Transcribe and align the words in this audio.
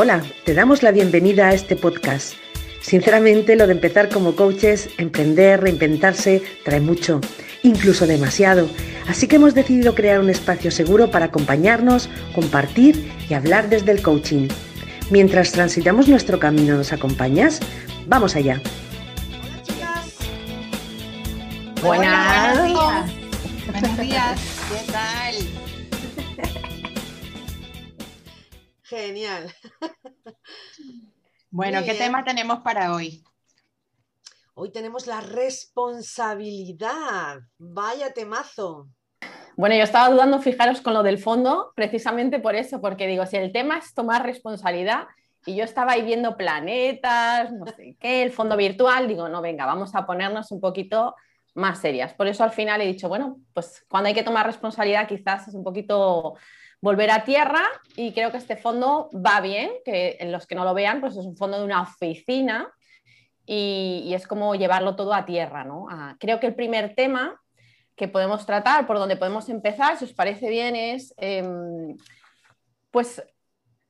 Hola, 0.00 0.22
te 0.44 0.54
damos 0.54 0.84
la 0.84 0.92
bienvenida 0.92 1.48
a 1.48 1.54
este 1.54 1.74
podcast. 1.74 2.34
Sinceramente, 2.80 3.56
lo 3.56 3.66
de 3.66 3.72
empezar 3.72 4.08
como 4.10 4.36
coaches, 4.36 4.90
emprender, 4.96 5.60
reinventarse, 5.60 6.40
trae 6.64 6.78
mucho, 6.78 7.20
incluso 7.64 8.06
demasiado. 8.06 8.68
Así 9.08 9.26
que 9.26 9.34
hemos 9.34 9.54
decidido 9.54 9.96
crear 9.96 10.20
un 10.20 10.30
espacio 10.30 10.70
seguro 10.70 11.10
para 11.10 11.24
acompañarnos, 11.24 12.08
compartir 12.32 13.10
y 13.28 13.34
hablar 13.34 13.70
desde 13.70 13.90
el 13.90 14.00
coaching. 14.00 14.46
Mientras 15.10 15.50
transitamos 15.50 16.06
nuestro 16.06 16.38
camino, 16.38 16.76
¿nos 16.76 16.92
acompañas? 16.92 17.58
Vamos 18.06 18.36
allá. 18.36 18.62
Hola 19.42 19.62
chicas. 19.64 20.16
Buenas. 21.82 22.56
Buenos 22.56 22.68
días. 22.68 23.72
Buenos 23.72 23.98
días. 23.98 24.40
¿Qué 24.70 24.92
tal? 24.92 25.57
Genial. 28.88 29.52
Bueno, 31.50 31.78
Muy 31.78 31.86
¿qué 31.86 31.92
bien. 31.92 32.04
tema 32.04 32.24
tenemos 32.24 32.58
para 32.58 32.92
hoy? 32.92 33.24
Hoy 34.52 34.70
tenemos 34.70 35.06
la 35.06 35.22
responsabilidad. 35.22 37.38
Vaya 37.56 38.12
temazo. 38.12 38.90
Bueno, 39.56 39.74
yo 39.74 39.82
estaba 39.82 40.10
dudando, 40.10 40.42
fijaros, 40.42 40.82
con 40.82 40.92
lo 40.92 41.02
del 41.02 41.16
fondo, 41.16 41.72
precisamente 41.74 42.38
por 42.38 42.54
eso, 42.54 42.82
porque 42.82 43.06
digo, 43.06 43.24
si 43.24 43.38
el 43.38 43.50
tema 43.50 43.78
es 43.78 43.94
tomar 43.94 44.26
responsabilidad, 44.26 45.06
y 45.46 45.56
yo 45.56 45.64
estaba 45.64 45.92
ahí 45.92 46.02
viendo 46.02 46.36
planetas, 46.36 47.50
no 47.50 47.64
sé 47.66 47.96
qué, 47.98 48.22
el 48.22 48.30
fondo 48.30 48.58
virtual, 48.58 49.08
digo, 49.08 49.30
no, 49.30 49.40
venga, 49.40 49.64
vamos 49.64 49.94
a 49.94 50.04
ponernos 50.04 50.52
un 50.52 50.60
poquito 50.60 51.14
más 51.54 51.80
serias. 51.80 52.12
Por 52.12 52.26
eso 52.26 52.44
al 52.44 52.52
final 52.52 52.82
he 52.82 52.86
dicho, 52.86 53.08
bueno, 53.08 53.38
pues 53.54 53.86
cuando 53.88 54.08
hay 54.08 54.14
que 54.14 54.22
tomar 54.22 54.44
responsabilidad 54.44 55.08
quizás 55.08 55.48
es 55.48 55.54
un 55.54 55.64
poquito 55.64 56.34
volver 56.80 57.10
a 57.10 57.24
tierra 57.24 57.62
y 57.96 58.12
creo 58.12 58.30
que 58.30 58.38
este 58.38 58.56
fondo 58.56 59.10
va 59.14 59.40
bien, 59.40 59.70
que 59.84 60.16
en 60.20 60.32
los 60.32 60.46
que 60.46 60.54
no 60.54 60.64
lo 60.64 60.74
vean, 60.74 61.00
pues 61.00 61.16
es 61.16 61.24
un 61.24 61.36
fondo 61.36 61.58
de 61.58 61.64
una 61.64 61.82
oficina 61.82 62.72
y, 63.44 64.12
es 64.14 64.26
como 64.26 64.54
llevarlo 64.54 64.94
todo 64.94 65.14
a 65.14 65.24
tierra, 65.24 65.64
¿no? 65.64 65.86
Creo 66.20 66.38
que 66.38 66.46
el 66.46 66.54
primer 66.54 66.94
tema 66.94 67.40
que 67.96 68.06
podemos 68.06 68.46
tratar, 68.46 68.86
por 68.86 68.98
donde 68.98 69.16
podemos 69.16 69.48
empezar, 69.48 69.96
si 69.96 70.04
os 70.04 70.12
parece 70.12 70.48
bien, 70.50 70.76
es 70.76 71.14
em, 71.16 71.96
pues 72.90 73.22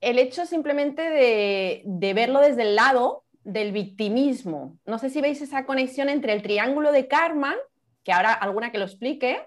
el 0.00 0.18
hecho 0.18 0.46
simplemente 0.46 1.02
de, 1.02 1.82
de 1.84 2.14
verlo 2.14 2.40
desde 2.40 2.62
el 2.62 2.76
lado 2.76 3.24
del 3.42 3.72
victimismo. 3.72 4.78
No 4.86 4.98
sé 4.98 5.10
si 5.10 5.20
veis 5.20 5.42
esa 5.42 5.66
conexión 5.66 6.08
entre 6.08 6.32
el 6.32 6.42
triángulo 6.42 6.92
de 6.92 7.08
Karman, 7.08 7.56
que 8.04 8.12
ahora 8.12 8.32
alguna 8.32 8.70
que 8.70 8.78
lo 8.78 8.84
explique, 8.84 9.40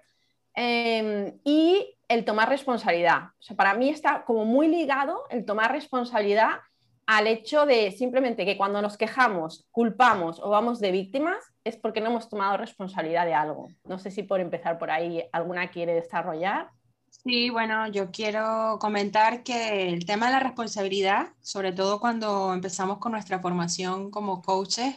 em, 0.55 1.39
y 1.43 1.97
el 2.11 2.25
tomar 2.25 2.49
responsabilidad. 2.49 3.29
O 3.39 3.41
sea, 3.41 3.55
para 3.55 3.73
mí 3.73 3.89
está 3.89 4.25
como 4.25 4.43
muy 4.43 4.67
ligado 4.67 5.23
el 5.29 5.45
tomar 5.45 5.71
responsabilidad 5.71 6.59
al 7.07 7.27
hecho 7.27 7.65
de 7.65 7.91
simplemente 7.91 8.45
que 8.45 8.57
cuando 8.57 8.81
nos 8.81 8.97
quejamos, 8.97 9.65
culpamos 9.71 10.39
o 10.39 10.49
vamos 10.49 10.79
de 10.79 10.91
víctimas, 10.91 11.37
es 11.63 11.77
porque 11.77 12.01
no 12.01 12.09
hemos 12.09 12.27
tomado 12.27 12.57
responsabilidad 12.57 13.25
de 13.25 13.33
algo. 13.33 13.69
No 13.85 13.97
sé 13.97 14.11
si 14.11 14.23
por 14.23 14.41
empezar 14.41 14.77
por 14.77 14.91
ahí 14.91 15.23
alguna 15.31 15.71
quiere 15.71 15.93
desarrollar. 15.93 16.69
Sí, 17.09 17.49
bueno, 17.49 17.87
yo 17.87 18.11
quiero 18.11 18.77
comentar 18.79 19.43
que 19.43 19.89
el 19.89 20.05
tema 20.05 20.27
de 20.27 20.33
la 20.33 20.39
responsabilidad, 20.39 21.29
sobre 21.41 21.71
todo 21.71 21.99
cuando 21.99 22.53
empezamos 22.53 22.97
con 22.97 23.13
nuestra 23.13 23.39
formación 23.39 24.11
como 24.11 24.41
coaches, 24.41 24.95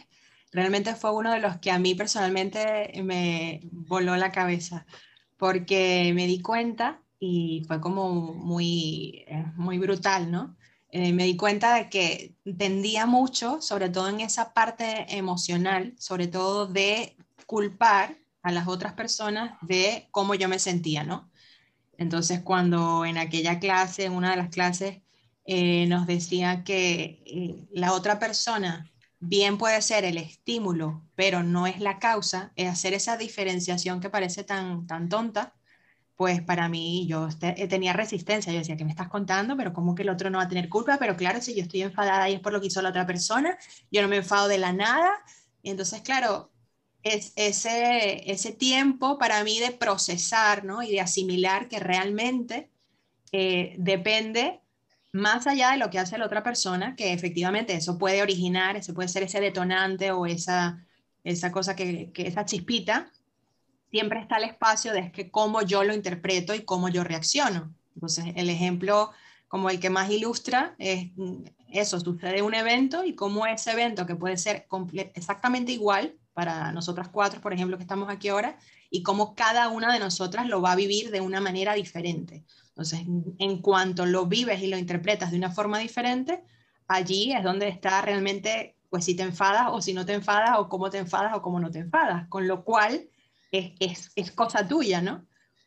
realmente 0.51 0.95
fue 0.95 1.11
uno 1.13 1.31
de 1.31 1.39
los 1.39 1.57
que 1.57 1.71
a 1.71 1.79
mí 1.79 1.95
personalmente 1.95 2.91
me 3.03 3.61
voló 3.71 4.15
la 4.17 4.31
cabeza, 4.31 4.85
porque 5.37 6.11
me 6.13 6.27
di 6.27 6.41
cuenta 6.41 7.01
y 7.25 7.63
fue 7.65 7.81
como 7.81 8.33
muy, 8.33 9.25
eh, 9.27 9.45
muy 9.55 9.79
brutal, 9.79 10.31
¿no? 10.31 10.55
Eh, 10.89 11.11
me 11.11 11.25
di 11.25 11.35
cuenta 11.35 11.75
de 11.75 11.89
que 11.89 12.35
tendía 12.57 13.05
mucho, 13.05 13.61
sobre 13.61 13.89
todo 13.89 14.09
en 14.09 14.21
esa 14.21 14.53
parte 14.53 15.05
emocional, 15.17 15.95
sobre 15.97 16.27
todo 16.27 16.67
de 16.67 17.17
culpar 17.47 18.17
a 18.43 18.51
las 18.51 18.67
otras 18.67 18.93
personas 18.93 19.57
de 19.61 20.07
cómo 20.11 20.35
yo 20.35 20.47
me 20.47 20.59
sentía, 20.59 21.03
¿no? 21.03 21.31
Entonces, 21.97 22.41
cuando 22.41 23.05
en 23.05 23.17
aquella 23.17 23.59
clase, 23.59 24.05
en 24.05 24.13
una 24.13 24.31
de 24.31 24.37
las 24.37 24.49
clases, 24.49 25.01
eh, 25.45 25.87
nos 25.87 26.07
decía 26.07 26.63
que 26.63 27.67
la 27.71 27.93
otra 27.93 28.19
persona 28.19 28.91
bien 29.19 29.57
puede 29.57 29.81
ser 29.81 30.05
el 30.05 30.17
estímulo, 30.17 31.03
pero 31.15 31.43
no 31.43 31.67
es 31.67 31.79
la 31.79 31.99
causa, 31.99 32.51
es 32.55 32.69
hacer 32.69 32.93
esa 32.93 33.17
diferenciación 33.17 33.99
que 33.99 34.09
parece 34.09 34.43
tan, 34.43 34.85
tan 34.87 35.09
tonta, 35.09 35.55
pues 36.15 36.41
para 36.41 36.69
mí 36.69 37.07
yo 37.07 37.27
este- 37.27 37.61
eh, 37.61 37.67
tenía 37.67 37.93
resistencia. 37.93 38.51
Yo 38.53 38.59
decía, 38.59 38.77
¿qué 38.77 38.85
me 38.85 38.91
estás 38.91 39.09
contando? 39.09 39.57
Pero 39.57 39.73
¿cómo 39.73 39.95
que 39.95 40.03
el 40.03 40.09
otro 40.09 40.29
no 40.29 40.37
va 40.37 40.45
a 40.45 40.47
tener 40.49 40.69
culpa? 40.69 40.97
Pero 40.99 41.15
claro, 41.17 41.41
si 41.41 41.55
yo 41.55 41.63
estoy 41.63 41.81
enfadada 41.81 42.29
y 42.29 42.35
es 42.35 42.39
por 42.39 42.53
lo 42.53 42.61
que 42.61 42.67
hizo 42.67 42.81
la 42.81 42.89
otra 42.89 43.05
persona, 43.05 43.57
yo 43.91 44.01
no 44.01 44.07
me 44.07 44.17
enfado 44.17 44.47
de 44.47 44.57
la 44.57 44.71
nada. 44.73 45.11
Y 45.61 45.71
entonces, 45.71 46.01
claro, 46.01 46.51
es 47.03 47.33
ese, 47.35 48.31
ese 48.31 48.51
tiempo 48.53 49.17
para 49.17 49.43
mí 49.43 49.59
de 49.59 49.71
procesar 49.71 50.63
¿no? 50.65 50.81
y 50.83 50.91
de 50.91 51.01
asimilar 51.01 51.67
que 51.67 51.79
realmente 51.79 52.71
eh, 53.31 53.75
depende 53.77 54.61
más 55.11 55.47
allá 55.47 55.71
de 55.71 55.77
lo 55.77 55.89
que 55.89 55.99
hace 55.99 56.17
la 56.17 56.25
otra 56.25 56.43
persona, 56.43 56.95
que 56.95 57.13
efectivamente 57.13 57.73
eso 57.73 57.97
puede 57.97 58.21
originar, 58.21 58.75
eso 58.75 58.93
puede 58.93 59.07
ser 59.09 59.23
ese 59.23 59.39
detonante 59.39 60.11
o 60.11 60.25
esa, 60.25 60.85
esa 61.23 61.51
cosa 61.51 61.75
que, 61.75 62.11
que 62.11 62.27
esa 62.27 62.45
chispita, 62.45 63.11
siempre 63.95 64.19
está 64.19 64.35
el 64.35 64.43
espacio 64.43 64.91
de 64.91 65.09
que 65.09 65.31
cómo 65.31 65.61
yo 65.61 65.85
lo 65.85 65.93
interpreto 65.93 66.53
y 66.53 66.65
cómo 66.65 66.89
yo 66.89 67.05
reacciono. 67.05 67.73
Entonces, 67.93 68.25
el 68.35 68.49
ejemplo 68.49 69.11
como 69.47 69.69
el 69.69 69.79
que 69.79 69.89
más 69.89 70.09
ilustra 70.09 70.75
es 70.79 71.11
mm, 71.15 71.45
eso, 71.71 71.97
sucede 72.01 72.41
un 72.41 72.53
evento 72.53 73.05
y 73.05 73.15
cómo 73.15 73.45
ese 73.47 73.71
evento 73.71 74.05
que 74.05 74.17
puede 74.17 74.35
ser 74.35 74.67
exactamente 75.13 75.71
igual 75.71 76.13
para 76.33 76.73
nosotras 76.73 77.07
cuatro, 77.07 77.39
por 77.39 77.53
ejemplo, 77.53 77.77
que 77.77 77.83
estamos 77.83 78.09
aquí 78.09 78.27
ahora, 78.27 78.57
y 78.89 79.01
cómo 79.01 79.33
cada 79.33 79.69
una 79.69 79.93
de 79.93 79.99
nosotras 79.99 80.45
lo 80.45 80.61
va 80.61 80.73
a 80.73 80.75
vivir 80.75 81.09
de 81.09 81.21
una 81.21 81.39
manera 81.39 81.73
diferente. 81.73 82.43
Entonces, 82.67 82.99
en 83.39 83.61
cuanto 83.61 84.05
lo 84.05 84.25
vives 84.25 84.61
y 84.61 84.67
lo 84.67 84.77
interpretas 84.77 85.31
de 85.31 85.37
una 85.37 85.51
forma 85.51 85.79
diferente, 85.79 86.43
allí 86.89 87.31
es 87.31 87.43
donde 87.45 87.69
está 87.69 88.01
realmente, 88.01 88.75
pues 88.89 89.05
si 89.05 89.15
te 89.15 89.23
enfadas 89.23 89.67
o 89.71 89.81
si 89.81 89.93
no 89.93 90.05
te 90.05 90.13
enfadas, 90.13 90.59
o 90.59 90.67
cómo 90.67 90.89
te 90.89 90.97
enfadas 90.97 91.33
o 91.33 91.41
cómo 91.41 91.61
no 91.61 91.71
te 91.71 91.79
enfadas, 91.79 92.27
con 92.27 92.45
lo 92.45 92.65
cual 92.65 93.07
es, 93.57 93.73
es, 93.79 94.11
es 94.15 94.31
cosa 94.31 94.67
tuya, 94.67 95.01
¿no? 95.01 95.25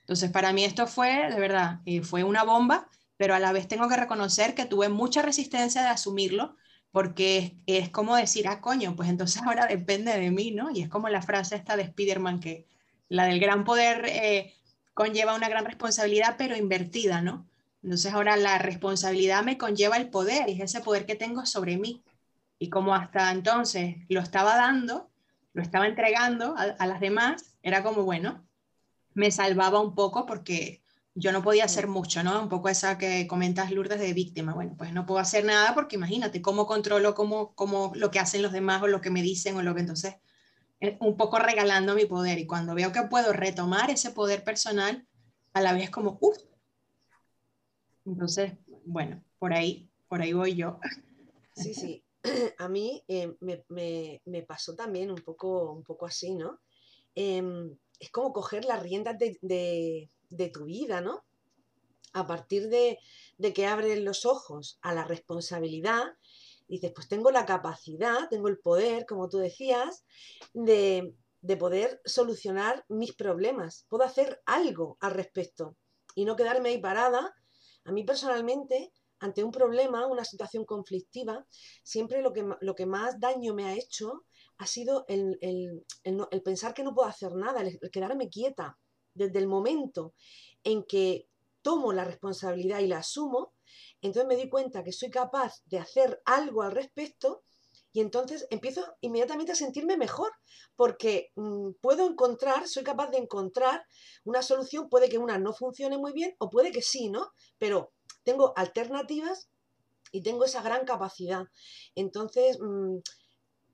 Entonces, 0.08 0.30
para 0.30 0.54
mí 0.54 0.64
esto 0.64 0.86
fue, 0.86 1.28
de 1.30 1.38
verdad, 1.38 1.80
eh, 1.84 2.00
fue 2.00 2.24
una 2.24 2.42
bomba, 2.42 2.88
pero 3.18 3.34
a 3.34 3.38
la 3.38 3.52
vez 3.52 3.68
tengo 3.68 3.88
que 3.90 3.96
reconocer 3.96 4.54
que 4.54 4.64
tuve 4.64 4.88
mucha 4.88 5.20
resistencia 5.20 5.82
de 5.82 5.88
asumirlo, 5.88 6.56
porque 6.92 7.58
es, 7.66 7.84
es 7.84 7.90
como 7.90 8.16
decir, 8.16 8.48
ah, 8.48 8.62
coño, 8.62 8.96
pues 8.96 9.10
entonces 9.10 9.42
ahora 9.46 9.66
depende 9.66 10.18
de 10.18 10.30
mí, 10.30 10.50
¿no? 10.50 10.70
Y 10.70 10.80
es 10.80 10.88
como 10.88 11.10
la 11.10 11.20
frase 11.20 11.56
esta 11.56 11.76
de 11.76 11.82
Spider-Man, 11.82 12.40
que 12.40 12.66
la 13.10 13.26
del 13.26 13.38
gran 13.38 13.64
poder 13.64 14.06
eh, 14.06 14.54
conlleva 14.94 15.34
una 15.34 15.50
gran 15.50 15.66
responsabilidad, 15.66 16.36
pero 16.38 16.56
invertida, 16.56 17.20
¿no? 17.20 17.46
Entonces 17.82 18.12
ahora 18.12 18.36
la 18.38 18.56
responsabilidad 18.58 19.44
me 19.44 19.58
conlleva 19.58 19.98
el 19.98 20.08
poder, 20.08 20.48
y 20.48 20.52
es 20.52 20.74
ese 20.74 20.80
poder 20.80 21.04
que 21.04 21.16
tengo 21.16 21.44
sobre 21.44 21.76
mí. 21.76 22.02
Y 22.58 22.70
como 22.70 22.94
hasta 22.94 23.30
entonces 23.30 23.96
lo 24.08 24.20
estaba 24.20 24.56
dando, 24.56 25.10
lo 25.52 25.62
estaba 25.62 25.86
entregando 25.86 26.54
a, 26.56 26.62
a 26.62 26.86
las 26.86 27.00
demás, 27.00 27.57
era 27.68 27.82
como, 27.82 28.04
bueno, 28.04 28.46
me 29.14 29.30
salvaba 29.30 29.80
un 29.80 29.94
poco 29.94 30.26
porque 30.26 30.82
yo 31.14 31.32
no 31.32 31.42
podía 31.42 31.64
hacer 31.64 31.88
mucho, 31.88 32.22
¿no? 32.22 32.42
Un 32.42 32.48
poco 32.48 32.68
esa 32.68 32.98
que 32.98 33.26
comentas, 33.26 33.70
Lourdes, 33.72 34.00
de 34.00 34.12
víctima. 34.14 34.54
Bueno, 34.54 34.76
pues 34.78 34.92
no 34.92 35.06
puedo 35.06 35.20
hacer 35.20 35.44
nada 35.44 35.74
porque 35.74 35.96
imagínate 35.96 36.42
cómo 36.42 36.66
controlo 36.66 37.14
cómo, 37.14 37.54
cómo 37.54 37.92
lo 37.96 38.10
que 38.10 38.20
hacen 38.20 38.42
los 38.42 38.52
demás 38.52 38.82
o 38.82 38.86
lo 38.88 39.00
que 39.00 39.10
me 39.10 39.22
dicen 39.22 39.56
o 39.56 39.62
lo 39.62 39.74
que 39.74 39.80
entonces, 39.82 40.16
eh, 40.80 40.96
un 41.00 41.16
poco 41.16 41.38
regalando 41.38 41.94
mi 41.94 42.06
poder. 42.06 42.38
Y 42.38 42.46
cuando 42.46 42.74
veo 42.74 42.92
que 42.92 43.02
puedo 43.04 43.32
retomar 43.32 43.90
ese 43.90 44.10
poder 44.12 44.44
personal, 44.44 45.06
a 45.54 45.60
la 45.60 45.72
vez 45.74 45.90
como, 45.90 46.18
uff. 46.20 46.38
Entonces, 48.04 48.52
bueno, 48.86 49.22
por 49.38 49.52
ahí, 49.52 49.88
por 50.08 50.22
ahí 50.22 50.32
voy 50.32 50.54
yo. 50.56 50.78
Sí, 51.54 51.74
sí. 51.74 52.04
A 52.58 52.68
mí 52.68 53.02
eh, 53.08 53.34
me, 53.40 53.64
me- 53.68 54.20
me 54.24 54.42
pasó 54.42 54.74
también 54.74 55.10
un 55.10 55.18
poco, 55.18 55.72
un 55.72 55.84
poco 55.84 56.06
así, 56.06 56.34
¿no? 56.34 56.60
Em, 57.26 57.48
es 58.04 58.10
como 58.10 58.32
coger 58.32 58.64
las 58.64 58.82
riendas 58.82 59.18
de, 59.18 59.38
de- 59.42 60.10
de 60.30 60.48
tu 60.50 60.64
vida, 60.66 61.00
¿no? 61.00 61.24
A 62.12 62.26
partir 62.26 62.68
de, 62.68 62.98
de 63.38 63.52
que 63.54 63.66
abres 63.66 63.98
los 64.00 64.24
ojos 64.26 64.78
a 64.82 64.94
la 64.94 65.04
responsabilidad, 65.04 66.04
dices, 66.68 66.92
pues 66.94 67.08
tengo 67.08 67.30
la 67.30 67.46
capacidad, 67.46 68.28
tengo 68.30 68.48
el 68.48 68.58
poder, 68.58 69.06
como 69.06 69.28
tú 69.28 69.38
decías, 69.38 70.04
de, 70.52 71.14
de 71.40 71.56
poder 71.56 72.00
solucionar 72.04 72.84
mis 72.88 73.14
problemas. 73.14 73.86
Puedo 73.88 74.04
hacer 74.04 74.40
algo 74.46 74.96
al 75.00 75.12
respecto 75.12 75.76
y 76.14 76.24
no 76.24 76.36
quedarme 76.36 76.70
ahí 76.70 76.78
parada. 76.80 77.34
A 77.84 77.92
mí 77.92 78.04
personalmente, 78.04 78.92
ante 79.20 79.42
un 79.44 79.50
problema, 79.50 80.06
una 80.06 80.24
situación 80.24 80.64
conflictiva, 80.64 81.46
siempre 81.82 82.22
lo 82.22 82.32
que, 82.32 82.44
lo 82.60 82.74
que 82.74 82.86
más 82.86 83.18
daño 83.20 83.54
me 83.54 83.64
ha 83.66 83.74
hecho 83.74 84.24
ha 84.58 84.66
sido 84.66 85.04
el, 85.08 85.38
el- 85.40 85.84
el 86.04 86.16
no- 86.16 86.28
el 86.30 86.42
pensar 86.42 86.74
que 86.74 86.82
no 86.84 86.94
puedo 86.94 87.08
hacer 87.08 87.34
nada, 87.34 87.62
el, 87.62 87.78
quedarme 87.90 88.28
quieta. 88.28 88.78
Desde 89.14 89.38
el 89.40 89.48
momento 89.48 90.14
en 90.64 90.84
que 90.84 91.28
tomo 91.62 91.92
la 91.92 92.04
responsabilidad 92.04 92.80
y 92.80 92.86
la 92.86 92.98
asumo, 92.98 93.54
Entonces 94.00 94.26
me 94.28 94.36
di 94.36 94.48
cuenta 94.48 94.82
que 94.84 94.92
soy 94.92 95.10
capaz 95.10 95.60
de 95.66 95.78
hacer 95.78 96.20
algo 96.24 96.62
al 96.62 96.72
respecto 96.72 97.42
y 97.92 98.00
entonces 98.00 98.46
empiezo 98.50 98.84
inmediatamente 99.00 99.52
a 99.52 99.56
sentirme 99.56 99.96
mejor 99.96 100.30
porque 100.76 101.30
mm, 101.36 101.72
puedo 101.80 102.06
encontrar, 102.06 102.68
soy 102.68 102.84
capaz 102.84 103.10
de 103.10 103.18
encontrar 103.18 103.84
una 104.24 104.42
solución, 104.42 104.88
puede 104.88 105.08
que 105.08 105.18
una 105.18 105.38
no 105.38 105.52
funcione 105.52 105.98
muy 105.98 106.12
bien 106.12 106.34
o 106.38 106.48
puede 106.50 106.70
que 106.72 106.82
sí, 106.82 107.08
¿no? 107.10 107.32
Pero 107.58 107.92
tengo 108.24 108.52
alternativas 108.56 109.48
y 110.12 110.22
tengo 110.22 110.44
esa 110.44 110.62
gran 110.62 110.84
capacidad. 110.86 111.44
Entonces, 111.94 112.58
mm, 112.60 112.98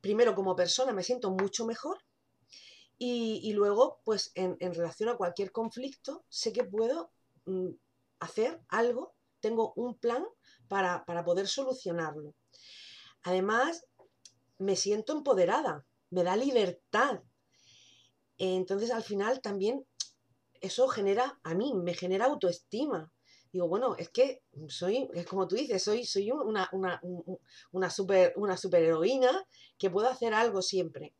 primero 0.05 0.35
como 0.35 0.55
persona 0.55 0.93
me 0.93 1.03
siento 1.03 1.31
mucho 1.31 1.65
mejor 1.65 1.97
y, 2.99 3.51
luego, 3.55 4.03
pues 4.05 4.33
en, 4.35 4.59
relación 4.61 5.09
a 5.09 5.17
cualquier 5.17 5.51
conflicto, 5.51 6.27
sé 6.29 6.53
que 6.53 6.63
puedo 6.63 7.11
mm, 7.47 7.71
hacer 8.21 8.61
algo, 8.69 9.15
tengo 9.41 9.73
un 9.77 9.95
plan 9.95 10.23
para, 10.69 11.07
para 11.07 11.25
poder 11.25 11.49
solucionarlo. 11.49 12.35
Además, 13.23 13.87
me 14.59 14.77
siento 14.77 15.15
empoderada, 15.15 15.87
me 16.11 16.23
da 16.23 16.37
libertad. 16.37 17.23
Entonces, 18.37 18.91
al 18.91 19.05
final 19.05 19.41
también 19.41 19.87
eso 20.61 20.87
genera, 20.89 21.41
a 21.45 21.55
mí, 21.55 21.73
me 21.73 21.95
genera 21.95 22.27
autoestima. 22.27 23.11
Digo, 23.55 23.69
bueno, 23.69 23.95
es 23.97 24.09
que 24.09 24.43
soy, 24.67 25.09
es 25.15 25.27
como 25.27 25.47
tú 25.47 25.55
dices, 25.55 25.81
soy, 25.81 26.05
soy 26.05 26.29
una, 26.33 26.69
una, 26.73 27.01
una, 27.71 27.89
super, 27.89 28.33
una 28.35 28.57
que 29.79 29.91
puedo 29.91 30.09
hacer 30.09 30.35
algo 30.35 30.61
siempre. 30.61 31.15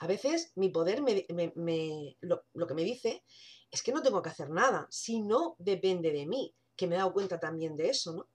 A 0.00 0.08
veces 0.08 0.50
mi 0.56 0.70
poder, 0.70 1.02
me, 1.02 2.16
lo, 2.20 2.42
lo, 2.52 2.66
que 2.66 2.74
me 2.74 2.82
dice 2.82 3.22
es 3.70 3.80
que 3.80 3.92
no 3.92 4.02
tengo 4.02 4.22
que 4.22 4.30
hacer 4.30 4.50
nada, 4.50 4.88
si 4.90 5.20
no 5.20 5.54
depende 5.60 6.10
de 6.10 6.26
mí, 6.26 6.52
que 6.74 6.88
me 6.88 6.96
he 6.96 6.98
dado 6.98 7.12
cuenta 7.12 7.38
también 7.38 7.76
de 7.76 7.90
eso, 7.90 8.12
¿no? 8.12 8.28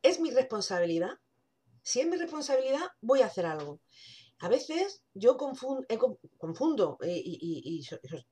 Es 0.00 0.20
mi 0.20 0.30
responsabilidad. 0.30 1.18
Si 1.82 2.02
es 2.02 2.06
mi 2.06 2.16
responsabilidad, 2.16 2.86
voy 3.00 3.22
a 3.22 3.26
hacer 3.26 3.46
algo. 3.46 3.80
A 4.40 4.48
veces 4.48 5.02
yo 5.14 5.36
confundo, 5.36 5.86
confundo 6.38 6.98
eh, 7.02 7.22
y, 7.24 7.82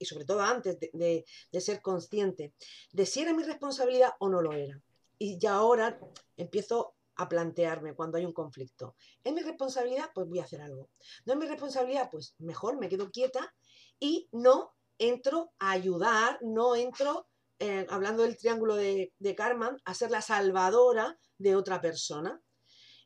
sobre 0.04 0.24
todo 0.24 0.40
antes 0.40 0.78
de, 0.80 1.24
ser 1.60 1.80
consciente 1.80 2.54
de 2.92 3.06
si 3.06 3.20
era 3.20 3.32
mi 3.32 3.44
responsabilidad 3.44 4.10
o 4.18 4.28
no 4.28 4.42
lo 4.42 4.52
era. 4.52 4.80
Y 5.18 5.38
ya 5.38 5.54
ahora 5.54 6.00
empiezo 6.36 6.94
a 7.16 7.28
plantearme 7.28 7.94
cuando 7.94 8.18
hay 8.18 8.24
un 8.24 8.32
conflicto. 8.32 8.96
¿Es 9.22 9.32
mi 9.32 9.42
responsabilidad? 9.42 10.10
Pues 10.14 10.28
voy 10.28 10.40
a 10.40 10.44
hacer 10.44 10.60
algo. 10.60 10.90
¿No 11.24 11.34
es 11.34 11.38
mi 11.38 11.46
responsabilidad? 11.46 12.08
Pues 12.10 12.34
mejor 12.38 12.78
me 12.78 12.88
quedo 12.88 13.10
quieta 13.10 13.54
y 14.00 14.28
no 14.32 14.74
entro 14.98 15.52
a 15.58 15.70
ayudar, 15.72 16.38
no 16.42 16.74
entro, 16.74 17.28
eh, 17.58 17.86
hablando 17.90 18.24
del 18.24 18.36
triángulo 18.36 18.74
de, 18.74 19.12
de 19.18 19.34
Karman, 19.36 19.80
a 19.84 19.94
ser 19.94 20.10
la 20.10 20.22
salvadora 20.22 21.18
de 21.38 21.54
otra 21.54 21.80
persona. 21.80 22.42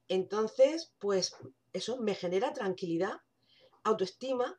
Entonces, 0.09 0.93
pues 0.99 1.35
eso 1.77 2.01
me 2.01 2.15
genera 2.15 2.53
tranquilidad, 2.53 3.15
autoestima, 3.85 4.59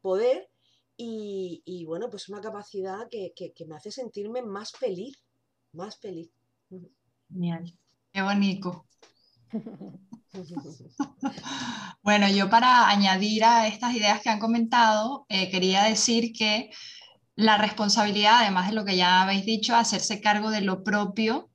poder 0.00 0.50
y, 0.96 1.84
bueno, 1.86 2.08
pues 2.08 2.28
una 2.28 2.40
capacidad 2.40 3.08
que, 3.10 3.52
me 3.66 3.74
hace 3.74 3.90
sentirme 3.90 4.42
más 4.42 4.72
feliz, 4.72 5.24
más 5.72 5.98
feliz. 5.98 6.30
Genial. 7.28 7.76
Qué 8.12 8.22
bonito. 8.22 8.86
bueno, 12.02 12.28
yo 12.28 12.48
para 12.48 12.88
añadir 12.88 13.44
a 13.44 13.66
estas 13.66 13.94
ideas 13.94 14.22
que 14.22 14.30
han 14.30 14.38
comentado, 14.38 15.26
eh, 15.28 15.50
quería 15.50 15.84
decir 15.84 16.32
que 16.32 16.70
la 17.34 17.58
responsabilidad, 17.58 18.42
además 18.42 18.68
de 18.68 18.74
lo 18.74 18.84
que 18.84 18.96
ya 18.96 19.22
habéis 19.22 19.44
dicho, 19.44 19.74
hacerse 19.74 20.20
cargo 20.20 20.50
de 20.50 20.60
lo 20.60 20.84
propio, 20.84 21.50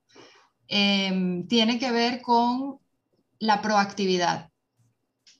eh, 0.67 1.45
tiene 1.47 1.79
que 1.79 1.91
ver 1.91 2.21
con 2.21 2.79
la 3.39 3.61
proactividad. 3.61 4.48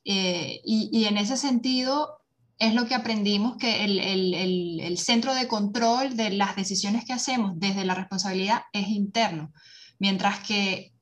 Eh, 0.05 0.61
y, 0.63 1.05
en 1.05 1.17
ese 1.17 1.37
sentido 1.37 2.21
es 2.57 2.73
lo 2.73 2.87
que 2.87 2.95
aprendimos, 2.95 3.57
que 3.57 3.85
el, 3.85 4.97
centro 4.97 5.33
de 5.33 5.47
control 5.47 6.17
de 6.17 6.31
las 6.31 6.55
decisiones 6.55 7.05
que 7.05 7.13
hacemos 7.13 7.53
desde 7.55 7.85
la 7.85 7.95
responsabilidad 7.95 8.63
es 8.73 8.89
interno, 8.89 9.53
mientras 9.97 10.39
que 10.39 10.93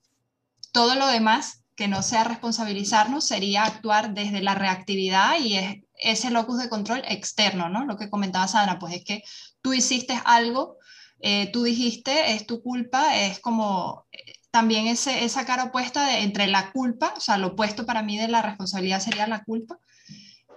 todo 0.71 0.95
lo 0.95 1.07
demás 1.07 1.63
que 1.75 1.87
no 1.87 2.01
sea 2.03 2.23
responsabilizarnos 2.23 3.25
sería 3.25 3.63
actuar 3.63 4.13
desde 4.13 4.41
la 4.41 4.55
reactividad 4.55 5.39
y 5.39 5.55
es 5.55 5.77
ese 5.95 6.29
locus 6.29 6.59
de 6.59 6.69
control 6.69 7.03
externo, 7.07 7.69
¿no? 7.69 7.85
Lo 7.85 7.97
que 7.97 8.09
comentaba 8.09 8.47
Sandra, 8.47 8.79
pues 8.79 8.95
es 8.95 9.03
que 9.03 9.23
tú 9.61 9.73
hiciste 9.73 10.19
algo, 10.25 10.77
eh, 11.19 11.51
tú 11.51 11.63
dijiste, 11.63 12.33
es 12.33 12.45
tu 12.45 12.61
culpa, 12.61 13.17
es 13.17 13.39
como 13.39 14.07
también 14.51 14.87
ese, 14.87 15.23
esa 15.25 15.45
cara 15.45 15.65
opuesta 15.65 16.19
entre 16.19 16.47
la 16.47 16.71
culpa, 16.71 17.13
o 17.15 17.19
sea, 17.19 17.37
lo 17.37 17.47
opuesto 17.47 17.85
para 17.85 18.03
mí 18.03 18.17
de 18.17 18.27
la 18.27 18.41
responsabilidad 18.41 18.99
sería 18.99 19.27
la 19.27 19.43
culpa, 19.43 19.79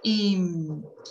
y, 0.03 0.37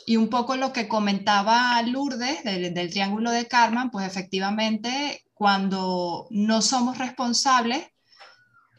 y 0.07 0.17
un 0.17 0.29
poco 0.29 0.57
lo 0.57 0.73
que 0.73 0.89
comentaba 0.89 1.81
Lourdes 1.83 2.43
del, 2.45 2.91
triángulo 2.91 3.31
de 3.31 3.47
karma, 3.47 3.91
pues 3.91 4.07
efectivamente 4.07 5.25
cuando 5.35 6.27
no 6.31 6.61
somos 6.61 6.99
responsables, 6.99 7.87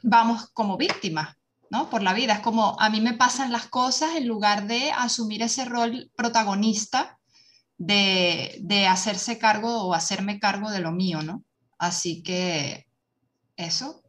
vamos 0.03 0.49
como 0.53 0.77
víctimas, 0.77 1.37
¿no? 1.69 1.89
Por 1.89 2.03
la 2.03 2.13
vida. 2.13 2.33
Es 2.33 2.39
como 2.41 2.79
a 2.79 2.89
mí 2.89 3.01
me 3.01 3.13
pasan 3.13 3.51
las 3.51 3.67
cosas 3.67 4.15
en 4.15 4.27
lugar 4.27 4.67
de 4.67 4.91
asumir 4.91 5.41
ese 5.43 5.65
rol 5.65 6.11
protagonista 6.15 7.17
de, 7.77 8.57
de 8.61 8.87
hacerse 8.87 9.37
cargo 9.39 9.83
o 9.83 9.93
hacerme 9.93 10.39
cargo 10.39 10.69
de 10.69 10.81
lo 10.81 10.91
mío, 10.91 11.21
¿no? 11.21 11.43
Así 11.79 12.21
que 12.21 12.85
eso. 13.61 14.01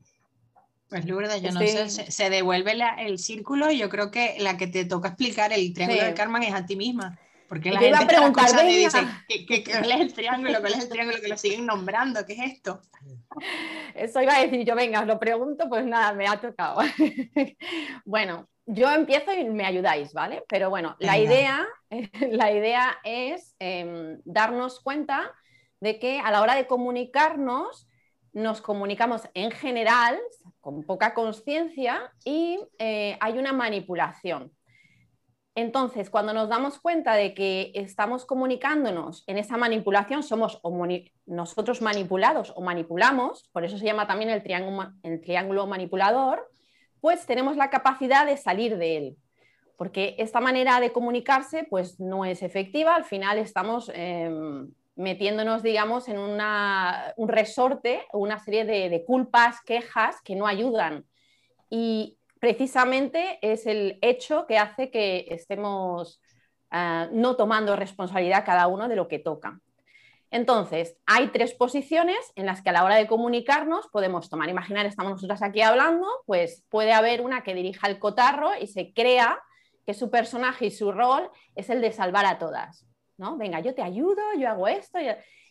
Pues 0.88 1.06
Lourdes, 1.06 1.40
yo 1.40 1.52
no 1.52 1.60
sé, 1.60 1.88
se, 1.88 2.31
devuelve 2.31 2.75
el 2.99 3.19
círculo 3.19 3.70
y 3.70 3.78
yo 3.78 3.88
creo 3.88 4.10
que 4.10 4.37
la 4.40 4.58
que 4.58 4.66
te 4.66 4.84
toca 4.84 5.08
explicar 5.08 5.52
el 5.52 5.72
triángulo 5.72 6.04
de 6.04 6.12
Karma 6.12 6.38
es 6.40 6.52
a 6.52 6.66
ti 6.66 6.76
misma. 6.76 7.19
Porque 7.52 7.70
la 7.70 7.81
gente 7.81 8.06
preguntar, 8.06 8.64
y 8.66 8.76
dice, 8.76 8.99
¿qué, 9.28 9.62
cuál 9.62 9.93
es 9.93 10.00
el 10.00 10.12
triángulo? 10.14 10.60
¿Cuál 10.60 10.72
es 10.72 10.84
el 10.84 10.88
triángulo 10.88 11.20
que 11.20 11.28
lo 11.28 11.37
siguen 11.37 11.66
nombrando? 11.66 12.25
¿Qué 12.25 12.32
es 12.32 12.52
esto? 12.52 12.81
Eso 13.94 14.22
iba 14.22 14.37
a 14.37 14.43
decir 14.43 14.64
yo, 14.64 14.75
venga, 14.75 15.00
os 15.00 15.06
lo 15.06 15.19
pregunto, 15.19 15.69
pues 15.69 15.84
nada, 15.84 16.14
me 16.14 16.26
ha 16.26 16.40
tocado. 16.40 16.81
bueno, 18.06 18.49
yo 18.64 18.90
empiezo 18.90 19.34
y 19.34 19.44
me 19.44 19.66
ayudáis, 19.66 20.14
¿vale? 20.14 20.44
Pero 20.49 20.70
bueno, 20.70 20.96
la 20.99 21.19
idea, 21.19 21.66
la 22.31 22.52
idea 22.52 22.99
es 23.04 23.54
em, 23.58 24.19
darnos 24.25 24.81
cuenta 24.81 25.31
de 25.81 25.99
que 25.99 26.20
a 26.20 26.31
la 26.31 26.40
hora 26.40 26.54
de 26.54 26.66
comunicarnos, 26.66 27.87
nos 28.32 28.61
comunicamos 28.61 29.23
en 29.34 29.50
general 29.50 30.19
con 30.61 30.84
poca 30.84 31.14
conciencia 31.14 32.12
y 32.25 32.58
eh, 32.79 33.17
hay 33.20 33.38
una 33.38 33.52
manipulación. 33.52 34.52
Entonces, 35.54 36.09
cuando 36.09 36.33
nos 36.33 36.49
damos 36.49 36.78
cuenta 36.78 37.14
de 37.14 37.35
que 37.35 37.73
estamos 37.75 38.25
comunicándonos 38.25 39.23
en 39.26 39.37
esa 39.37 39.59
manipulación, 39.59 40.23
somos 40.23 40.62
nosotros 41.26 41.83
manipulados 41.83 42.54
o 42.56 42.62
manipulamos, 42.62 43.50
por 43.52 43.64
eso 43.64 43.76
se 43.76 43.85
llama 43.85 44.06
también 44.06 44.30
el 44.30 44.42
triángulo, 44.42 45.66
manipulador, 45.66 46.50
pues 47.02 47.26
tenemos 47.26 47.56
la 47.56 47.68
capacidad 47.68 48.25
de 48.25 48.38
salir 48.38 48.78
de 48.78 48.97
él. 48.97 49.16
Porque 49.76 50.14
esta 50.18 50.40
manera 50.40 50.80
de 50.80 50.92
comunicarse 50.92 51.66
pues 51.68 52.00
no 52.00 52.25
es 52.25 52.42
efectiva, 52.42 52.95
al 52.95 53.04
final 53.04 53.37
estamos 53.37 53.90
em, 53.95 54.71
metiéndonos, 54.94 55.62
digamos, 55.62 56.08
en 56.08 56.18
un 56.18 57.28
resorte, 57.28 58.04
una 58.12 58.38
serie 58.38 58.64
de, 58.64 59.04
culpas, 59.04 59.61
quejas 59.62 60.16
que 60.22 60.37
no 60.37 60.46
ayudan. 60.46 61.06
Y 61.70 62.18
precisamente 62.40 63.38
es 63.40 63.66
el 63.66 63.99
hecho 64.02 64.46
que 64.46 64.58
hace 64.58 64.90
que 64.90 65.26
estemos 65.30 66.20
ah, 66.70 67.08
no 67.12 67.37
tomando 67.37 67.76
responsabilidad 67.76 68.44
cada 68.44 68.66
uno 68.66 68.88
de 68.88 68.96
lo 68.96 69.08
que 69.08 69.18
toca. 69.18 69.61
Entonces, 70.30 70.96
hay 71.04 71.28
tres 71.28 71.52
posiciones 71.52 72.16
en 72.37 72.46
las 72.46 72.62
que 72.62 72.70
a 72.70 72.72
la 72.72 72.84
hora 72.84 72.96
de 72.96 73.06
comunicarnos 73.06 73.87
podemos 73.88 74.30
tomar. 74.30 74.49
Imaginar, 74.49 74.87
estamos 74.87 75.12
nosotras 75.12 75.42
aquí 75.42 75.61
hablando, 75.61 76.06
pues 76.25 76.64
puede 76.70 76.92
haber 76.94 77.20
una 77.20 77.42
que 77.42 77.54
dirija 77.54 77.87
el 77.87 77.99
cotarro 77.99 78.50
y 78.58 78.66
se 78.66 78.94
crea 78.94 79.38
que 79.84 79.92
su 79.92 80.11
personaje 80.11 80.66
y 80.66 80.70
su 80.70 80.90
rol 80.90 81.30
es 81.54 81.68
el 81.68 81.82
de 81.82 81.92
salvar 81.92 82.25
a 82.25 82.38
todas. 82.38 82.87
Venga, 83.37 83.61
yo 83.61 83.75
te 83.75 83.83
ayudo, 83.83 84.23
yo 84.38 84.49
hago 84.49 84.69
esto. 84.69 85.00
Y, 85.00 85.07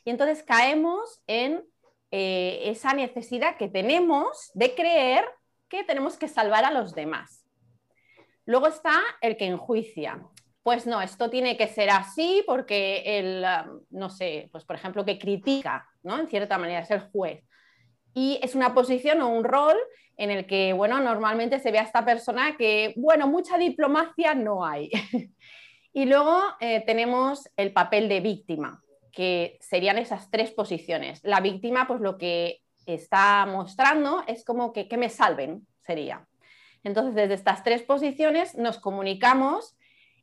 entonces 0.05 0.43
caemos 0.43 1.21
en 1.27 1.63
eh, 2.11 2.61
esa 2.65 2.93
necesidad 2.93 3.57
que 3.57 3.69
tenemos 3.69 4.51
de 4.53 4.75
creer 4.75 5.25
que 5.69 5.83
tenemos 5.83 6.17
que 6.17 6.27
salvar 6.27 6.65
a 6.65 6.71
los 6.71 6.93
demás. 6.93 7.45
Luego 8.45 8.67
está 8.67 9.01
el 9.21 9.37
que 9.37 9.45
enjuicia. 9.45 10.21
Pues 10.63 10.85
no, 10.85 11.01
esto 11.01 11.29
tiene 11.29 11.57
que 11.57 11.67
ser 11.67 11.89
así 11.89 12.43
porque 12.45 13.03
el, 13.05 13.43
um, 13.43 13.81
no 13.89 14.09
sé, 14.09 14.49
pues 14.51 14.65
por 14.65 14.75
ejemplo, 14.75 15.05
que 15.05 15.17
critica, 15.17 15.87
¿no? 16.03 16.19
En 16.19 16.27
cierta 16.27 16.57
manera, 16.57 16.81
es 16.81 16.91
el 16.91 16.99
juez. 16.99 17.43
Y 18.13 18.39
es 18.43 18.55
una 18.55 18.73
posición 18.73 19.21
o 19.21 19.29
un 19.29 19.43
rol 19.43 19.77
en 20.17 20.29
el 20.29 20.45
que, 20.45 20.73
bueno, 20.73 20.99
normalmente 20.99 21.59
se 21.59 21.71
ve 21.71 21.79
a 21.79 21.83
esta 21.83 22.05
persona 22.05 22.57
que, 22.57 22.93
bueno, 22.97 23.27
mucha 23.27 23.57
diplomacia 23.57 24.35
no 24.35 24.65
hay. 24.65 24.91
Y 25.93 26.05
luego 26.05 26.41
eh, 26.59 26.83
tenemos 26.85 27.49
el 27.57 27.73
papel 27.73 28.07
de 28.07 28.21
víctima, 28.21 28.81
que 29.11 29.57
serían 29.59 29.97
esas 29.97 30.31
tres 30.31 30.51
posiciones. 30.51 31.19
La 31.23 31.41
víctima, 31.41 31.87
pues 31.87 31.99
lo 32.01 32.17
que 32.17 32.61
está 32.85 33.45
mostrando 33.45 34.23
es 34.27 34.45
como 34.45 34.71
que, 34.71 34.87
que 34.87 34.97
me 34.97 35.09
salven, 35.09 35.67
sería. 35.81 36.27
Entonces, 36.83 37.13
desde 37.13 37.33
estas 37.35 37.63
tres 37.63 37.83
posiciones 37.83 38.55
nos 38.55 38.79
comunicamos 38.79 39.75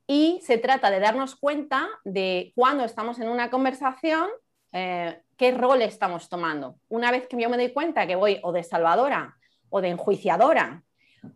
y 0.06 0.40
se 0.42 0.58
trata 0.58 0.90
de 0.90 1.00
darnos 1.00 1.36
cuenta 1.36 1.86
de 2.04 2.52
cuando 2.56 2.84
estamos 2.84 3.20
en 3.20 3.28
una 3.28 3.50
conversación, 3.50 4.28
eh, 4.72 5.20
qué 5.36 5.52
rol 5.52 5.82
estamos 5.82 6.28
tomando. 6.28 6.76
Una 6.88 7.10
vez 7.10 7.28
que 7.28 7.40
yo 7.40 7.50
me 7.50 7.58
doy 7.58 7.72
cuenta 7.72 8.06
que 8.06 8.16
voy 8.16 8.40
o 8.42 8.52
de 8.52 8.64
salvadora 8.64 9.36
o 9.68 9.80
de 9.80 9.88
enjuiciadora 9.88 10.82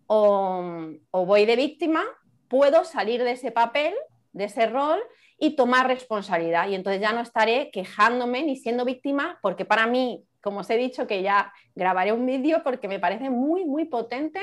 o, 0.07 0.65
o 1.11 1.27
voy 1.27 1.45
de 1.45 1.57
víctima, 1.57 2.03
puedo 2.49 2.85
salir 2.85 3.23
de 3.23 3.33
ese 3.33 3.51
papel, 3.51 3.95
de 4.33 4.45
ese 4.45 4.67
rol 4.67 5.01
y 5.39 5.57
tomar 5.57 5.87
responsabilidad. 5.87 6.69
Y 6.69 6.75
entonces 6.75 7.01
ya 7.01 7.13
no 7.13 7.21
estaré 7.21 7.71
quejándome 7.71 8.43
ni 8.43 8.57
siendo 8.57 8.85
víctima, 8.85 9.39
porque 9.43 9.65
para 9.65 9.87
mí, 9.87 10.25
como 10.41 10.61
os 10.61 10.71
he 10.71 10.77
dicho, 10.77 11.07
que 11.07 11.23
ya 11.23 11.53
grabaré 11.75 12.13
un 12.13 12.27
vídeo 12.27 12.63
porque 12.63 12.89
me 12.89 12.99
parece 12.99 13.31
muy, 13.31 13.65
muy 13.65 13.87
potente 13.87 14.41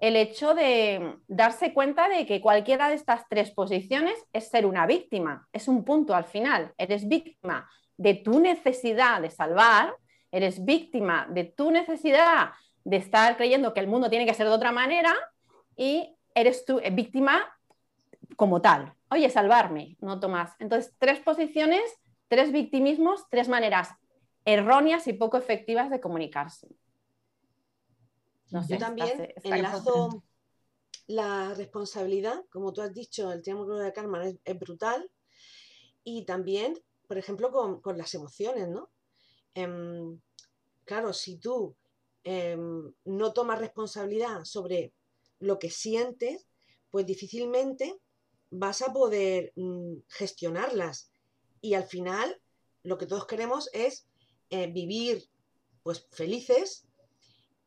el 0.00 0.16
hecho 0.16 0.54
de 0.54 1.18
darse 1.28 1.74
cuenta 1.74 2.08
de 2.08 2.24
que 2.24 2.40
cualquiera 2.40 2.88
de 2.88 2.94
estas 2.94 3.28
tres 3.28 3.50
posiciones 3.50 4.14
es 4.32 4.48
ser 4.48 4.64
una 4.64 4.86
víctima, 4.86 5.46
es 5.52 5.68
un 5.68 5.84
punto 5.84 6.14
al 6.14 6.24
final, 6.24 6.72
eres 6.78 7.06
víctima 7.06 7.70
de 7.98 8.14
tu 8.14 8.40
necesidad 8.40 9.20
de 9.20 9.30
salvar, 9.30 9.94
eres 10.32 10.64
víctima 10.64 11.26
de 11.28 11.44
tu 11.44 11.70
necesidad 11.70 12.52
de 12.82 12.96
estar 12.96 13.36
creyendo 13.36 13.74
que 13.74 13.80
el 13.80 13.88
mundo 13.88 14.08
tiene 14.08 14.24
que 14.24 14.32
ser 14.32 14.46
de 14.46 14.52
otra 14.52 14.72
manera 14.72 15.14
y 15.76 16.16
eres 16.34 16.64
tú 16.64 16.80
eh, 16.82 16.90
víctima 16.90 17.54
como 18.36 18.62
tal. 18.62 18.94
Oye, 19.10 19.28
salvarme, 19.28 19.96
no 20.00 20.20
tomas. 20.20 20.52
Entonces, 20.58 20.94
tres 20.98 21.20
posiciones, 21.20 21.82
tres 22.28 22.52
victimismos, 22.52 23.28
tres 23.28 23.48
maneras 23.48 23.90
erróneas 24.44 25.06
y 25.08 25.12
poco 25.12 25.36
efectivas 25.36 25.90
de 25.90 26.00
comunicarse. 26.00 26.68
Yo 28.68 28.78
también 28.78 29.32
enlazo 29.42 30.22
la 31.06 31.54
responsabilidad, 31.54 32.44
como 32.50 32.72
tú 32.72 32.82
has 32.82 32.94
dicho, 32.94 33.32
el 33.32 33.42
triángulo 33.42 33.78
de 33.78 33.92
karma 33.92 34.24
es, 34.26 34.58
brutal. 34.58 35.10
Y 36.04 36.24
también, 36.24 36.80
por 37.08 37.18
ejemplo, 37.18 37.50
con, 37.50 37.98
las 37.98 38.14
emociones, 38.14 38.68
¿no? 38.68 38.90
Em, 39.54 40.20
claro, 40.84 41.12
si 41.12 41.38
tú 41.38 41.76
em, 42.22 42.92
no 43.04 43.32
tomas 43.32 43.58
responsabilidad 43.58 44.44
sobre 44.44 44.94
lo 45.40 45.58
que 45.58 45.70
sientes, 45.70 46.46
pues 46.90 47.06
difícilmente 47.06 47.98
vas 48.50 48.82
a 48.82 48.92
poder 48.92 49.52
mm, 49.56 49.98
gestionarlas. 50.08 51.10
Y 51.60 51.74
al 51.74 51.84
final, 51.84 52.40
lo 52.82 52.98
que 52.98 53.06
todos 53.06 53.26
queremos 53.26 53.68
es 53.72 54.06
eh, 54.50 54.66
vivir 54.72 55.28
pues 55.82 56.06
felices 56.10 56.86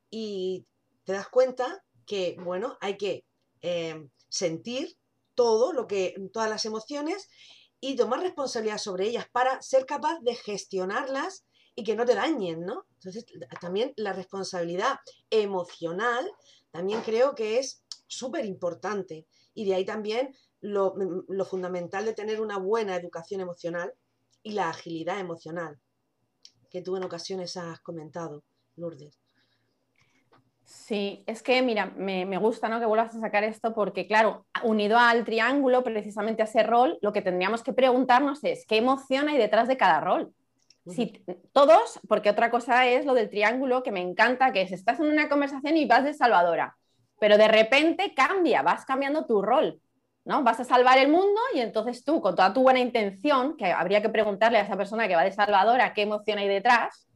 y 0.09 0.65
te 1.03 1.13
das 1.13 1.29
cuenta 1.29 1.83
que, 2.05 2.35
bueno, 2.43 2.77
hay 2.81 2.97
que 2.97 3.25
eh, 3.61 4.07
sentir 4.29 4.97
todo 5.35 5.73
lo 5.73 5.87
que, 5.87 6.15
todas 6.31 6.49
las 6.49 6.65
emociones 6.65 7.29
y 7.79 7.95
tomar 7.95 8.21
responsabilidad 8.21 8.77
sobre 8.77 9.07
ellas 9.07 9.25
para 9.31 9.61
ser 9.61 9.85
capaz 9.85 10.19
de 10.21 10.35
gestionarlas 10.35 11.45
y 11.75 11.83
que 11.83 11.95
no 11.95 12.05
te 12.05 12.15
dañen, 12.15 12.65
¿no? 12.65 12.85
Entonces, 12.93 13.25
también 13.59 13.93
la 13.97 14.13
responsabilidad 14.13 14.99
emocional 15.29 16.31
también 16.71 17.01
creo 17.01 17.35
que 17.35 17.59
es 17.59 17.83
súper 18.07 18.45
importante. 18.45 19.27
Y 19.53 19.65
de 19.65 19.75
ahí 19.75 19.85
también 19.85 20.35
lo, 20.63 20.95
lo, 21.27 21.45
fundamental 21.45 22.05
de 22.05 22.13
tener 22.13 22.39
una 22.39 22.57
buena 22.57 22.95
educación 22.95 23.41
emocional 23.41 23.93
y 24.41 24.53
la 24.53 24.69
agilidad 24.69 25.19
emocional, 25.19 25.77
que 26.69 26.81
tú 26.81 26.95
en 26.95 27.03
ocasiones 27.03 27.57
has 27.57 27.81
comentado, 27.81 28.43
Lourdes. 28.77 29.19
Sí, 30.65 31.23
es 31.27 31.43
que 31.43 31.61
mira, 31.61 31.87
me, 31.97 32.37
gusta 32.37 32.69
¿no? 32.69 32.79
que 32.79 32.85
vuelvas 32.85 33.13
a 33.13 33.19
sacar 33.19 33.43
esto 33.43 33.73
porque, 33.73 34.07
claro, 34.07 34.45
unido 34.63 34.97
al 34.97 35.25
triángulo, 35.25 35.83
precisamente 35.83 36.41
a 36.41 36.45
ese 36.45 36.63
rol, 36.63 36.97
lo 37.01 37.11
que 37.11 37.21
tendríamos 37.21 37.61
que 37.61 37.73
preguntarnos 37.73 38.43
es 38.43 38.65
qué 38.65 38.77
emoción 38.77 39.27
hay 39.27 39.37
detrás 39.37 39.67
de 39.67 39.77
cada 39.77 39.99
rol. 39.99 40.33
Si 40.85 41.23
todos, 41.53 41.99
porque 42.09 42.29
otra 42.29 42.51
cosa 42.51 42.87
es 42.87 43.05
lo 43.05 43.13
del 43.13 43.29
triángulo 43.29 43.83
que 43.83 43.91
me 43.91 44.01
encanta, 44.01 44.51
que 44.51 44.61
es 44.61 44.71
estás 44.71 44.99
en 44.99 45.07
una 45.07 45.29
conversación 45.29 45.77
y 45.77 45.85
vas 45.85 46.03
de 46.03 46.13
salvadora, 46.13 46.77
pero 47.19 47.37
de 47.37 47.47
repente 47.47 48.13
cambia, 48.13 48.63
vas 48.63 48.83
cambiando 48.83 49.25
tu 49.25 49.41
rol, 49.41 49.79
¿no? 50.25 50.43
Vas 50.43 50.59
a 50.59 50.63
salvar 50.63 50.97
el 50.97 51.09
mundo 51.09 51.39
y 51.53 51.59
entonces 51.59 52.03
tú, 52.03 52.21
con 52.21 52.35
toda 52.35 52.53
tu 52.53 52.61
buena 52.61 52.79
intención, 52.79 53.57
que 53.57 53.65
habría 53.65 54.01
que 54.01 54.09
preguntarle 54.09 54.57
a 54.57 54.61
esa 54.61 54.77
persona 54.77 55.07
que 55.07 55.15
va 55.15 55.23
de 55.23 55.31
salvadora 55.31 55.93
qué 55.93 56.03
emoción 56.03 56.37
hay 56.37 56.47
detrás, 56.47 57.07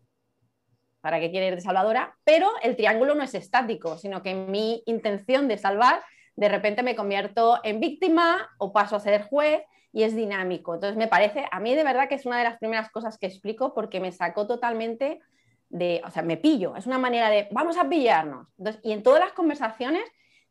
para 1.02 1.20
qué 1.20 1.32
quiere 1.32 1.48
ir 1.48 1.56
de 1.56 1.62
salvadora, 1.62 2.18
pero 2.24 2.50
el 2.64 2.76
triángulo 2.76 3.16
no 3.16 3.24
es 3.24 3.34
estático, 3.34 3.98
sino 3.98 4.22
que 4.24 4.34
mi 4.36 4.84
intención 4.86 5.48
de 5.48 5.58
salvar, 5.58 6.04
de 6.36 6.50
repente 6.50 6.84
me 6.84 6.96
convierto 6.96 7.60
en 7.64 7.80
víctima 7.80 8.50
o 8.58 8.74
paso 8.74 8.96
a 8.96 9.00
ser 9.00 9.24
juez 9.24 9.62
y 9.94 10.04
es 10.04 10.16
dinámico. 10.16 10.76
Entonces 10.76 10.98
me 10.98 11.08
parece, 11.08 11.46
a 11.50 11.60
mí 11.60 11.76
de 11.76 11.84
verdad 11.84 12.10
que 12.10 12.16
es 12.16 12.26
una 12.26 12.38
de 12.40 12.44
las 12.44 12.58
primeras 12.58 12.90
cosas 12.90 13.18
que 13.18 13.28
explico 13.28 13.74
porque 13.74 14.00
me 14.00 14.12
sacó 14.12 14.48
totalmente 14.48 15.22
de, 15.70 16.02
o 16.06 16.12
sea, 16.12 16.24
me 16.24 16.38
pillo, 16.38 16.76
es 16.76 16.88
una 16.88 16.98
manera 16.98 17.30
de, 17.30 17.48
vamos 17.52 17.78
a 17.78 17.88
pillarnos. 17.88 18.48
y 18.84 18.92
en 18.92 19.04
todas 19.04 19.20
las 19.20 19.34
conversaciones 19.34 20.04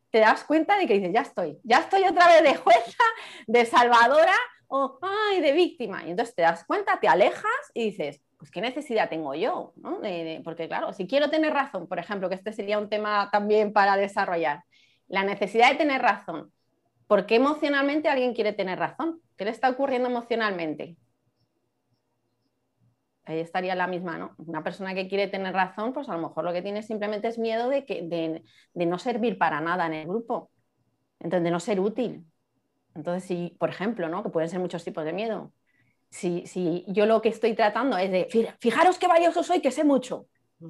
te 0.09 0.19
das 0.19 0.43
cuenta 0.43 0.77
de 0.77 0.87
que 0.87 0.95
dices, 0.95 1.13
ya 1.13 1.21
estoy, 1.21 1.59
ya 1.63 1.79
estoy 1.79 2.03
otra 2.03 2.27
vez 2.27 2.43
de 2.43 2.55
jueza, 2.55 3.03
de 3.47 3.65
salvadora 3.65 4.35
o 4.67 4.99
ay, 5.01 5.41
de 5.41 5.51
víctima. 5.51 6.03
Y 6.05 6.11
entonces 6.11 6.35
te 6.35 6.41
das 6.41 6.65
cuenta, 6.65 6.99
te 6.99 7.07
alejas 7.07 7.71
y 7.73 7.85
dices, 7.85 8.21
pues 8.37 8.51
qué 8.51 8.61
necesidad 8.61 9.09
tengo 9.09 9.33
yo, 9.33 9.73
porque 10.43 10.67
claro, 10.67 10.93
si 10.93 11.07
quiero 11.07 11.29
tener 11.29 11.53
razón, 11.53 11.87
por 11.87 11.99
ejemplo, 11.99 12.29
que 12.29 12.35
este 12.35 12.53
sería 12.53 12.77
un 12.77 12.89
tema 12.89 13.29
también 13.31 13.73
para 13.73 13.97
desarrollar, 13.97 14.63
la 15.07 15.23
necesidad 15.23 15.71
de 15.71 15.77
tener 15.77 16.01
razón. 16.01 16.51
¿Por 17.07 17.25
qué 17.25 17.35
emocionalmente 17.35 18.09
alguien 18.09 18.33
quiere 18.33 18.53
tener 18.53 18.77
razón? 18.77 19.21
¿Qué 19.37 19.45
le 19.45 19.51
está 19.51 19.69
ocurriendo 19.69 20.09
emocionalmente? 20.09 20.97
Ahí 23.27 23.39
estaría 23.39 23.75
la 23.75 23.87
misma, 23.87 24.17
¿no? 24.17 24.35
Una 24.37 24.63
persona 24.63 24.93
que 24.93 25.09
quiere 25.09 25.27
tener 25.27 25.53
razón, 25.53 25.91
pues 25.91 26.07
a 26.07 26.15
lo 26.15 26.29
mejor 26.29 26.45
lo 26.45 26.53
que 26.53 26.61
tiene 26.61 26.81
simplemente 26.81 27.27
es 27.27 27.37
miedo 27.37 27.67
de, 27.67 27.83
que, 27.83 28.01
de, 28.03 28.85
no 28.85 28.97
servir 28.99 29.37
para 29.37 29.59
nada 29.59 29.85
en 29.85 29.93
el 29.93 30.07
grupo, 30.07 30.49
entonces 31.19 31.43
de 31.43 31.51
no 31.51 31.59
ser 31.59 31.81
útil. 31.81 32.25
Entonces, 32.95 33.25
si, 33.25 33.57
por 33.59 33.69
ejemplo, 33.69 34.07
¿no? 34.07 34.23
que 34.23 34.29
pueden 34.29 34.49
ser 34.49 34.61
muchos 34.61 34.85
tipos 34.85 35.03
de 35.03 35.11
miedo, 35.11 35.51
si, 36.09 36.85
yo 36.87 37.05
lo 37.05 37.21
que 37.21 37.27
estoy 37.27 37.53
tratando 37.53 37.97
es 37.97 38.09
de, 38.11 38.55
fijaros 38.59 38.97
qué 38.97 39.07
valioso 39.07 39.43
soy, 39.43 39.59
que 39.59 39.71
sé 39.71 39.83
mucho. 39.83 40.27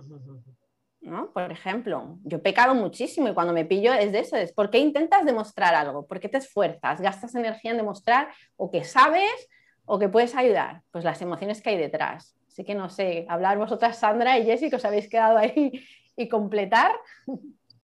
¿No? 1.01 1.31
Por 1.31 1.51
ejemplo, 1.51 2.17
yo 2.23 2.37
he 2.37 2.41
pecado 2.41 2.73
muchísimo 2.73 3.29
y 3.29 3.33
cuando 3.33 3.53
me 3.53 3.65
pillo 3.65 3.93
es 3.93 4.11
de 4.11 4.19
eso, 4.19 4.35
es 4.35 4.51
¿por 4.51 4.71
qué 4.71 4.79
intentas 4.79 5.23
demostrar 5.25 5.73
algo? 5.75 6.05
¿Por 6.05 6.19
qué 6.19 6.27
te 6.27 6.37
esfuerzas? 6.37 6.99
¿Gastas 6.99 7.35
energía 7.35 7.71
en 7.71 7.77
demostrar 7.77 8.29
o 8.57 8.71
que 8.71 8.83
sabes 8.83 9.47
o 9.85 9.99
que 9.99 10.09
puedes 10.09 10.35
ayudar? 10.35 10.81
Pues 10.91 11.05
las 11.05 11.21
emociones 11.21 11.61
que 11.61 11.69
hay 11.69 11.77
detrás. 11.77 12.36
Así 12.57 12.65
que 12.65 12.73
no 12.73 12.89
sé, 12.89 13.27
hablar 13.29 13.59
vosotras, 13.59 13.99
Sandra 13.99 14.39
y 14.39 14.43
Jessy, 14.43 14.71
que 14.71 14.77
os 14.77 14.85
habéis 14.85 15.07
quedado 15.07 15.37
ahí 15.37 15.79
y 16.15 16.27
completar. 16.27 16.91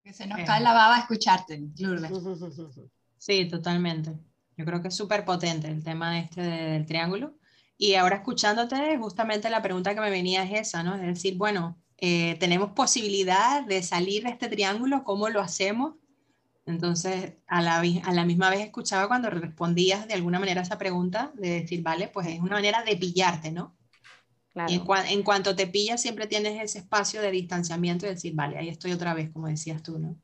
Que 0.03 0.15
se 0.15 0.27
nos 0.27 0.41
cae 0.41 0.63
la 0.63 0.73
baba 0.73 0.99
escucharte, 1.01 1.63
Lourdes. 1.77 2.11
Sí, 3.19 3.47
totalmente. 3.47 4.13
Yo 4.57 4.65
creo 4.65 4.81
que 4.81 4.89
es 4.89 4.97
súper 4.97 5.27
potente 5.27 5.69
el 5.69 5.85
tema 5.85 6.19
este 6.19 6.41
del 6.41 6.87
triángulo. 6.87 7.35
Y 7.77 7.97
ahora 7.97 8.17
escuchándote, 8.17 8.97
justamente 8.97 9.51
la 9.51 9.61
pregunta 9.61 9.95
que 9.95 10.01
me 10.01 10.09
venía 10.09 10.45
es 10.45 10.69
esa, 10.69 10.83
¿no? 10.83 10.95
Es 10.95 11.03
decir, 11.03 11.37
bueno, 11.37 11.79
eh, 11.99 12.37
tenemos 12.41 12.73
posibilidad 12.73 13.67
de 13.67 13.83
salir 13.83 14.23
de 14.23 14.31
este 14.31 14.49
triángulo, 14.49 15.05
¿cómo 15.05 15.29
lo 15.29 15.43
hacemos? 15.43 15.97
Entonces, 16.65 17.35
a 17.49 17.61
la, 17.61 17.81
a 17.81 18.13
la 18.15 18.25
misma 18.25 18.49
vez 18.49 18.61
escuchaba 18.61 19.09
cuando 19.09 19.29
respondías 19.29 20.09
de 20.09 20.15
alguna 20.15 20.39
manera 20.41 20.63
a 20.63 20.65
esa 20.65 20.79
pregunta, 20.79 21.33
de 21.35 21.61
decir, 21.61 21.83
vale, 21.83 22.09
pues 22.09 22.29
es 22.29 22.41
una 22.41 22.57
manera 22.57 22.83
de 22.83 22.97
pillarte, 22.97 23.53
¿no? 23.53 23.77
Claro. 24.55 24.73
Y 24.73 24.77
en, 24.77 25.07
en, 25.09 25.23
cuanto 25.23 25.55
te 25.55 25.67
pillas, 25.67 26.01
siempre 26.01 26.27
tienes 26.27 26.63
ese 26.63 26.79
espacio 26.79 27.21
de 27.21 27.31
distanciamiento 27.31 28.07
y 28.07 28.11
decir, 28.11 28.35
vale, 28.35 28.57
ahí 28.57 28.69
estoy 28.69 28.93
otra 28.93 29.13
vez, 29.13 29.31
como 29.33 29.49
decías 29.49 29.83
tú, 29.83 29.99
¿no? 29.99 30.17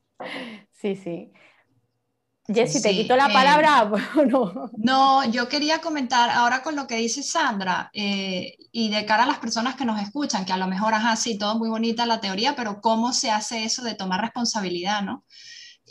Sí, 0.73 0.97
sí. 0.97 1.33
Jessy, 2.53 2.83
¿te 2.83 2.91
quito 2.91 3.17
la 3.17 3.27
eh, 3.27 3.33
palabra? 3.33 3.91
no. 4.29 4.71
no, 4.77 5.25
yo 5.31 5.49
quería 5.49 5.81
comentar 5.81 6.31
ahora 6.31 6.63
con 6.63 6.75
lo 6.75 6.87
que 6.87 6.97
dice 6.97 7.23
Sandra 7.23 7.91
eh, 7.93 8.57
y 8.73 8.91
de 8.91 9.05
cara 9.05 9.25
a 9.25 9.27
las 9.27 9.39
personas 9.39 9.77
que 9.77 9.85
nos 9.85 10.01
escuchan, 10.01 10.45
que 10.45 10.53
a 10.53 10.57
lo 10.57 10.67
mejor, 10.67 10.95
ajá, 10.95 11.17
sí, 11.17 11.39
todo 11.39 11.59
muy 11.59 11.69
bonita 11.69 12.07
la 12.07 12.21
teoría, 12.21 12.57
pero 12.57 12.81
¿cómo 12.81 13.13
se 13.13 13.31
hace 13.31 13.65
eso 13.65 13.83
de 13.83 13.95
tomar 13.95 14.21
responsabilidad, 14.21 15.03
no? 15.03 15.25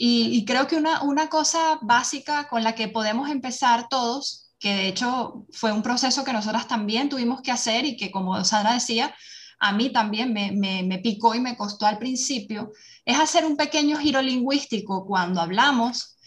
Y, 0.01 0.45
creo 0.45 0.65
que 0.65 0.77
una, 0.77 1.03
una 1.03 1.27
cosa 1.27 1.77
básica 1.81 2.47
con 2.47 2.63
la 2.63 2.73
que 2.73 2.87
podemos 2.87 3.29
empezar 3.29 3.89
todos, 3.89 4.48
que 4.59 4.73
de 4.73 4.87
hecho 4.87 5.45
fue 5.51 5.71
un 5.71 5.81
proceso 5.81 6.23
que 6.23 6.33
nosotras 6.33 6.67
también 6.67 7.09
tuvimos 7.09 7.41
que 7.41 7.51
hacer 7.51 7.85
y 7.85 7.95
que 7.95 8.11
como 8.11 8.43
Sandra 8.43 8.73
decía, 8.73 9.15
a 9.59 9.71
mí 9.71 9.89
también 9.91 10.33
me, 10.33 10.51
me, 10.51 10.83
me 10.83 10.99
picó 10.99 11.35
y 11.35 11.39
me 11.39 11.57
costó 11.57 11.85
al 11.85 11.97
principio, 11.97 12.71
es 13.05 13.19
hacer 13.19 13.45
un 13.45 13.57
pequeño 13.57 13.97
giro 13.97 14.21
lingüístico 14.21 15.05
cuando 15.05 15.41
hablamos 15.41 16.17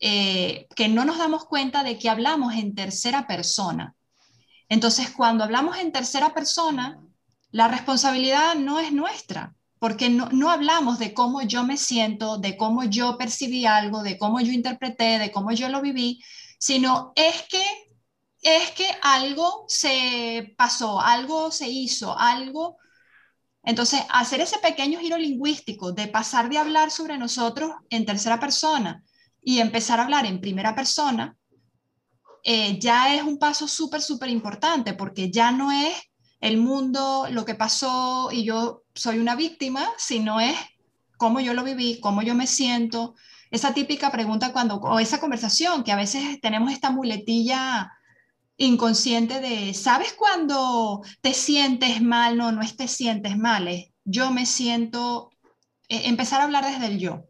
eh, 0.00 0.66
que 0.76 0.88
no 0.88 1.04
nos 1.04 1.16
damos 1.16 1.46
cuenta 1.46 1.82
de 1.82 1.98
que 1.98 2.10
hablamos 2.10 2.54
en 2.54 2.74
tercera 2.74 3.26
persona. 3.26 3.94
Entonces, 4.68 5.10
cuando 5.10 5.44
hablamos 5.44 5.78
en 5.78 5.90
tercera 5.90 6.34
persona, 6.34 7.00
la 7.50 7.68
responsabilidad 7.68 8.56
no 8.56 8.78
es 8.78 8.92
nuestra, 8.92 9.54
porque 9.78 10.10
no, 10.10 10.28
no, 10.32 10.50
hablamos 10.50 10.98
de 10.98 11.14
cómo 11.14 11.40
yo 11.42 11.64
me 11.64 11.78
siento, 11.78 12.36
de 12.36 12.56
cómo 12.56 12.84
yo 12.84 13.16
percibí 13.16 13.64
algo, 13.64 14.02
de 14.02 14.18
cómo 14.18 14.40
yo 14.40 14.52
interpreté, 14.52 15.18
de 15.18 15.32
cómo 15.32 15.52
yo 15.52 15.68
lo 15.68 15.80
viví, 15.80 16.20
sino 16.58 17.12
es 17.14 17.42
que 17.48 17.62
es 18.42 18.70
que 18.72 18.88
algo 19.02 19.64
se 19.66 20.54
pasó, 20.56 21.00
algo 21.00 21.50
se 21.50 21.68
hizo, 21.68 22.16
algo... 22.16 22.76
Entonces, 23.64 24.00
hacer 24.10 24.40
ese 24.40 24.58
pequeño 24.58 25.00
giro 25.00 25.18
lingüístico 25.18 25.90
de 25.90 26.06
pasar 26.06 26.48
de 26.48 26.58
hablar 26.58 26.92
sobre 26.92 27.18
nosotros 27.18 27.72
en 27.90 28.06
tercera 28.06 28.38
persona 28.38 29.02
y 29.42 29.58
empezar 29.58 29.98
a 29.98 30.04
hablar 30.04 30.26
en 30.26 30.40
primera 30.40 30.76
persona, 30.76 31.36
eh, 32.44 32.78
ya 32.78 33.12
es 33.16 33.24
un 33.24 33.38
paso 33.38 33.66
súper, 33.66 34.00
súper 34.00 34.28
importante, 34.28 34.94
porque 34.94 35.32
ya 35.32 35.50
no 35.50 35.72
es 35.72 35.94
el 36.40 36.58
mundo, 36.58 37.26
lo 37.30 37.44
que 37.44 37.56
pasó 37.56 38.28
y 38.30 38.44
yo 38.44 38.84
soy 38.94 39.18
una 39.18 39.34
víctima, 39.34 39.88
sino 39.98 40.40
es 40.40 40.56
cómo 41.16 41.40
yo 41.40 41.54
lo 41.54 41.64
viví, 41.64 41.98
cómo 42.00 42.22
yo 42.22 42.36
me 42.36 42.46
siento. 42.46 43.16
Esa 43.50 43.72
típica 43.72 44.10
pregunta 44.10 44.52
cuando, 44.52 44.76
o 44.76 44.98
esa 44.98 45.20
conversación, 45.20 45.84
que 45.84 45.92
a 45.92 45.96
veces 45.96 46.40
tenemos 46.40 46.72
esta 46.72 46.90
muletilla 46.90 47.92
inconsciente 48.56 49.40
de, 49.40 49.74
¿sabes 49.74 50.14
cuando 50.14 51.02
te 51.20 51.34
sientes 51.34 52.02
mal? 52.02 52.36
No, 52.36 52.52
no 52.52 52.62
es 52.62 52.76
te 52.76 52.88
sientes 52.88 53.36
mal, 53.36 53.68
es 53.68 53.90
yo 54.04 54.30
me 54.30 54.46
siento, 54.46 55.30
eh, 55.88 56.02
empezar 56.04 56.40
a 56.40 56.44
hablar 56.44 56.64
desde 56.64 56.86
el 56.86 56.98
yo. 56.98 57.24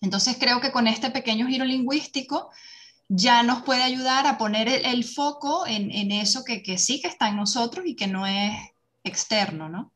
Entonces 0.00 0.36
creo 0.38 0.60
que 0.60 0.72
con 0.72 0.86
este 0.86 1.10
pequeño 1.10 1.46
giro 1.46 1.64
lingüístico 1.64 2.50
ya 3.08 3.42
nos 3.42 3.62
puede 3.62 3.82
ayudar 3.82 4.26
a 4.26 4.38
poner 4.38 4.68
el, 4.68 5.04
foco 5.04 5.66
en, 5.66 5.90
en 5.90 6.10
eso 6.12 6.44
que, 6.44 6.62
que, 6.62 6.78
sí 6.78 7.00
que 7.00 7.08
está 7.08 7.28
en 7.28 7.36
nosotros 7.36 7.86
y 7.86 7.94
que 7.94 8.06
no 8.06 8.26
es 8.26 8.52
externo, 9.04 9.68
¿no? 9.68 9.92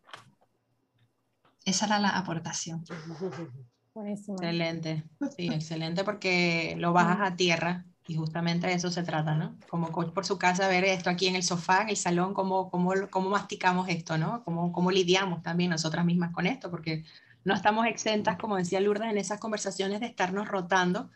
Esa 1.64 1.86
era 1.86 1.98
la 1.98 2.10
aportación. 2.10 2.84
Buenísimo. 3.96 4.36
Excelente, 4.36 5.04
sí, 5.34 5.46
excelente 5.46 6.04
porque 6.04 6.74
lo 6.76 6.92
bajas 6.92 7.32
a 7.32 7.34
tierra 7.34 7.86
y 8.06 8.14
justamente 8.14 8.66
de 8.66 8.74
eso 8.74 8.90
se 8.90 9.02
trata, 9.02 9.34
¿no? 9.34 9.56
Como 9.70 9.90
coach 9.90 10.12
por 10.12 10.26
su 10.26 10.36
casa, 10.36 10.68
ver 10.68 10.84
esto 10.84 11.08
aquí 11.08 11.28
en 11.28 11.34
el 11.34 11.42
sofá, 11.42 11.80
en 11.80 11.88
el 11.88 11.96
salón, 11.96 12.34
cómo, 12.34 12.70
cómo, 12.70 12.92
cómo 13.08 13.30
masticamos 13.30 13.88
esto, 13.88 14.18
¿no? 14.18 14.44
Cómo, 14.44 14.70
cómo 14.70 14.90
lidiamos 14.90 15.42
también 15.42 15.70
nosotras 15.70 16.04
mismas 16.04 16.30
con 16.34 16.46
esto, 16.46 16.70
porque 16.70 17.04
no 17.42 17.54
estamos 17.54 17.86
exentas, 17.86 18.36
como 18.36 18.58
decía 18.58 18.80
Lourdes, 18.80 19.10
en 19.10 19.16
esas 19.16 19.40
conversaciones 19.40 20.00
de 20.00 20.06
estarnos 20.08 20.46
rotando 20.46 21.10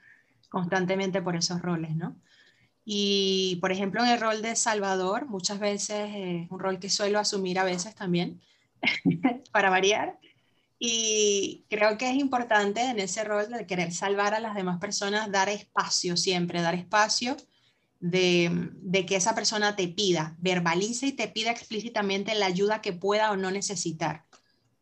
constantemente 0.49 1.21
por 1.21 1.37
esos 1.37 1.61
roles, 1.61 1.95
¿no? 1.95 2.17
Y, 2.87 3.59
por 3.61 3.73
ejemplo, 3.73 4.03
en 4.03 4.09
el 4.09 4.21
rol 4.23 4.41
de 4.41 4.57
Salvador, 4.57 5.27
muchas 5.27 5.59
veces 5.59 6.11
es 6.15 6.51
un 6.51 6.59
rol 6.59 6.79
que 6.79 6.89
suelo 6.89 7.19
asumir 7.19 7.59
a 7.59 7.65
veces 7.65 7.95
también, 7.95 8.41
para 9.53 9.69
variar, 9.69 10.19
y 10.83 11.67
creo 11.69 11.99
que 11.99 12.09
es 12.11 12.17
importante 12.17 12.81
en 12.81 12.99
ese 13.01 13.23
rol 13.23 13.51
de 13.51 13.67
querer 13.67 13.93
salvar 13.93 14.35
a 14.35 14.41
las 14.41 14.55
demás 14.55 14.81
personas, 14.81 15.31
dar 15.31 15.51
espacio 15.51 16.17
siempre, 16.17 16.63
dar 16.63 16.75
espacio 16.75 17.37
de, 18.01 18.71
de, 18.77 19.05
que 19.05 19.17
esa 19.17 19.35
persona 19.35 19.77
te 19.77 19.89
pida, 19.89 20.37
verbalice 20.39 21.09
y 21.09 21.13
te 21.13 21.29
pida 21.29 21.51
explícitamente 21.51 22.35
la 22.35 22.47
ayuda 22.47 22.81
que 22.81 22.95
pueda 22.95 23.31
o 23.31 23.37
no 23.37 23.51
necesitar. 23.51 24.25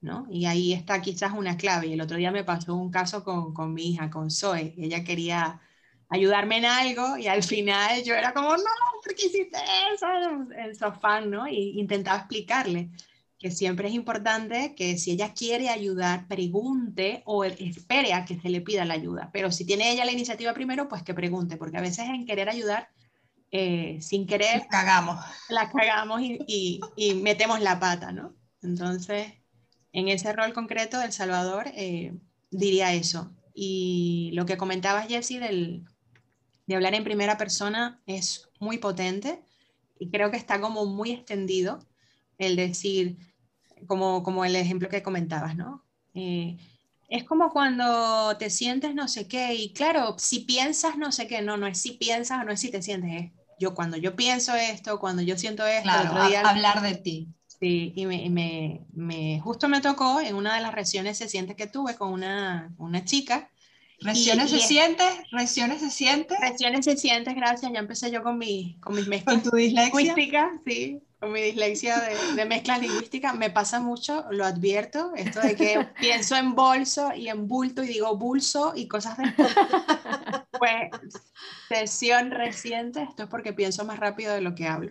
¿no? 0.00 0.28
Y 0.30 0.46
ahí 0.46 0.72
está 0.72 1.02
quizás 1.02 1.32
una 1.32 1.56
clave. 1.56 1.88
Y 1.88 1.94
el 1.94 2.00
otro 2.00 2.16
día 2.16 2.30
me 2.30 2.44
pasó 2.44 2.76
un 2.76 2.92
caso 2.92 3.24
con, 3.24 3.52
con 3.52 3.74
mi 3.74 3.90
hija, 3.90 4.08
con 4.08 4.30
Zoe. 4.30 4.74
Ella 4.78 5.02
quería 5.02 5.60
ayudarme 6.08 6.58
en 6.58 6.66
algo 6.66 7.18
y 7.18 7.26
al 7.26 7.42
final 7.42 8.04
yo 8.04 8.14
era 8.14 8.32
como, 8.32 8.50
no, 8.50 8.62
¿por 9.02 9.14
qué 9.16 9.26
hiciste 9.26 9.58
eso? 9.92 10.06
En 10.56 10.76
sofá, 10.76 11.20
¿no? 11.22 11.48
Y 11.48 11.80
intentaba 11.80 12.18
explicarle 12.18 12.90
que 13.38 13.50
siempre 13.52 13.88
es 13.88 13.94
importante 13.94 14.74
que 14.74 14.98
si 14.98 15.12
ella 15.12 15.32
quiere 15.32 15.68
ayudar, 15.68 16.26
pregunte 16.26 17.22
o 17.24 17.44
espere 17.44 18.12
a 18.12 18.24
que 18.24 18.40
se 18.40 18.50
le 18.50 18.60
pida 18.60 18.84
la 18.84 18.94
ayuda. 18.94 19.30
Pero 19.32 19.52
si 19.52 19.64
tiene 19.64 19.92
ella 19.92 20.04
la 20.04 20.12
iniciativa 20.12 20.52
primero, 20.54 20.88
pues 20.88 21.02
que 21.04 21.14
pregunte, 21.14 21.56
porque 21.56 21.76
a 21.76 21.82
veces 21.82 22.06
en 22.08 22.26
querer 22.26 22.48
ayudar, 22.48 22.88
eh, 23.52 23.98
sin 24.00 24.26
querer, 24.26 24.58
la 24.58 24.68
cagamos. 24.68 25.24
La 25.48 25.70
cagamos 25.70 26.20
y, 26.20 26.80
y, 26.96 27.14
metemos 27.14 27.60
la 27.60 27.78
pata, 27.78 28.10
¿no? 28.10 28.34
Entonces, 28.60 29.32
en 29.92 30.08
ese 30.08 30.32
rol 30.32 30.52
concreto 30.52 30.98
del 30.98 31.12
Salvador, 31.12 31.66
eh, 31.74 32.14
diría 32.50 32.92
eso. 32.92 33.32
Y 33.54 34.30
lo 34.34 34.46
que 34.46 34.56
comentabas, 34.56 35.06
Jessie, 35.06 35.38
del, 35.38 35.84
de 36.66 36.74
hablar 36.74 36.94
en 36.94 37.04
primera 37.04 37.38
persona 37.38 38.00
es 38.06 38.48
muy 38.58 38.78
potente 38.78 39.42
y 39.98 40.10
creo 40.10 40.30
que 40.30 40.36
está 40.36 40.60
como 40.60 40.86
muy 40.86 41.12
extendido 41.12 41.80
el 42.38 42.56
decir, 42.56 43.18
como, 43.86 44.22
como 44.22 44.44
el 44.44 44.56
ejemplo 44.56 44.88
que 44.88 45.02
comentabas, 45.02 45.56
¿no? 45.56 45.84
Eh, 46.14 46.56
es 47.08 47.24
como 47.24 47.50
cuando 47.50 48.36
te 48.38 48.50
sientes 48.50 48.94
no 48.94 49.08
sé 49.08 49.28
qué, 49.28 49.54
y 49.54 49.72
claro, 49.72 50.14
si 50.18 50.40
piensas 50.40 50.96
no 50.96 51.10
sé 51.12 51.26
qué, 51.26 51.42
no, 51.42 51.56
no 51.56 51.66
es 51.66 51.80
si 51.80 51.92
piensas 51.92 52.40
o 52.40 52.44
no 52.44 52.52
es 52.52 52.60
si 52.60 52.70
te 52.70 52.82
sientes, 52.82 53.10
es 53.22 53.32
yo 53.58 53.74
cuando 53.74 53.96
yo 53.96 54.14
pienso 54.14 54.54
esto, 54.54 55.00
cuando 55.00 55.22
yo 55.22 55.36
siento 55.36 55.66
esto, 55.66 55.82
claro, 55.82 56.46
hablar 56.46 56.82
de 56.82 56.94
ti. 56.94 57.28
Sí, 57.46 57.92
y 57.96 58.06
me, 58.06 58.30
me, 58.30 58.86
me, 58.92 59.40
justo 59.40 59.68
me 59.68 59.80
tocó 59.80 60.20
en 60.20 60.36
una 60.36 60.54
de 60.54 60.60
las 60.60 60.72
reacciones 60.72 61.18
se 61.18 61.28
siente 61.28 61.56
que 61.56 61.66
tuve 61.66 61.96
con 61.96 62.12
una, 62.12 62.72
una 62.78 63.04
chica. 63.04 63.50
¿Reacciones 64.00 64.50
se 64.50 64.60
siente? 64.60 65.04
¿Reacciones 65.32 65.80
se 65.80 65.90
siente? 65.90 66.36
Reacciones 66.40 66.84
se 66.84 66.96
siente, 66.96 67.34
gracias. 67.34 67.72
Ya 67.72 67.78
empecé 67.78 68.10
yo 68.10 68.22
con, 68.22 68.38
mi, 68.38 68.76
con 68.80 68.94
mis 68.94 69.08
mezclas. 69.08 69.42
¿Con 69.42 69.50
tu 69.50 69.56
dislexia? 69.56 70.14
sí 70.64 71.02
con 71.18 71.32
mi 71.32 71.40
dislexia 71.40 71.98
de, 71.98 72.34
de 72.36 72.44
mezcla 72.44 72.78
lingüística, 72.78 73.32
me 73.32 73.50
pasa 73.50 73.80
mucho, 73.80 74.24
lo 74.30 74.44
advierto, 74.44 75.12
esto 75.16 75.40
de 75.40 75.56
que 75.56 75.88
pienso 76.00 76.36
en 76.36 76.54
bolso 76.54 77.12
y 77.14 77.28
en 77.28 77.48
bulto 77.48 77.82
y 77.82 77.88
digo 77.88 78.16
bulso 78.16 78.72
y 78.74 78.86
cosas 78.86 79.18
de... 79.18 79.24
Pues, 80.58 80.90
sesión 81.68 82.32
reciente, 82.32 83.02
esto 83.02 83.24
es 83.24 83.28
porque 83.28 83.52
pienso 83.52 83.84
más 83.84 84.00
rápido 84.00 84.34
de 84.34 84.40
lo 84.40 84.56
que 84.56 84.66
hablo. 84.66 84.90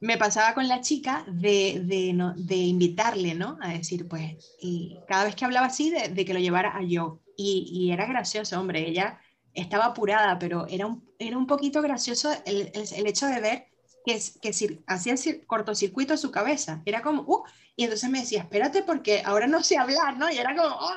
Me 0.00 0.16
pasaba 0.16 0.54
con 0.54 0.68
la 0.68 0.80
chica 0.80 1.24
de, 1.26 1.82
de, 1.84 2.14
no, 2.14 2.32
de 2.34 2.56
invitarle, 2.56 3.34
¿no? 3.34 3.58
A 3.60 3.68
decir, 3.68 4.08
pues, 4.08 4.56
y 4.58 4.96
cada 5.06 5.24
vez 5.24 5.34
que 5.34 5.44
hablaba 5.44 5.66
así, 5.66 5.90
de, 5.90 6.08
de 6.08 6.24
que 6.24 6.32
lo 6.32 6.40
llevara 6.40 6.74
a 6.74 6.82
yo. 6.82 7.20
Y, 7.42 7.66
y, 7.72 7.90
era 7.90 8.04
gracioso, 8.04 8.60
hombre, 8.60 8.86
ella 8.86 9.18
estaba 9.54 9.86
apurada, 9.86 10.38
pero 10.38 10.66
era 10.68 10.86
un, 10.86 11.08
era 11.18 11.38
un 11.38 11.46
poquito 11.46 11.80
gracioso 11.80 12.30
el, 12.44 12.70
el, 12.74 12.84
el 12.94 13.06
hecho 13.06 13.26
de 13.26 13.40
ver 13.40 13.66
que, 14.04 14.20
que 14.42 14.82
hacía 14.86 15.14
cortocircuito 15.46 16.18
su 16.18 16.30
cabeza. 16.30 16.82
Era 16.84 17.00
como, 17.00 17.22
uh, 17.22 17.42
y 17.76 17.84
entonces 17.84 18.10
me 18.10 18.20
decía, 18.20 18.40
espérate 18.40 18.82
porque 18.82 19.22
ahora 19.24 19.46
no 19.46 19.62
sé 19.62 19.78
hablar, 19.78 20.18
¿no? 20.18 20.30
Y 20.30 20.36
era 20.36 20.54
como, 20.54 20.68
oh, 20.68 20.92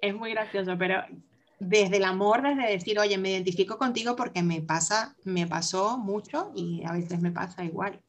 es 0.00 0.14
muy 0.14 0.30
gracioso, 0.30 0.78
pero 0.78 1.02
desde 1.58 1.96
el 1.96 2.04
amor, 2.04 2.42
desde 2.42 2.70
decir, 2.70 3.00
oye, 3.00 3.18
me 3.18 3.30
identifico 3.30 3.76
contigo 3.76 4.14
porque 4.14 4.40
me 4.40 4.60
pasa, 4.60 5.16
me 5.24 5.48
pasó 5.48 5.98
mucho 5.98 6.52
y 6.54 6.84
a 6.84 6.92
veces 6.92 7.20
me 7.20 7.32
pasa 7.32 7.64
igual. 7.64 8.00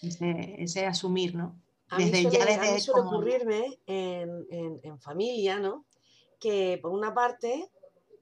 Ese, 0.00 0.56
ese 0.58 0.84
asumir, 0.86 1.36
¿no? 1.36 1.54
Desde, 1.96 2.22
ya 2.24 2.44
desde 2.44 2.70
a 2.70 2.72
mí 2.72 2.80
suele 2.80 3.06
ocurrirme 3.06 3.78
en, 3.86 4.46
en, 4.50 4.80
en 4.82 4.98
familia, 4.98 5.60
¿no? 5.60 5.84
Que 6.42 6.78
por 6.82 6.90
una 6.90 7.14
parte 7.14 7.70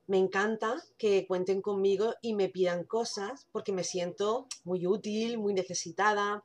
me 0.07 0.19
encanta 0.19 0.83
que 0.99 1.27
cuenten 1.27 1.63
conmigo 1.63 2.15
y 2.21 2.35
me 2.35 2.51
pidan 2.51 2.85
cosas 2.85 3.47
porque 3.51 3.73
me 3.73 3.83
siento 3.83 4.47
muy 4.65 4.87
útil, 4.87 5.39
muy 5.39 5.55
necesitada. 5.55 6.45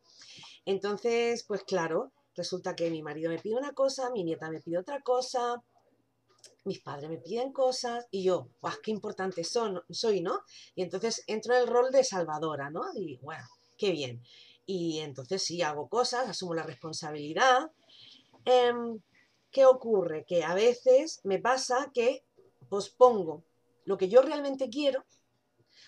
Entonces, 0.66 1.44
pues 1.44 1.64
claro, 1.64 2.14
resulta 2.36 2.76
que 2.78 2.90
mi 2.90 3.02
marido 3.02 3.30
me 3.30 3.40
pide 3.40 3.56
una 3.56 3.74
cosa, 3.74 4.10
mi 4.12 4.24
nieta 4.24 4.50
me 4.50 4.62
pide 4.62 4.78
otra 4.78 5.02
cosa, 5.02 5.62
mis 6.64 6.80
padres 6.80 7.10
me 7.10 7.18
piden 7.18 7.52
cosas 7.52 8.08
y 8.10 8.24
yo, 8.24 8.48
¡guau, 8.62 8.76
qué 8.82 8.92
importante 8.92 9.44
son, 9.44 9.82
soy, 9.90 10.22
¿no? 10.22 10.44
Y 10.76 10.84
entonces 10.84 11.24
entro 11.28 11.56
en 11.56 11.64
el 11.64 11.68
rol 11.68 11.92
de 11.92 12.06
salvadora, 12.06 12.70
¿no? 12.70 12.84
Y 12.96 13.18
bueno, 13.18 13.44
qué 13.78 13.92
bien. 13.92 14.22
Y 14.66 15.00
entonces 15.00 15.44
sí, 15.44 15.62
hago 15.62 15.90
cosas, 15.90 16.30
asumo 16.30 16.54
la 16.54 16.64
responsabilidad. 16.64 17.72
Em, 18.46 19.00
¿Qué 19.56 19.66
ocurre? 19.66 20.26
Que 20.26 20.44
a 20.44 20.54
veces 20.54 21.22
me 21.24 21.40
pasa 21.40 21.90
que 21.94 22.26
pospongo 22.68 23.46
lo 23.86 23.98
que 23.98 24.10
yo 24.10 24.22
realmente 24.22 24.70
quiero, 24.70 25.06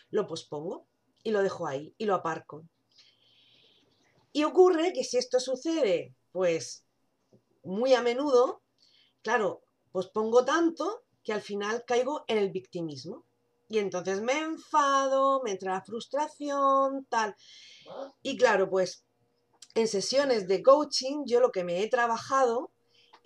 lo 0.10 0.25
pospongo 0.25 0.88
y 1.21 1.32
lo 1.32 1.43
dejo 1.43 1.67
ahí 1.67 1.93
y 1.97 2.06
lo 2.06 2.15
aparco. 2.15 2.63
Y 4.32 4.45
ocurre 4.45 4.93
que 4.93 5.03
si 5.03 5.17
esto 5.17 5.41
sucede, 5.41 6.15
pues 6.32 6.86
muy 7.62 7.93
a 7.93 8.01
menudo, 8.01 8.62
claro, 9.21 9.63
pospongo 9.91 10.45
tanto 10.45 11.03
que 11.21 11.34
al 11.34 11.41
final 11.41 11.84
caigo 11.86 12.23
en 12.30 12.38
el 12.38 12.51
victimismo. 12.51 13.25
Y 13.67 13.80
entonces 13.80 14.21
me 14.21 14.39
enfado, 14.39 15.41
me 15.43 15.51
entra 15.51 15.73
la 15.73 15.82
frustración, 15.82 17.06
tal. 17.10 17.36
Y 18.21 18.38
claro, 18.38 18.69
pues 18.69 19.03
en 19.75 19.89
sesiones 19.89 20.47
de 20.47 20.63
coaching 20.63 21.25
yo 21.25 21.41
lo 21.41 21.51
que 21.51 21.65
me 21.65 21.84
he 21.84 21.89
trabajado 21.89 22.71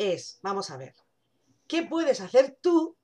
es, 0.01 0.39
vamos 0.41 0.69
a 0.69 0.77
ver, 0.77 0.93
¿qué 1.67 1.83
puedes 1.83 2.21
hacer 2.21 2.57
tú 2.61 2.97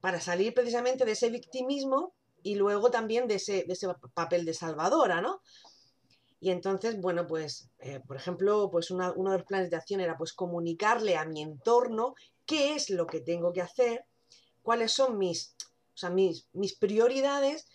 para 0.00 0.20
salir 0.20 0.52
precisamente 0.54 1.04
de 1.04 1.12
ese 1.12 1.30
victimismo 1.30 2.14
y 2.42 2.56
luego 2.56 2.90
también 2.90 3.26
de 3.26 3.36
ese, 3.36 3.66
papel 4.12 4.44
de 4.44 4.52
salvadora, 4.52 5.20
¿no? 5.22 5.40
Y 6.40 6.50
entonces, 6.50 7.00
bueno, 7.00 7.26
pues, 7.26 7.70
eh, 7.78 8.00
por 8.06 8.16
ejemplo, 8.16 8.68
pues 8.70 8.90
uno 8.90 9.14
de 9.14 9.38
los 9.38 9.46
planes 9.46 9.70
de 9.70 9.76
acción 9.76 10.00
era 10.00 10.18
pues 10.18 10.34
comunicarle 10.34 11.16
a 11.16 11.24
mi 11.24 11.40
entorno 11.40 12.14
qué 12.44 12.74
es 12.74 12.90
lo 12.90 13.06
que 13.06 13.20
tengo 13.20 13.54
que 13.54 13.62
hacer, 13.62 14.04
cuáles 14.62 14.92
son 14.92 15.16
mis, 15.16 15.56
o 15.94 15.96
sea, 15.96 16.10
mis, 16.10 16.48
mis 16.52 16.76
prioridades 16.76 17.66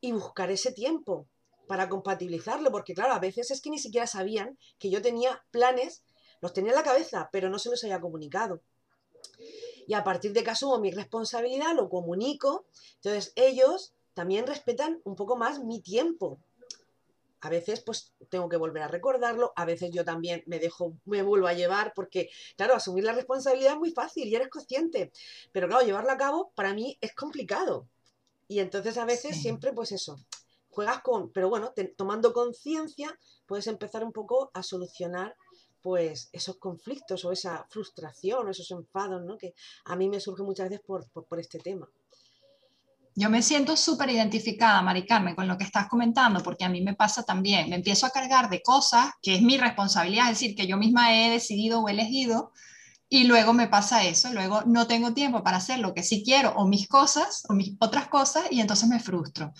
y 0.00 0.12
buscar 0.12 0.50
ese 0.50 0.72
tiempo 0.72 1.28
para 1.66 1.88
compatibilizarlo, 1.88 2.70
porque 2.70 2.94
claro, 2.94 3.12
a 3.12 3.18
veces 3.18 3.50
es 3.50 3.60
que 3.60 3.70
ni 3.70 3.78
siquiera 3.78 4.06
sabían 4.06 4.58
que 4.78 4.90
yo 4.90 5.02
tenía 5.02 5.44
planes, 5.50 6.02
los 6.44 6.52
tenía 6.52 6.72
en 6.72 6.76
la 6.76 6.82
cabeza, 6.82 7.30
pero 7.32 7.48
no 7.48 7.58
se 7.58 7.70
los 7.70 7.82
había 7.84 8.02
comunicado. 8.02 8.60
Y 9.86 9.94
a 9.94 10.04
partir 10.04 10.34
de 10.34 10.44
que 10.44 10.50
asumo 10.50 10.78
mi 10.78 10.90
responsabilidad, 10.90 11.74
lo 11.74 11.88
comunico, 11.88 12.66
entonces 12.96 13.32
ellos 13.34 13.94
también 14.12 14.46
respetan 14.46 15.00
un 15.04 15.16
poco 15.16 15.36
más 15.36 15.64
mi 15.64 15.80
tiempo. 15.80 16.38
A 17.40 17.48
veces 17.48 17.80
pues 17.80 18.12
tengo 18.28 18.50
que 18.50 18.58
volver 18.58 18.82
a 18.82 18.88
recordarlo, 18.88 19.54
a 19.56 19.64
veces 19.64 19.90
yo 19.90 20.04
también 20.04 20.42
me 20.44 20.58
dejo, 20.58 20.92
me 21.06 21.22
vuelvo 21.22 21.46
a 21.46 21.54
llevar, 21.54 21.94
porque 21.94 22.28
claro, 22.58 22.74
asumir 22.74 23.04
la 23.04 23.14
responsabilidad 23.14 23.72
es 23.72 23.78
muy 23.78 23.92
fácil 23.92 24.28
y 24.28 24.34
eres 24.34 24.48
consciente, 24.48 25.12
pero 25.50 25.66
claro, 25.66 25.86
llevarlo 25.86 26.12
a 26.12 26.18
cabo 26.18 26.52
para 26.54 26.74
mí 26.74 26.98
es 27.00 27.14
complicado. 27.14 27.88
Y 28.48 28.58
entonces 28.58 28.98
a 28.98 29.06
veces 29.06 29.40
siempre 29.40 29.72
pues 29.72 29.92
eso, 29.92 30.18
juegas 30.68 31.00
con, 31.00 31.32
pero 31.32 31.48
bueno, 31.48 31.72
tomando 31.96 32.34
conciencia 32.34 33.18
puedes 33.46 33.66
empezar 33.66 34.04
un 34.04 34.12
poco 34.12 34.50
a 34.52 34.62
solucionar 34.62 35.34
pues 35.84 36.30
esos 36.32 36.56
conflictos 36.56 37.26
o 37.26 37.30
esa 37.30 37.66
frustración 37.68 38.46
o 38.46 38.50
esos 38.50 38.70
enfados, 38.70 39.22
¿no? 39.22 39.36
Que 39.36 39.52
a 39.84 39.94
mí 39.94 40.08
me 40.08 40.18
surge 40.18 40.42
muchas 40.42 40.70
veces 40.70 40.82
por, 40.86 41.06
por, 41.10 41.38
este 41.38 41.58
tema. 41.58 41.86
Yo 43.14 43.28
me 43.28 43.42
siento 43.42 43.76
súper 43.76 44.08
identificada, 44.08 44.80
Mari 44.80 45.04
Carmen, 45.04 45.34
con 45.34 45.46
lo 45.46 45.58
que 45.58 45.64
estás 45.64 45.86
comentando, 45.86 46.42
porque 46.42 46.64
a 46.64 46.70
mí 46.70 46.80
me 46.80 46.94
pasa 46.94 47.22
también. 47.22 47.68
Me 47.68 47.76
empiezo 47.76 48.06
a 48.06 48.10
cargar 48.10 48.48
de 48.48 48.62
cosas 48.62 49.10
que 49.20 49.34
es 49.34 49.42
mi 49.42 49.58
responsabilidad, 49.58 50.30
es 50.30 50.40
decir, 50.40 50.56
que 50.56 50.66
yo 50.66 50.78
misma 50.78 51.14
he 51.14 51.28
decidido 51.28 51.80
o 51.80 51.88
elegido, 51.90 52.52
y 53.10 53.24
luego 53.24 53.52
me 53.52 53.68
pasa 53.68 54.04
eso, 54.04 54.32
luego 54.32 54.62
no 54.64 54.86
tengo 54.86 55.12
tiempo 55.12 55.42
para 55.42 55.58
hacer 55.58 55.80
lo 55.80 55.92
que 55.92 56.02
sí 56.02 56.22
quiero, 56.24 56.54
o 56.56 56.66
mis 56.66 56.88
cosas, 56.88 57.44
o 57.50 57.52
mis 57.52 57.74
otras 57.78 58.08
cosas, 58.08 58.44
y 58.50 58.62
entonces 58.62 58.88
me 58.88 59.00
frustro. 59.00 59.52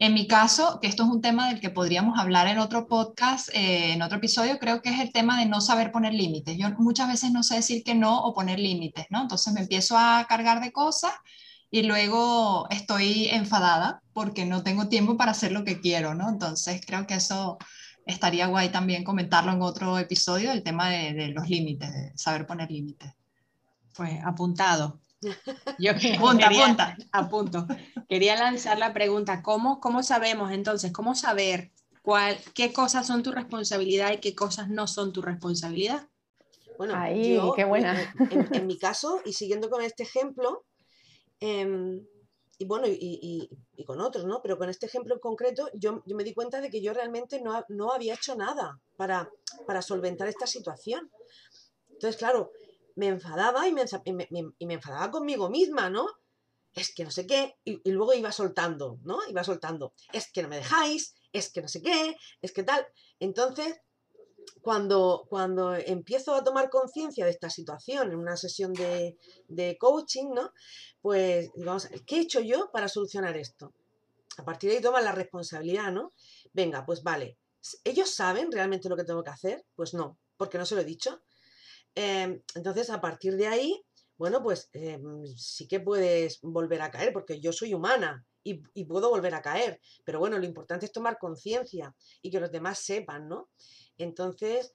En 0.00 0.14
mi 0.14 0.28
caso, 0.28 0.78
que 0.80 0.86
esto 0.86 1.02
es 1.02 1.08
un 1.08 1.20
tema 1.20 1.48
del 1.48 1.60
que 1.60 1.70
podríamos 1.70 2.20
hablar 2.20 2.46
en 2.46 2.58
otro 2.58 2.86
podcast, 2.86 3.48
eh, 3.52 3.92
en 3.92 4.02
otro 4.02 4.18
episodio, 4.18 4.60
creo 4.60 4.80
que 4.80 4.90
es 4.90 5.00
el 5.00 5.12
tema 5.12 5.40
de 5.40 5.46
no 5.46 5.60
saber 5.60 5.90
poner 5.90 6.14
límites. 6.14 6.56
Yo 6.56 6.68
muchas 6.78 7.08
veces 7.08 7.32
no 7.32 7.42
sé 7.42 7.56
decir 7.56 7.82
que 7.82 7.96
no 7.96 8.22
o 8.22 8.32
poner 8.32 8.60
límites, 8.60 9.06
¿no? 9.10 9.22
Entonces 9.22 9.52
me 9.52 9.60
empiezo 9.60 9.98
a 9.98 10.24
cargar 10.28 10.60
de 10.60 10.70
cosas 10.70 11.12
y 11.68 11.82
luego 11.82 12.68
estoy 12.70 13.26
enfadada 13.26 14.00
porque 14.12 14.44
no 14.44 14.62
tengo 14.62 14.88
tiempo 14.88 15.16
para 15.16 15.32
hacer 15.32 15.50
lo 15.50 15.64
que 15.64 15.80
quiero, 15.80 16.14
¿no? 16.14 16.28
Entonces 16.28 16.80
creo 16.86 17.04
que 17.04 17.14
eso 17.14 17.58
estaría 18.06 18.46
guay 18.46 18.68
también 18.68 19.02
comentarlo 19.02 19.50
en 19.50 19.62
otro 19.62 19.98
episodio, 19.98 20.52
el 20.52 20.62
tema 20.62 20.90
de, 20.90 21.12
de 21.12 21.28
los 21.28 21.48
límites, 21.48 21.92
de 21.92 22.12
saber 22.16 22.46
poner 22.46 22.70
límites. 22.70 23.12
Pues 23.96 24.20
apuntado. 24.24 25.00
Yo 25.78 25.92
apunta, 25.92 26.46
apunta. 26.48 26.96
Apunto. 27.12 27.66
Quería 28.08 28.36
lanzar 28.36 28.78
la 28.78 28.92
pregunta, 28.92 29.42
¿cómo, 29.42 29.80
¿cómo 29.80 30.02
sabemos 30.02 30.52
entonces, 30.52 30.92
cómo 30.92 31.14
saber 31.14 31.72
cuál, 32.02 32.38
qué 32.54 32.72
cosas 32.72 33.06
son 33.06 33.22
tu 33.22 33.32
responsabilidad 33.32 34.12
y 34.12 34.18
qué 34.18 34.34
cosas 34.34 34.68
no 34.68 34.86
son 34.86 35.12
tu 35.12 35.22
responsabilidad? 35.22 36.08
Bueno, 36.78 36.94
Ahí, 36.96 37.38
qué 37.56 37.64
buena. 37.64 38.14
En, 38.30 38.66
mi 38.66 38.78
caso, 38.78 39.20
y 39.24 39.32
siguiendo 39.32 39.68
con 39.68 39.82
este 39.82 40.04
ejemplo, 40.04 40.64
em, 41.40 42.06
y 42.56 42.64
bueno, 42.64 42.86
y, 42.88 43.50
con 43.84 44.00
otros, 44.00 44.24
¿no? 44.26 44.40
Pero 44.42 44.58
con 44.58 44.68
este 44.68 44.86
ejemplo 44.86 45.14
en 45.14 45.20
concreto, 45.20 45.68
yo, 45.74 46.02
me 46.06 46.22
di 46.22 46.34
cuenta 46.34 46.60
de 46.60 46.70
que 46.70 46.80
yo 46.80 46.92
realmente 46.92 47.40
no, 47.40 47.64
no 47.68 47.92
había 47.92 48.14
hecho 48.14 48.36
nada 48.36 48.80
para, 48.96 49.28
para 49.66 49.82
solventar 49.82 50.28
esta 50.28 50.46
situación. 50.46 51.10
Entonces, 51.90 52.16
claro, 52.16 52.52
me 52.98 53.06
enfadaba 53.06 53.68
y 53.68 53.72
me, 53.72 53.84
enfadaba 54.58 55.10
conmigo 55.12 55.48
misma, 55.48 55.88
¿no? 55.88 56.08
Es 56.74 56.92
que 56.92 57.04
no 57.04 57.12
sé 57.12 57.28
qué, 57.28 57.54
y, 57.64 57.80
luego 57.92 58.12
iba 58.12 58.32
soltando, 58.32 58.98
¿no? 59.04 59.20
Iba 59.28 59.44
soltando, 59.44 59.92
es 60.12 60.32
que 60.32 60.42
no 60.42 60.48
me 60.48 60.56
dejáis, 60.56 61.14
es 61.32 61.52
que 61.52 61.62
no 61.62 61.68
sé 61.68 61.80
qué, 61.80 62.16
es 62.42 62.52
que 62.52 62.64
tal. 62.64 62.84
Entonces, 63.20 63.80
cuando, 64.62 65.26
cuando 65.28 65.76
empiezo 65.76 66.34
a 66.34 66.42
tomar 66.42 66.70
conciencia 66.70 67.24
de 67.24 67.30
esta 67.30 67.50
situación 67.50 68.10
en 68.10 68.18
una 68.18 68.36
sesión 68.36 68.72
de, 68.72 69.16
de 69.46 69.78
coaching, 69.78 70.30
¿no? 70.34 70.50
Pues, 71.00 71.52
digamos, 71.54 71.88
¿qué 72.04 72.16
he 72.16 72.20
hecho 72.22 72.40
yo 72.40 72.68
para 72.72 72.88
solucionar 72.88 73.36
esto? 73.36 73.72
A 74.38 74.44
partir 74.44 74.70
de 74.70 74.76
ahí 74.76 74.82
toman 74.82 75.04
la 75.04 75.12
responsabilidad, 75.12 75.92
¿no? 75.92 76.14
Venga, 76.52 76.84
pues 76.84 77.04
vale. 77.04 77.38
¿Ellos 77.84 78.10
saben 78.10 78.50
realmente 78.50 78.88
lo 78.88 78.96
que 78.96 79.04
tengo 79.04 79.22
que 79.22 79.30
hacer? 79.30 79.64
Pues 79.76 79.94
no, 79.94 80.18
porque 80.36 80.58
no 80.58 80.66
se 80.66 80.74
lo 80.74 80.80
he 80.80 80.84
dicho. 80.84 81.22
Em, 81.94 82.40
entonces, 82.54 82.90
a 82.90 83.00
partir 83.00 83.36
de 83.36 83.46
ahí, 83.46 83.82
bueno, 84.16 84.42
pues 84.42 84.68
em, 84.72 85.26
sí 85.36 85.68
que 85.68 85.80
puedes 85.80 86.40
volver 86.42 86.82
a 86.82 86.90
caer, 86.90 87.12
porque 87.12 87.40
yo 87.40 87.52
soy 87.52 87.74
humana 87.74 88.26
y, 88.42 88.84
puedo 88.84 89.10
volver 89.10 89.34
a 89.34 89.42
caer. 89.42 89.80
Pero 90.04 90.18
bueno, 90.18 90.38
lo 90.38 90.46
importante 90.46 90.86
es 90.86 90.92
tomar 90.92 91.18
conciencia 91.18 91.94
y 92.22 92.30
que 92.30 92.40
los 92.40 92.50
demás 92.50 92.78
sepan, 92.78 93.28
¿no? 93.28 93.50
Entonces, 93.96 94.72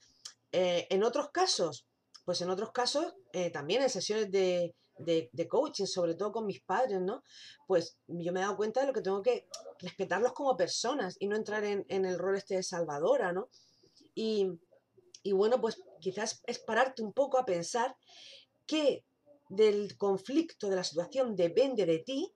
eh, 0.51 0.87
en 0.89 1.03
otros 1.03 1.29
casos, 1.31 1.87
pues 2.25 2.41
en 2.41 2.49
otros 2.49 2.71
casos, 2.71 3.13
eh, 3.33 3.49
también 3.49 3.81
en 3.81 3.89
sesiones 3.89 4.31
de, 4.31 4.75
coaching, 5.49 5.85
sobre 5.85 6.15
todo 6.15 6.31
con 6.31 6.45
mis 6.45 6.61
padres, 6.61 7.01
¿no? 7.01 7.23
Pues 7.67 7.97
yo 8.07 8.31
me 8.31 8.39
he 8.39 8.43
dado 8.43 8.55
cuenta 8.55 8.81
de 8.81 8.87
lo 8.87 8.93
que 8.93 9.01
tengo 9.01 9.21
que 9.21 9.47
respetarlos 9.79 10.33
como 10.33 10.55
personas 10.55 11.17
y 11.19 11.27
no 11.27 11.35
entrar 11.35 11.63
en, 11.63 11.85
en 11.89 12.05
el 12.05 12.17
rol 12.17 12.37
este 12.37 12.55
de 12.55 12.63
salvadora, 12.63 13.33
¿no? 13.33 13.49
Y, 14.15 14.47
y 15.23 15.31
bueno, 15.31 15.59
pues 15.59 15.81
quizás 16.03 16.41
es 16.45 16.59
pararte 16.59 17.01
un 17.01 17.13
poco 17.13 17.37
a 17.37 17.45
pensar 17.45 17.95
que 18.67 19.05
del 19.49 19.97
conflicto, 19.97 20.69
de 20.69 20.75
la 20.75 20.83
situación, 20.83 21.35
depende 21.35 21.85
de 21.85 21.99
ti, 21.99 22.33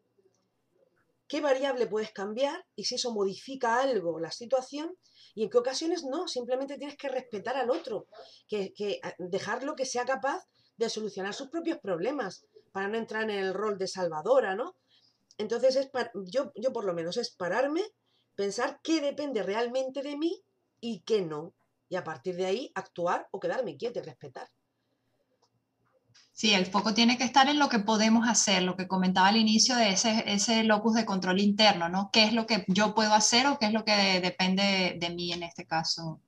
qué 1.27 1.41
variable 1.41 1.87
puedes 1.87 2.11
cambiar 2.11 2.65
y 2.75 2.85
si 2.85 2.95
eso 2.95 3.11
modifica 3.11 3.81
algo 3.81 4.19
la 4.19 4.31
situación 4.31 4.97
y 5.35 5.43
en 5.43 5.49
qué 5.49 5.57
ocasiones 5.57 6.03
no, 6.03 6.27
simplemente 6.27 6.77
tienes 6.77 6.97
que 6.97 7.09
respetar 7.09 7.57
al 7.57 7.69
otro, 7.69 8.07
que, 8.47 8.73
dejarlo 9.17 9.75
que 9.75 9.85
sea 9.85 10.05
capaz 10.05 10.45
de 10.77 10.89
solucionar 10.89 11.33
sus 11.33 11.49
propios 11.49 11.79
problemas 11.79 12.45
para 12.71 12.87
no 12.87 12.97
entrar 12.97 13.23
en 13.23 13.31
el 13.31 13.53
rol 13.53 13.77
de 13.77 13.87
salvadora, 13.87 14.55
¿no? 14.55 14.75
Entonces 15.37 15.75
es 15.75 15.89
yo, 16.25 16.51
yo 16.55 16.71
por 16.71 16.85
lo 16.85 16.93
menos 16.93 17.17
es 17.17 17.31
pararme, 17.31 17.83
pensar 18.35 18.79
qué 18.81 19.01
depende 19.01 19.43
realmente 19.43 20.01
de 20.01 20.17
mí 20.17 20.41
y 20.79 21.01
qué 21.01 21.21
no 21.21 21.56
y 21.89 21.95
a 21.95 22.03
partir 22.03 22.35
de 22.35 22.45
ahí 22.45 22.71
actuar 22.75 23.27
o 23.31 23.39
quedarme 23.39 23.77
quieto 23.77 23.99
y 23.99 24.03
respetar. 24.03 24.47
Sí, 26.37 26.53
el 26.53 26.67
foco 26.67 26.93
tiene 26.93 27.17
que 27.17 27.23
estar 27.23 27.49
en 27.49 27.57
lo 27.57 27.67
que 27.67 27.79
podemos 27.79 28.29
hacer, 28.29 28.61
lo 28.61 28.75
que 28.75 28.87
comentaba 28.87 29.29
al 29.29 29.37
inicio 29.37 29.75
de 29.75 29.89
ese, 29.89 30.23
ese 30.27 30.63
locus 30.63 30.93
de 30.93 31.03
control 31.03 31.39
interno, 31.39 31.89
¿no? 31.89 32.11
¿Qué 32.13 32.25
es 32.25 32.33
lo 32.33 32.45
que 32.45 32.63
yo 32.67 32.93
puedo 32.93 33.15
hacer 33.15 33.47
o 33.47 33.57
qué 33.57 33.65
es 33.65 33.73
lo 33.73 33.83
que 33.83 34.21
depende 34.21 34.97
de, 34.99 35.09
mí 35.09 35.33
en 35.33 35.41
este 35.41 35.65
caso? 35.65 36.21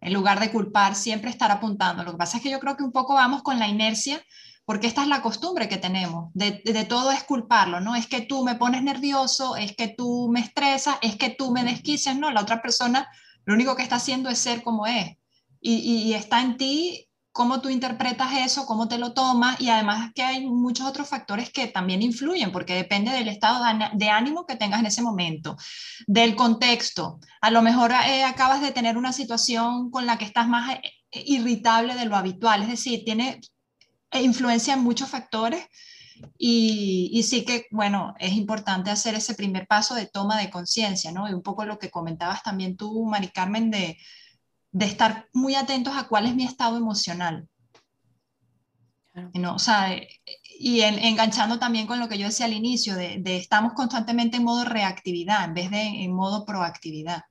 En 0.00 0.12
lugar 0.12 0.40
de 0.40 0.50
culpar, 0.50 0.96
siempre 0.96 1.30
estar 1.30 1.52
apuntando. 1.52 2.02
Lo 2.02 2.10
que 2.10 2.18
pasa 2.18 2.38
es 2.38 2.42
que 2.42 2.50
yo 2.50 2.58
creo 2.58 2.76
que 2.76 2.82
un 2.82 2.90
poco 2.90 3.14
vamos 3.14 3.44
con 3.44 3.60
la 3.60 3.68
inercia, 3.68 4.20
porque 4.64 4.88
esta 4.88 5.02
es 5.02 5.08
la 5.08 5.22
costumbre 5.22 5.68
que 5.68 5.76
tenemos, 5.76 6.32
de, 6.34 6.60
de, 6.64 6.84
todo 6.84 7.12
es 7.12 7.22
culparlo, 7.22 7.78
¿no? 7.78 7.94
Es 7.94 8.08
que 8.08 8.22
tú 8.22 8.42
me 8.42 8.56
pones 8.56 8.82
nervioso, 8.82 9.54
es 9.54 9.76
que 9.76 9.86
tú 9.86 10.28
me 10.28 10.40
estresas, 10.40 10.96
es 11.02 11.14
que 11.14 11.30
tú 11.30 11.52
me 11.52 11.62
desquicias, 11.62 12.16
¿no? 12.16 12.32
La 12.32 12.40
otra 12.40 12.60
persona 12.60 13.08
lo 13.46 13.54
único 13.54 13.74
que 13.74 13.82
está 13.82 13.96
haciendo 13.96 14.28
es 14.28 14.38
ser 14.38 14.62
como 14.62 14.86
es. 14.86 15.16
Y, 15.60 16.12
está 16.12 16.42
en 16.42 16.56
ti 16.56 17.08
cómo 17.32 17.60
tú 17.60 17.68
interpretas 17.68 18.32
eso, 18.34 18.66
cómo 18.66 18.88
te 18.88 18.98
lo 18.98 19.12
tomas 19.14 19.60
y 19.60 19.68
además 19.68 20.12
que 20.14 20.22
hay 20.22 20.46
muchos 20.46 20.86
otros 20.86 21.08
factores 21.08 21.50
que 21.50 21.66
también 21.66 22.02
influyen 22.02 22.52
porque 22.52 22.74
depende 22.74 23.10
del 23.10 23.28
estado 23.28 23.64
de 23.94 24.08
ánimo 24.10 24.46
que 24.46 24.56
tengas 24.56 24.80
en 24.80 24.86
ese 24.86 25.02
momento, 25.02 25.56
del 26.06 26.36
contexto. 26.36 27.18
A 27.40 27.50
lo 27.50 27.62
mejor 27.62 27.90
eh, 27.92 28.22
acabas 28.24 28.60
de 28.60 28.72
tener 28.72 28.96
una 28.96 29.12
situación 29.12 29.90
con 29.90 30.06
la 30.06 30.18
que 30.18 30.24
estás 30.24 30.48
más 30.48 30.76
eh, 30.76 31.24
irritable 31.26 31.94
de 31.94 32.06
lo 32.06 32.16
habitual, 32.16 32.62
es 32.62 32.68
decir, 32.68 33.02
tiene 33.04 33.40
influencia 34.12 34.74
en 34.74 34.82
muchos 34.82 35.08
factores 35.08 35.66
y, 36.38 37.22
sí 37.22 37.44
que, 37.44 37.66
bueno, 37.70 38.14
es 38.18 38.32
importante 38.32 38.90
hacer 38.90 39.14
ese 39.14 39.34
primer 39.34 39.66
paso 39.66 39.94
de 39.94 40.06
toma 40.06 40.38
de 40.38 40.50
conciencia, 40.50 41.12
¿no? 41.12 41.28
Y 41.28 41.34
un 41.34 41.42
poco 41.42 41.64
lo 41.64 41.78
que 41.78 41.90
comentabas 41.90 42.42
también 42.42 42.76
tú, 42.76 43.04
Mari 43.06 43.28
Carmen, 43.28 43.70
de, 43.70 43.98
de 44.72 44.86
estar 44.86 45.28
muy 45.32 45.54
atentos 45.54 45.94
a 45.96 46.08
cuál 46.08 46.26
es 46.26 46.34
mi 46.34 46.44
estado 46.44 46.76
emocional. 46.76 47.48
¿no? 49.34 49.54
O 49.54 49.58
sea, 49.58 49.98
y 50.58 50.80
enganchando 50.82 51.58
también 51.58 51.86
con 51.86 51.98
lo 51.98 52.08
que 52.08 52.18
yo 52.18 52.26
decía 52.26 52.46
al 52.46 52.52
inicio, 52.52 52.94
de, 52.96 53.18
de, 53.18 53.38
estamos 53.38 53.72
constantemente 53.72 54.36
en 54.36 54.44
modo 54.44 54.64
reactividad 54.64 55.44
en 55.44 55.54
vez 55.54 55.70
de 55.70 55.82
en 55.82 56.12
modo 56.12 56.44
proactividad. 56.44 57.22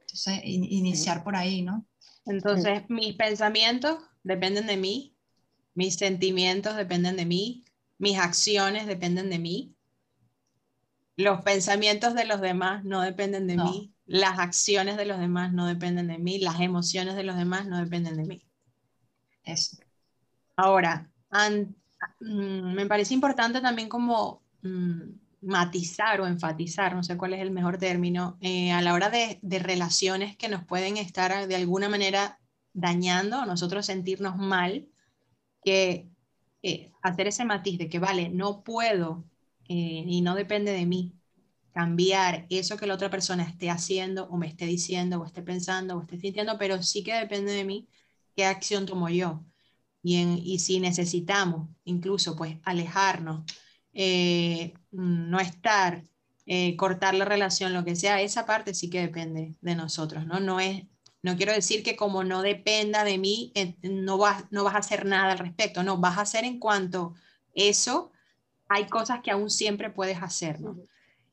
Entonces, 0.00 0.40
iniciar 0.44 1.22
por 1.22 1.36
ahí, 1.36 1.62
¿no? 1.62 1.86
Entonces, 2.26 2.82
mis 2.88 3.14
pensamientos 3.14 3.98
dependen 4.22 4.66
de 4.66 4.76
mí, 4.76 5.16
mis 5.74 5.94
sentimientos 5.94 6.76
dependen 6.76 7.16
de 7.16 7.26
mí, 7.26 7.61
mis 8.02 8.18
acciones 8.18 8.88
dependen 8.88 9.30
de 9.30 9.38
mí, 9.38 9.76
los 11.14 11.40
pensamientos 11.42 12.14
de 12.14 12.24
los 12.24 12.40
demás 12.40 12.84
no 12.84 13.00
dependen 13.00 13.46
de 13.46 13.56
mí, 13.56 13.94
las 14.06 14.40
acciones 14.40 14.96
de 14.96 15.04
los 15.04 15.20
demás 15.20 15.52
no 15.52 15.68
dependen 15.68 16.08
de 16.08 16.18
mí, 16.18 16.40
las 16.40 16.58
emociones 16.58 17.14
de 17.14 17.22
los 17.22 17.36
demás 17.36 17.68
no 17.68 17.78
dependen 17.78 18.16
de 18.16 18.24
mí. 18.24 18.44
Eso. 19.44 19.76
Ahora, 20.56 21.12
mm, 21.30 22.74
me 22.74 22.86
parece 22.86 23.14
importante 23.14 23.60
también 23.60 23.88
como 23.88 24.42
mm, 24.62 25.02
matizar 25.42 26.20
o 26.20 26.26
enfatizar, 26.26 26.96
no 26.96 27.04
sé 27.04 27.16
cuál 27.16 27.34
es 27.34 27.40
el 27.40 27.52
mejor 27.52 27.78
término, 27.78 28.36
eh, 28.40 28.72
a 28.72 28.82
la 28.82 28.94
hora 28.94 29.10
de, 29.10 29.38
relaciones 29.60 30.36
que 30.36 30.48
nos 30.48 30.64
pueden 30.64 30.96
estar 30.96 31.46
de 31.46 31.54
alguna 31.54 31.88
manera 31.88 32.40
dañando 32.72 33.36
a 33.36 33.46
nosotros 33.46 33.86
sentirnos 33.86 34.38
mal, 34.38 34.88
que 35.64 36.11
eh, 36.62 36.92
hacer 37.02 37.26
ese 37.26 37.44
matiz 37.44 37.78
de 37.78 37.88
que, 37.88 37.98
vale, 37.98 38.28
no 38.28 38.62
puedo 38.62 39.24
eh, 39.68 40.04
y 40.06 40.20
no 40.22 40.34
depende 40.34 40.72
de 40.72 40.86
mí 40.86 41.12
cambiar 41.72 42.46
eso 42.50 42.76
que 42.76 42.86
la 42.86 42.94
otra 42.94 43.10
persona 43.10 43.42
esté 43.44 43.70
haciendo 43.70 44.26
o 44.26 44.36
me 44.36 44.46
esté 44.46 44.66
diciendo 44.66 45.20
o 45.20 45.26
esté 45.26 45.42
pensando 45.42 45.96
o 45.96 46.02
esté 46.02 46.18
sintiendo, 46.18 46.58
pero 46.58 46.82
sí 46.82 47.02
que 47.02 47.14
depende 47.14 47.52
de 47.52 47.64
mí 47.64 47.88
qué 48.36 48.44
acción 48.44 48.86
tomo 48.86 49.08
yo. 49.08 49.44
Y, 50.02 50.20
y 50.44 50.58
si 50.58 50.80
necesitamos 50.80 51.68
incluso 51.84 52.36
pues 52.36 52.58
alejarnos 52.64 53.44
eh, 53.94 54.74
no 54.90 55.40
estar, 55.40 56.04
cortar 56.76 57.14
la 57.14 57.24
relación, 57.24 57.72
lo 57.72 57.84
que 57.84 57.96
sea, 57.96 58.20
esa 58.20 58.46
parte 58.46 58.74
sí 58.74 58.90
que 58.90 59.00
depende 59.00 59.54
de 59.60 59.74
nosotros, 59.76 60.26
¿no? 60.26 60.40
No 60.40 60.60
es, 60.60 60.84
no 61.22 61.36
quiero 61.36 61.52
decir 61.52 61.82
que 61.82 61.96
como 61.96 62.24
no 62.24 62.42
dependa 62.42 63.04
de 63.04 63.18
mí, 63.18 63.52
eh, 63.54 63.76
no, 63.82 64.18
vas, 64.18 64.44
no 64.50 64.64
vas 64.64 64.74
a 64.74 64.78
hacer 64.78 65.06
nada 65.06 65.32
al 65.32 65.38
respecto, 65.38 65.82
no, 65.82 65.98
vas 65.98 66.18
a 66.18 66.22
hacer 66.22 66.44
en 66.44 66.58
cuanto 66.58 67.14
eso, 67.54 68.12
hay 68.68 68.86
cosas 68.86 69.20
que 69.22 69.30
aún 69.30 69.50
siempre 69.50 69.90
puedes 69.90 70.20
hacer, 70.22 70.60
¿no? 70.60 70.76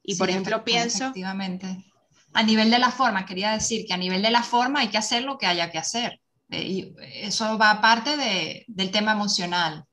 Y 0.04 0.16
por 0.16 0.30
ejemplo, 0.30 0.64
pienso... 0.64 1.06
Efectivamente. 1.06 1.86
A 2.34 2.44
nivel 2.44 2.70
de 2.70 2.78
la 2.78 2.92
forma, 2.92 3.26
quería 3.26 3.52
decir 3.52 3.88
que 3.88 3.94
a 3.94 3.98
nivel 3.98 4.22
de 4.22 4.30
la 4.30 4.44
forma 4.44 4.82
hay 4.82 4.90
que 4.90 5.00
hacer 5.00 5.24
lo 5.24 5.40
que 5.40 5.48
haya 5.48 5.72
que 5.72 5.80
hacer. 5.80 6.20
Y 6.50 6.94
eso 7.14 7.58
va 7.58 7.72
aparte 7.72 8.18
de, 8.18 8.66
del 8.68 8.92
tema 8.92 9.14
emocional. 9.14 9.86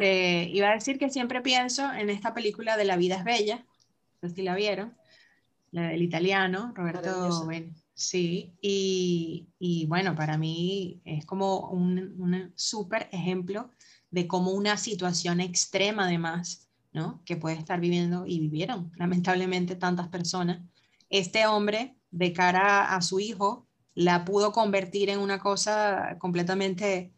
Eh, 0.00 0.48
iba 0.52 0.70
a 0.70 0.74
decir 0.74 0.98
que 0.98 1.10
siempre 1.10 1.40
pienso 1.40 1.92
en 1.92 2.10
esta 2.10 2.34
película 2.34 2.76
de 2.76 2.84
La 2.84 2.96
vida 2.96 3.16
es 3.16 3.24
bella, 3.24 3.64
no 4.20 4.28
sé 4.28 4.34
si 4.34 4.42
la 4.42 4.54
vieron, 4.54 4.96
la 5.70 5.88
del 5.88 6.02
italiano, 6.02 6.72
Roberto 6.74 7.46
ben, 7.46 7.74
Sí, 7.98 8.54
y, 8.62 9.48
y, 9.58 9.86
bueno, 9.86 10.14
para 10.14 10.38
mí 10.38 11.02
es 11.04 11.26
como 11.26 11.68
un, 11.70 12.14
un 12.20 12.52
súper 12.54 13.08
ejemplo 13.10 13.72
de 14.12 14.28
cómo 14.28 14.52
una 14.52 14.76
situación 14.76 15.40
extrema 15.40 16.04
además, 16.04 16.68
¿no? 16.92 17.20
Que 17.24 17.36
puede 17.36 17.56
estar 17.56 17.80
viviendo 17.80 18.24
y 18.24 18.38
vivieron 18.38 18.92
lamentablemente 18.96 19.74
tantas 19.74 20.06
personas. 20.08 20.62
Este 21.10 21.46
hombre, 21.48 21.96
de 22.12 22.32
cara 22.32 22.94
a 22.94 23.02
su 23.02 23.18
hijo, 23.18 23.66
la 23.94 24.24
pudo 24.24 24.52
convertir 24.52 25.10
en 25.10 25.18
una 25.18 25.40
cosa 25.40 26.18
completamente 26.20 27.12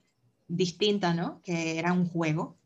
distinta, 0.48 1.12
¿no? 1.12 1.42
Que 1.42 1.78
era 1.78 1.92
un 1.92 2.08
juego 2.08 2.58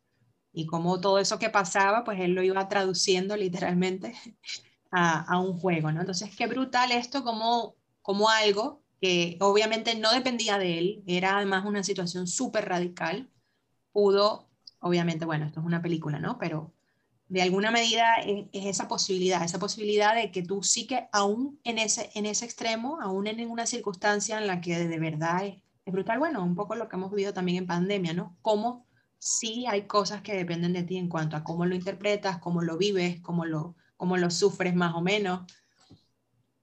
y 0.53 0.67
como 0.67 1.01
todo 1.01 1.19
eso 1.19 1.41
que 1.41 1.51
pasaba, 1.51 2.05
pues 2.05 2.21
él 2.21 2.33
lo 2.33 2.43
iba 2.45 2.69
traduciendo 2.69 3.37
literalmente 3.37 4.15
a, 4.93 5.41
un 5.41 5.59
juego, 5.59 5.91
¿no? 5.91 6.01
Entonces, 6.01 6.31
qué 6.37 6.47
brutal 6.47 6.93
esto 6.93 7.25
como, 7.25 7.75
como 8.05 8.29
algo 8.29 8.83
que 9.01 9.39
obviamente 9.41 9.95
no 9.95 10.13
dependía 10.13 10.59
de 10.59 10.79
él, 10.79 11.05
era 11.07 11.39
además 11.39 11.65
una 11.65 11.83
situación 11.83 12.27
súper 12.27 12.69
radical, 12.69 13.31
pudo, 13.93 14.51
obviamente, 14.79 15.25
bueno, 15.25 15.47
esto 15.47 15.61
es 15.61 15.67
una 15.67 15.81
película, 15.81 16.19
¿no? 16.19 16.39
Pero 16.39 16.75
de 17.29 17.41
alguna 17.41 17.71
medida 17.71 18.17
es, 18.17 18.47
esa 18.53 18.89
posibilidad, 18.89 19.43
esa 19.43 19.59
posibilidad 19.59 20.15
de 20.15 20.31
que 20.31 20.43
tú 20.43 20.63
sí 20.63 20.87
que 20.87 21.09
aún 21.13 21.59
en 21.65 21.79
ese, 21.79 22.11
en 22.15 22.27
ese 22.27 22.45
extremo, 22.45 22.99
aún 23.01 23.27
en 23.27 23.51
una 23.51 23.65
circunstancia 23.65 24.37
en 24.37 24.49
la 24.49 24.61
que 24.61 24.77
de 24.87 24.99
verdad 24.99 25.47
es, 25.47 25.63
es 25.87 25.93
brutal, 25.93 26.19
bueno, 26.19 26.45
un 26.45 26.55
poco 26.55 26.75
lo 26.75 26.91
que 26.91 26.97
hemos 26.97 27.11
vivido 27.11 27.33
también 27.33 27.57
en 27.57 27.67
pandemia, 27.67 28.13
¿no? 28.13 28.37
Cómo 28.43 28.87
sí 29.19 29.65
hay 29.67 29.87
cosas 29.87 30.21
que 30.21 30.35
dependen 30.35 30.75
de 30.75 30.83
ti 30.83 30.99
en 30.99 31.09
cuanto 31.09 31.39
a 31.39 31.43
cómo 31.43 31.65
lo 31.65 31.75
interpretas, 31.75 32.37
cómo 32.37 32.61
lo 32.61 32.77
vives, 32.77 33.23
cómo 33.23 33.47
lo, 33.47 33.77
cómo 33.97 34.19
lo 34.19 34.31
sufres 34.31 34.75
más 34.75 34.95
o 34.95 35.01
menos. 35.01 35.51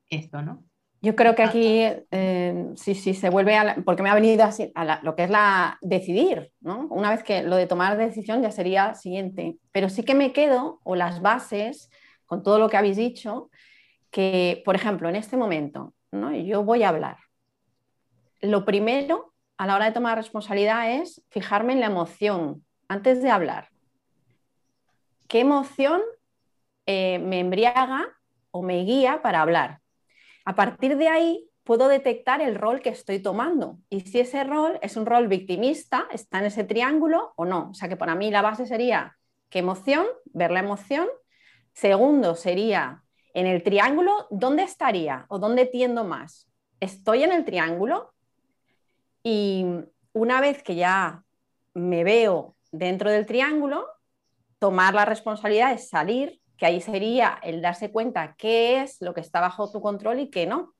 Esto, 0.08 0.44
¿no? 0.44 0.71
Yo 1.04 1.16
creo 1.16 1.34
que 1.34 1.42
aquí 1.42 1.82
eh, 2.12 2.68
sí, 2.76 2.94
sí, 2.94 3.16
se 3.16 3.32
vuelve 3.32 3.58
a 3.58 3.76
porque 3.84 4.04
me 4.04 4.10
ha 4.12 4.16
venido 4.16 4.44
así, 4.44 4.72
a 4.76 5.02
lo 5.02 5.16
que 5.16 5.24
es 5.24 5.32
la 5.32 5.80
decidir, 5.82 6.52
¿no? 6.60 6.86
Una 6.92 7.10
vez 7.10 7.24
que 7.24 7.42
lo 7.42 7.56
de 7.56 7.66
tomar 7.66 7.98
decisión 7.98 8.44
ya 8.44 8.52
sería 8.52 8.94
siguiente, 8.94 9.58
pero 9.72 9.90
sí 9.90 10.04
que 10.04 10.14
me 10.14 10.32
quedo, 10.32 10.80
o 10.84 10.96
las 10.96 11.22
bases, 11.22 11.90
con 12.28 12.44
todo 12.44 12.60
lo 12.60 12.70
que 12.70 12.78
habéis 12.78 12.98
dicho, 12.98 13.50
que, 14.12 14.62
por 14.64 14.76
ejemplo, 14.76 15.10
en 15.10 15.16
este 15.16 15.38
momento, 15.38 15.96
¿no? 16.12 16.32
yo 16.36 16.64
voy 16.64 16.84
a 16.84 16.90
hablar. 16.90 17.18
Lo 18.42 18.64
primero 18.64 19.34
a 19.58 19.66
la 19.66 19.76
hora 19.76 19.86
de 19.86 19.92
tomar 19.94 20.18
responsabilidad 20.18 20.92
es 20.92 21.24
fijarme 21.30 21.74
en 21.74 21.80
la 21.80 21.88
emoción 21.88 22.64
antes 22.88 23.24
de 23.24 23.32
hablar. 23.32 23.70
¿Qué 25.28 25.40
emoción 25.40 26.02
eh, 26.86 27.18
me 27.20 27.40
embriaga 27.40 28.08
o 28.52 28.62
me 28.62 28.84
guía 28.84 29.22
para 29.24 29.42
hablar? 29.42 29.81
A 30.46 30.56
partir 30.56 30.98
de 30.98 31.08
ahí 31.08 31.48
puedo 31.64 31.88
detectar 31.88 32.42
el 32.42 32.56
rol 32.56 32.82
que 32.82 32.90
estoy 32.90 33.20
tomando 33.20 33.78
y 33.90 34.02
si 34.02 34.20
ese 34.20 34.44
rol 34.44 34.80
es 34.82 34.98
un 34.98 35.06
rol 35.06 35.28
victimista, 35.28 36.08
está 36.12 36.40
en 36.40 36.46
ese 36.46 36.64
triángulo 36.64 37.34
o 37.36 37.46
no. 37.46 37.70
O 37.70 37.74
sea 37.74 37.88
que 37.88 37.98
para 37.98 38.16
mí 38.16 38.32
la 38.32 38.42
base 38.42 38.66
sería 38.66 39.18
qué 39.50 39.60
emoción, 39.60 40.06
ver 40.26 40.52
la 40.52 40.60
emoción. 40.60 41.08
Segundo 41.74 42.36
sería 42.36 43.04
en 43.34 43.48
el 43.48 43.64
triángulo, 43.64 44.28
¿dónde 44.30 44.64
estaría 44.64 45.26
o 45.30 45.40
dónde 45.40 45.66
tiendo 45.66 46.04
más? 46.04 46.50
¿Estoy 46.80 47.24
en 47.24 47.32
el 47.32 47.46
triángulo? 47.46 48.14
Y 49.24 49.66
una 50.14 50.42
vez 50.42 50.64
que 50.64 50.76
ya 50.76 51.24
me 51.74 52.04
veo 52.04 52.56
dentro 52.72 53.12
del 53.12 53.26
triángulo, 53.26 53.88
tomar 54.60 54.94
la 54.94 55.06
responsabilidad 55.06 55.72
de 55.72 55.78
salir, 55.78 56.41
que 56.62 56.68
ahí 56.68 56.80
sería 56.80 57.40
el 57.42 57.60
darse 57.60 57.92
cuenta 57.92 58.36
qué 58.38 58.84
es 58.84 59.02
lo 59.02 59.16
que 59.16 59.22
está 59.22 59.42
bajo 59.42 59.72
tu 59.72 59.82
control 59.82 60.20
y 60.20 60.30
qué 60.30 60.46
no. 60.46 60.76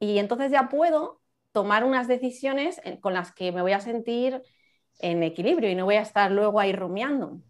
Y 0.00 0.18
entonces 0.18 0.50
ya 0.50 0.68
puedo 0.68 1.20
tomar 1.52 1.84
unas 1.84 2.08
decisiones 2.08 2.80
con 3.00 3.14
las 3.14 3.32
que 3.32 3.52
me 3.52 3.62
voy 3.62 3.74
a 3.74 3.78
sentir 3.78 4.42
en 4.98 5.22
equilibrio 5.22 5.70
y 5.70 5.76
no 5.76 5.84
voy 5.84 5.94
a 5.94 6.02
estar 6.02 6.32
luego 6.32 6.58
ahí 6.58 6.72
rumiando 6.72 7.40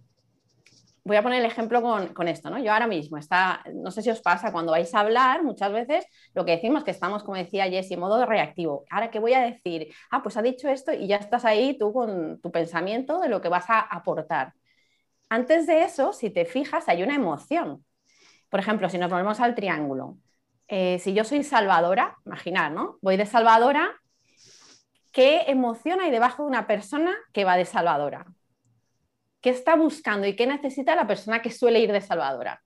voy 1.05 1.17
a 1.17 1.23
poner 1.23 1.41
el 1.41 1.47
ejemplo 1.47 1.83
con, 1.83 2.29
esto, 2.29 2.51
¿no? 2.51 2.59
Yo 2.59 2.73
ahora 2.73 2.87
mismo, 2.87 3.17
está, 3.19 3.65
no 3.75 3.91
sé 3.91 4.03
si 4.03 4.11
os 4.11 4.21
pasa, 4.21 4.53
cuando 4.53 4.73
vais 4.73 4.95
a 4.95 5.01
hablar, 5.01 5.43
muchas 5.43 5.73
veces 5.73 6.07
lo 6.35 6.45
que 6.45 6.53
decimos 6.53 6.85
que 6.85 6.93
estamos, 6.93 7.25
como 7.25 7.37
decía 7.37 7.65
Jessie, 7.65 7.95
en 7.95 8.01
modo 8.01 8.25
reactivo. 8.25 8.85
Ahora, 8.89 9.11
¿qué 9.11 9.19
voy 9.19 9.33
a 9.33 9.41
decir? 9.41 9.93
Ah, 10.11 10.23
pues 10.23 10.37
ha 10.37 10.43
dicho 10.43 10.69
esto 10.69 10.93
y 10.93 11.09
ya 11.09 11.17
estás 11.17 11.45
ahí 11.45 11.77
tú 11.77 11.93
con 11.93 12.41
tu 12.41 12.53
pensamiento 12.53 13.19
de 13.21 13.29
lo 13.29 13.41
que 13.41 13.49
vas 13.49 13.69
a 13.69 13.81
aportar. 13.81 14.53
Antes 15.33 15.67
de 15.67 15.83
eso, 15.83 16.13
si 16.13 16.29
te 16.29 16.45
fijas, 16.45 16.91
hay 16.91 17.03
una 17.03 17.15
emoción. 17.15 17.83
Por 18.51 18.61
ejemplo, 18.61 18.91
si 18.91 18.99
nos 18.99 19.11
volvemos 19.11 19.41
al 19.41 19.55
triángulo, 19.55 20.19
eh, 20.69 20.99
si 20.99 21.15
yo 21.15 21.25
soy 21.25 21.43
salvadora, 21.43 22.19
imaginar, 22.27 22.71
¿no? 22.71 22.99
Voy 23.01 23.17
de 23.17 23.25
salvadora, 23.25 23.99
¿qué 25.11 25.45
emoción 25.47 26.03
hay 26.03 26.11
debajo 26.11 26.43
de 26.43 26.51
una 26.51 26.67
persona 26.67 27.15
que 27.33 27.47
va 27.47 27.57
de 27.57 27.65
salvadora? 27.65 28.27
¿Qué 29.41 29.49
está 29.49 29.75
buscando 29.75 30.27
y 30.27 30.37
qué 30.37 30.47
necesita 30.47 30.95
la 30.95 31.07
persona 31.07 31.41
que 31.41 31.51
suele 31.51 31.81
ir 31.81 31.93
de 31.93 32.03
salvadora? 32.03 32.63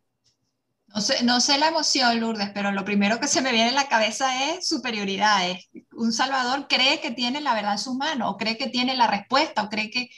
No 1.23 1.39
sé, 1.39 1.59
la 1.59 1.69
emoción, 1.69 2.19
Lourdes, 2.19 2.51
pero 2.53 2.73
lo 2.73 2.85
primero 2.85 3.21
que 3.21 3.29
se 3.29 3.43
me 3.43 3.53
viene 3.53 3.69
en 3.69 3.77
la 3.77 3.87
cabeza 3.87 4.51
es 4.51 4.67
superioridad. 4.67 5.43
un 5.93 6.13
salvador 6.13 6.67
cree 6.69 7.01
que 7.01 7.13
tiene 7.13 7.41
la 7.41 7.55
verdad 7.55 7.75
en 7.75 7.79
sus 7.79 7.95
manos, 7.95 8.29
o 8.29 8.37
cree 8.37 8.59
que 8.59 8.67
tiene 8.67 8.97
la 8.97 9.07
respuesta, 9.07 9.63
o 9.63 9.69
cree 9.69 9.89
que 9.89 10.11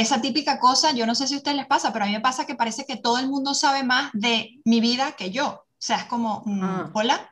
esa 0.00 0.20
típica 0.20 0.58
cosa, 0.58 0.92
yo 0.92 1.06
no 1.06 1.14
sé 1.14 1.26
si 1.26 1.34
a 1.34 1.38
ustedes 1.38 1.56
les 1.56 1.66
pasa, 1.66 1.92
pero 1.92 2.04
a 2.04 2.08
mí 2.08 2.14
me 2.14 2.20
pasa 2.20 2.46
que 2.46 2.54
parece 2.54 2.84
que 2.84 2.96
todo 2.96 3.18
el 3.18 3.28
mundo 3.28 3.54
sabe 3.54 3.82
más 3.82 4.10
de 4.12 4.60
mi 4.64 4.80
vida 4.80 5.12
que 5.12 5.30
yo. 5.30 5.46
O 5.48 5.78
sea, 5.78 5.98
es 5.98 6.04
como, 6.04 6.42
mm, 6.44 6.62
ah. 6.62 6.90
hola. 6.92 7.30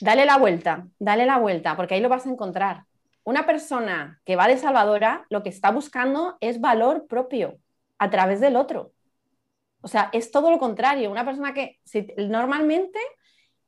Dale 0.00 0.24
la 0.24 0.38
vuelta, 0.38 0.86
dale 0.98 1.26
la 1.26 1.38
vuelta, 1.38 1.76
porque 1.76 1.94
ahí 1.94 2.00
lo 2.00 2.08
vas 2.08 2.26
a 2.26 2.30
encontrar. 2.30 2.84
Una 3.22 3.44
persona 3.44 4.20
que 4.24 4.34
va 4.34 4.48
de 4.48 4.56
salvadora 4.56 5.26
lo 5.28 5.42
que 5.42 5.50
está 5.50 5.70
buscando 5.70 6.38
es 6.40 6.60
valor 6.60 7.06
propio 7.06 7.58
a 7.98 8.08
través 8.08 8.40
del 8.40 8.56
otro. 8.56 8.92
O 9.82 9.88
sea, 9.88 10.08
es 10.12 10.30
todo 10.30 10.50
lo 10.50 10.58
contrario. 10.58 11.10
Una 11.10 11.24
persona 11.24 11.52
que 11.52 11.80
normalmente 12.16 12.98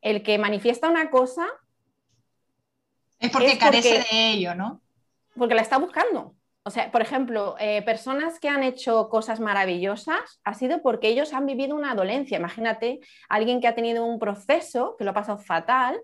el 0.01 0.23
que 0.23 0.39
manifiesta 0.39 0.89
una 0.89 1.11
cosa 1.11 1.47
es 3.19 3.31
porque 3.31 3.59
carece 3.59 4.05
de 4.11 4.31
ello, 4.31 4.55
¿no? 4.55 4.83
Porque 5.37 5.55
la 5.55 5.63
está 5.63 5.77
buscando. 5.79 6.35
O 6.65 6.71
sea, 6.71 6.93
por 6.93 7.03
ejemplo, 7.03 7.57
eh, 7.59 7.83
personas 7.83 8.39
que 8.39 8.49
han 8.49 8.63
hecho 8.63 9.09
cosas 9.09 9.41
maravillosas 9.41 10.41
ha 10.45 10.55
sido 10.55 10.81
porque 10.81 11.09
ellos 11.09 11.33
han 11.33 11.47
vivido 11.47 11.75
una 11.75 11.95
dolencia. 11.95 12.39
Imagínate, 12.39 13.01
alguien 13.29 13.61
que 13.61 13.67
ha 13.67 13.75
tenido 13.75 14.05
un 14.05 14.21
proceso, 14.21 14.95
que 14.97 15.05
lo 15.05 15.11
ha 15.11 15.15
pasado 15.15 15.39
fatal, 15.39 16.01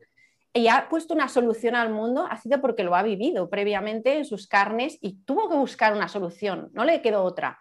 y 0.53 0.67
ha 0.67 0.89
puesto 0.89 1.15
una 1.15 1.29
solución 1.29 1.77
al 1.77 1.91
mundo, 1.91 2.27
ha 2.29 2.37
sido 2.39 2.61
porque 2.61 2.83
lo 2.83 2.97
ha 2.97 3.03
vivido 3.03 3.49
previamente 3.49 4.17
en 4.17 4.25
sus 4.25 4.49
carnes 4.49 4.99
y 5.01 5.23
tuvo 5.23 5.49
que 5.49 5.55
buscar 5.55 5.93
una 5.93 6.09
solución, 6.09 6.71
no 6.73 6.85
le 6.85 7.03
quedó 7.03 7.23
otra. 7.23 7.61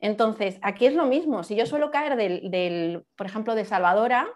Entonces, 0.00 0.58
aquí 0.62 0.86
es 0.86 0.94
lo 0.94 1.06
mismo. 1.06 1.44
Si 1.44 1.54
yo 1.54 1.64
suelo 1.64 1.90
caer 1.90 2.16
del, 2.16 3.04
por 3.16 3.26
ejemplo, 3.26 3.54
de 3.54 3.64
Salvadora, 3.64 4.28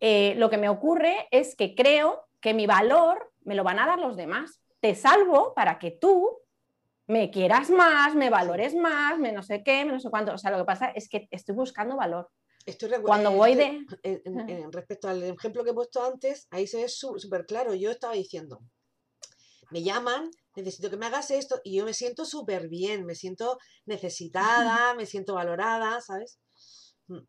eh, 0.00 0.34
lo 0.36 0.48
que 0.50 0.58
me 0.58 0.68
ocurre 0.68 1.26
es 1.30 1.56
que 1.56 1.74
creo 1.74 2.24
que 2.40 2.54
mi 2.54 2.66
valor 2.66 3.32
me 3.42 3.54
lo 3.54 3.64
van 3.64 3.80
a 3.80 3.86
dar 3.86 3.98
los 3.98 4.16
demás. 4.16 4.62
Te 4.80 4.94
salvo 4.94 5.52
para 5.54 5.78
que 5.78 5.90
tú 5.90 6.38
me 7.08 7.30
quieras 7.30 7.70
más, 7.70 8.14
me 8.14 8.30
valores 8.30 8.74
más, 8.74 9.18
me 9.18 9.32
no 9.32 9.42
sé 9.42 9.62
qué, 9.64 9.84
me 9.84 9.92
no 9.92 9.98
sé 10.00 10.10
cuánto. 10.10 10.34
O 10.34 10.38
sea, 10.38 10.50
lo 10.50 10.58
que 10.58 10.64
pasa 10.64 10.90
es 10.94 11.08
que 11.08 11.26
estoy 11.30 11.54
buscando 11.54 11.96
valor. 11.96 12.30
Estoy 12.66 12.90
Cuando 13.02 13.32
voy 13.32 13.54
de... 13.54 13.86
respecto 14.70 15.08
al 15.08 15.22
ejemplo 15.22 15.64
que 15.64 15.70
he 15.70 15.74
puesto 15.74 16.04
antes, 16.04 16.46
ahí 16.50 16.66
se 16.66 16.82
ve 16.82 16.88
súper 16.88 17.46
claro. 17.46 17.74
Yo 17.74 17.90
estaba 17.90 18.12
diciendo, 18.12 18.60
me 19.70 19.82
llaman, 19.82 20.30
necesito 20.54 20.90
que 20.90 20.98
me 20.98 21.06
hagas 21.06 21.30
esto, 21.30 21.62
y 21.64 21.78
yo 21.78 21.86
me 21.86 21.94
siento 21.94 22.26
súper 22.26 22.68
bien, 22.68 23.06
me 23.06 23.14
siento 23.14 23.58
necesitada, 23.86 24.94
me 24.94 25.06
siento 25.06 25.34
valorada, 25.34 25.98
¿sabes? 26.02 26.38
Mm. 27.06 27.24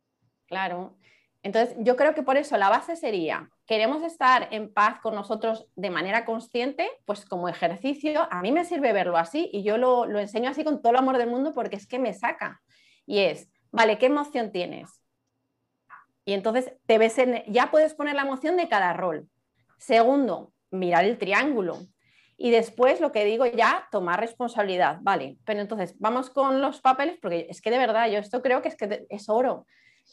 Claro. 0.48 0.98
Entonces, 1.42 1.76
yo 1.80 1.96
creo 1.96 2.14
que 2.14 2.24
por 2.24 2.36
eso 2.36 2.58
la 2.58 2.70
base 2.70 2.98
sería, 2.98 3.50
queremos 3.66 4.04
estar 4.04 4.50
en 4.52 4.74
paz 4.74 5.00
con 5.00 5.16
nosotros 5.16 5.68
de 5.76 5.90
manera 5.90 6.26
consciente, 6.26 6.90
pues 7.06 7.26
como 7.26 7.48
ejercicio, 7.48 8.28
a 8.30 8.42
mí 8.42 8.52
me 8.52 8.66
sirve 8.66 8.92
verlo 8.92 9.18
así 9.18 9.50
y 9.54 9.64
yo 9.64 9.78
lo, 9.78 10.06
lo 10.06 10.20
enseño 10.20 10.50
así 10.50 10.66
con 10.66 10.82
todo 10.82 10.92
el 10.92 10.98
amor 10.98 11.18
del 11.18 11.30
mundo 11.30 11.54
porque 11.54 11.78
es 11.78 11.88
que 11.88 11.98
me 11.98 12.14
saca. 12.14 12.62
Y 13.06 13.20
es, 13.20 13.50
vale, 13.72 13.98
¿qué 13.98 14.08
emoción 14.08 14.52
tienes? 14.52 15.02
Y 16.26 16.34
entonces 16.34 16.74
te 16.86 16.98
ves 16.98 17.18
en, 17.18 17.44
ya 17.48 17.72
puedes 17.72 17.94
poner 17.94 18.16
la 18.16 18.24
emoción 18.24 18.58
de 18.58 18.68
cada 18.68 18.92
rol. 18.94 19.30
Segundo, 19.78 20.52
mirar 20.72 21.06
el 21.06 21.18
triángulo. 21.18 21.80
Y 22.36 22.52
después 22.52 23.00
lo 23.00 23.12
que 23.14 23.26
digo 23.26 23.46
ya, 23.46 23.88
tomar 23.92 24.20
responsabilidad. 24.20 25.00
Vale, 25.02 25.38
pero 25.46 25.62
entonces 25.62 25.96
vamos 26.00 26.30
con 26.30 26.62
los 26.62 26.82
papeles 26.82 27.18
porque 27.22 27.48
es 27.50 27.62
que 27.62 27.72
de 27.72 27.78
verdad 27.78 28.10
yo 28.10 28.20
esto 28.20 28.42
creo 28.42 28.62
que 28.62 28.68
es 28.68 28.76
que 28.76 29.06
es 29.10 29.30
oro 29.30 29.66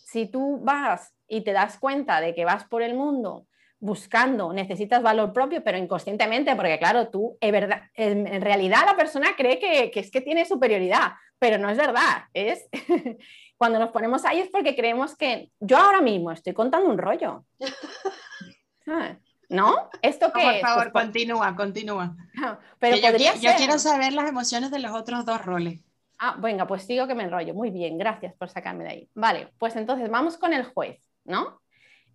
si 0.04 0.26
tú 0.26 0.60
vas 0.62 1.14
y 1.28 1.42
te 1.42 1.52
das 1.52 1.78
cuenta 1.78 2.20
de 2.20 2.34
que 2.34 2.44
vas 2.44 2.64
por 2.64 2.82
el 2.82 2.94
mundo 2.94 3.46
buscando, 3.78 4.52
necesitas 4.52 5.02
valor 5.02 5.32
propio, 5.32 5.62
pero 5.62 5.78
inconscientemente, 5.78 6.56
porque 6.56 6.78
claro, 6.78 7.08
tú, 7.08 7.36
en, 7.40 7.52
verdad, 7.52 7.82
en, 7.94 8.40
realidad 8.40 8.86
la 8.86 8.96
persona 8.96 9.36
cree 9.36 9.58
que, 9.58 9.90
es 9.94 10.10
que 10.10 10.20
tiene 10.20 10.44
superioridad, 10.44 11.12
pero 11.38 11.58
no 11.58 11.68
es 11.68 11.76
verdad, 11.76 12.24
es 12.32 12.66
cuando 13.58 13.78
nos 13.78 13.90
ponemos 13.90 14.24
ahí 14.24 14.40
es 14.40 14.48
porque 14.48 14.74
creemos 14.74 15.16
que 15.16 15.50
yo 15.60 15.76
ahora 15.76 16.00
mismo 16.00 16.32
estoy 16.32 16.54
contando 16.54 16.88
un 16.90 16.98
rollo. 16.98 17.44
¿No? 19.48 19.90
¿Esto 20.02 20.32
qué 20.34 20.42
Por 20.42 20.58
favor, 20.58 20.92
pues 20.92 21.04
continúa, 21.04 21.54
continúa. 21.54 22.16
Pero 22.80 23.00
podría 23.00 23.34
yo, 23.36 23.42
yo 23.42 23.56
quiero 23.56 23.78
saber 23.78 24.12
las 24.12 24.28
emociones 24.28 24.72
de 24.72 24.80
los 24.80 24.92
otros 24.92 25.24
dos 25.24 25.44
roles. 25.44 25.80
Ah, 26.18 26.36
venga, 26.38 26.66
pues 26.66 26.86
digo 26.86 27.06
que 27.06 27.14
me 27.14 27.24
enrollo. 27.24 27.54
Muy 27.54 27.70
bien, 27.70 27.98
gracias 27.98 28.34
por 28.34 28.48
sacarme 28.48 28.84
de 28.84 28.90
ahí. 28.90 29.10
Vale, 29.14 29.52
pues 29.58 29.76
entonces 29.76 30.10
vamos 30.10 30.38
con 30.38 30.52
el 30.52 30.64
juez, 30.64 31.00
¿no? 31.24 31.60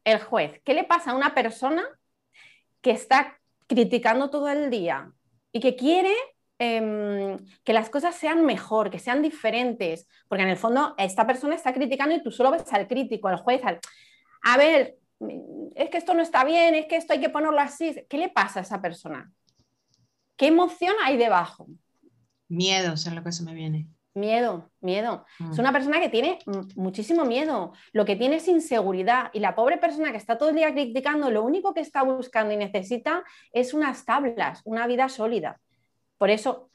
El 0.03 0.19
juez, 0.19 0.61
¿qué 0.63 0.73
le 0.73 0.83
pasa 0.83 1.11
a 1.11 1.15
una 1.15 1.35
persona 1.35 1.83
que 2.81 2.91
está 2.91 3.39
criticando 3.67 4.29
todo 4.29 4.49
el 4.49 4.69
día 4.71 5.11
y 5.51 5.59
que 5.59 5.75
quiere 5.75 6.13
em, 6.57 7.37
que 7.63 7.73
las 7.73 7.89
cosas 7.89 8.15
sean 8.15 8.45
mejor, 8.45 8.89
que 8.89 8.97
sean 8.97 9.21
diferentes? 9.21 10.07
Porque 10.27 10.43
en 10.43 10.49
el 10.49 10.57
fondo 10.57 10.95
esta 10.97 11.27
persona 11.27 11.55
está 11.55 11.71
criticando 11.73 12.15
y 12.15 12.23
tú 12.23 12.31
solo 12.31 12.51
ves 12.51 12.71
al 12.73 12.87
crítico, 12.87 13.27
al 13.27 13.37
juez, 13.37 13.61
al... 13.63 13.79
A 14.43 14.57
ver, 14.57 14.95
es 15.75 15.89
que 15.91 15.97
esto 15.97 16.15
no 16.15 16.23
está 16.23 16.43
bien, 16.43 16.73
es 16.73 16.87
que 16.87 16.95
esto 16.95 17.13
hay 17.13 17.19
que 17.19 17.29
ponerlo 17.29 17.59
así. 17.59 17.95
¿Qué 18.09 18.17
le 18.17 18.29
pasa 18.29 18.59
a 18.59 18.63
esa 18.63 18.81
persona? 18.81 19.31
¿Qué 20.35 20.47
emoción 20.47 20.95
hay 21.03 21.17
debajo? 21.17 21.67
Miedo, 22.51 22.93
es 22.93 23.05
lo 23.13 23.23
que 23.23 23.31
se 23.31 23.43
me 23.43 23.53
viene. 23.53 23.87
Miedo, 24.13 24.69
miedo. 24.81 25.25
Es 25.39 25.57
mm. 25.57 25.61
una 25.61 25.71
persona 25.71 26.01
que 26.01 26.09
tiene 26.09 26.39
muchísimo 26.75 27.23
miedo, 27.23 27.71
lo 27.93 28.03
que 28.03 28.17
tiene 28.17 28.35
es 28.35 28.47
inseguridad 28.49 29.29
y 29.31 29.39
la 29.39 29.55
pobre 29.55 29.77
persona 29.77 30.11
que 30.11 30.17
está 30.17 30.37
todo 30.37 30.49
el 30.49 30.55
día 30.55 30.73
criticando, 30.73 31.31
lo 31.31 31.43
único 31.43 31.73
que 31.73 31.79
está 31.79 32.03
buscando 32.03 32.53
y 32.53 32.57
necesita 32.57 33.23
es 33.53 33.73
unas 33.73 34.03
tablas, 34.03 34.61
una 34.65 34.85
vida 34.85 35.07
sólida. 35.07 35.61
Por 36.17 36.29
eso, 36.29 36.69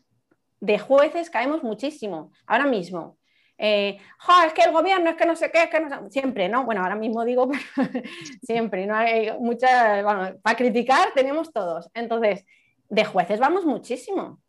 de 0.60 0.78
jueces 0.78 1.28
caemos 1.28 1.62
muchísimo. 1.62 2.32
Ahora 2.46 2.64
mismo, 2.64 3.18
eh, 3.58 3.98
es 4.46 4.52
que 4.54 4.62
el 4.62 4.72
gobierno, 4.72 5.10
es 5.10 5.16
que 5.16 5.26
no 5.26 5.36
sé 5.36 5.50
qué, 5.50 5.64
es 5.64 5.68
que 5.68 5.80
no 5.80 5.90
sé... 5.90 6.10
siempre, 6.10 6.48
¿no? 6.48 6.64
Bueno, 6.64 6.82
ahora 6.82 6.96
mismo 6.96 7.22
digo, 7.22 7.50
siempre, 8.42 8.86
no 8.86 8.94
hay 8.94 9.30
bueno, 9.38 10.38
para 10.40 10.56
criticar 10.56 11.12
tenemos 11.14 11.52
todos. 11.52 11.90
Entonces, 11.92 12.46
de 12.88 13.04
jueces 13.04 13.38
vamos 13.40 13.66
muchísimo. 13.66 14.40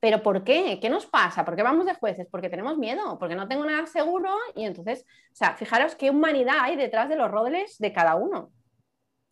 ¿Pero 0.00 0.22
por 0.22 0.44
qué? 0.44 0.78
¿Qué 0.80 0.90
nos 0.90 1.06
pasa? 1.06 1.44
¿Por 1.44 1.56
qué 1.56 1.62
vamos 1.62 1.86
de 1.86 1.94
jueces? 1.94 2.26
Porque 2.30 2.50
tenemos 2.50 2.76
miedo, 2.76 3.18
porque 3.18 3.34
no 3.34 3.48
tengo 3.48 3.64
nada 3.64 3.86
seguro 3.86 4.30
y 4.54 4.64
entonces, 4.64 5.04
o 5.32 5.34
sea, 5.34 5.54
fijaros 5.54 5.94
qué 5.94 6.10
humanidad 6.10 6.56
hay 6.60 6.76
detrás 6.76 7.08
de 7.08 7.16
los 7.16 7.30
roles 7.30 7.78
de 7.78 7.92
cada 7.92 8.14
uno. 8.16 8.50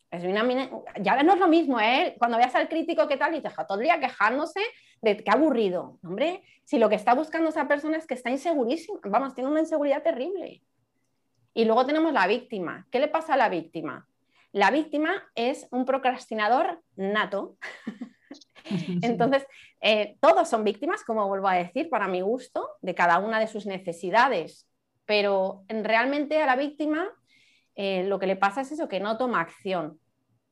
Es 0.09 0.23
una, 0.23 0.43
ya 1.01 1.21
no 1.23 1.33
es 1.33 1.39
lo 1.39 1.47
mismo, 1.47 1.79
¿eh? 1.79 2.15
Cuando 2.17 2.37
veas 2.37 2.55
al 2.55 2.69
crítico, 2.69 3.07
¿qué 3.07 3.17
tal? 3.17 3.35
Y 3.35 3.41
te 3.41 3.49
todo 3.49 3.77
el 3.77 3.83
día 3.83 3.99
quejándose 3.99 4.61
de 5.01 5.17
qué 5.17 5.29
aburrido. 5.29 5.99
Hombre, 6.03 6.43
si 6.63 6.79
lo 6.79 6.89
que 6.89 6.95
está 6.95 7.13
buscando 7.13 7.49
esa 7.49 7.67
persona 7.67 7.97
es 7.97 8.07
que 8.07 8.13
está 8.13 8.29
insegurísima, 8.29 8.99
vamos, 9.05 9.35
tiene 9.35 9.49
una 9.49 9.59
inseguridad 9.59 10.03
terrible. 10.03 10.63
Y 11.53 11.65
luego 11.65 11.85
tenemos 11.85 12.13
la 12.13 12.27
víctima. 12.27 12.87
¿Qué 12.91 12.99
le 12.99 13.07
pasa 13.07 13.33
a 13.33 13.37
la 13.37 13.49
víctima? 13.49 14.07
La 14.51 14.71
víctima 14.71 15.23
es 15.35 15.67
un 15.71 15.85
procrastinador 15.85 16.81
nato. 16.95 17.57
Entonces, 19.01 19.45
eh, 19.81 20.17
todos 20.19 20.49
son 20.49 20.63
víctimas, 20.63 21.03
como 21.03 21.27
vuelvo 21.27 21.47
a 21.47 21.55
decir, 21.55 21.89
para 21.89 22.07
mi 22.07 22.21
gusto, 22.21 22.71
de 22.81 22.95
cada 22.95 23.19
una 23.19 23.39
de 23.39 23.47
sus 23.47 23.65
necesidades, 23.65 24.67
pero 25.05 25.63
realmente 25.69 26.41
a 26.41 26.45
la 26.45 26.55
víctima 26.55 27.07
eh, 27.75 28.03
lo 28.05 28.19
que 28.19 28.27
le 28.27 28.35
pasa 28.35 28.61
es 28.61 28.71
eso, 28.71 28.87
que 28.87 28.99
no 28.99 29.17
toma 29.17 29.41
acción, 29.41 29.99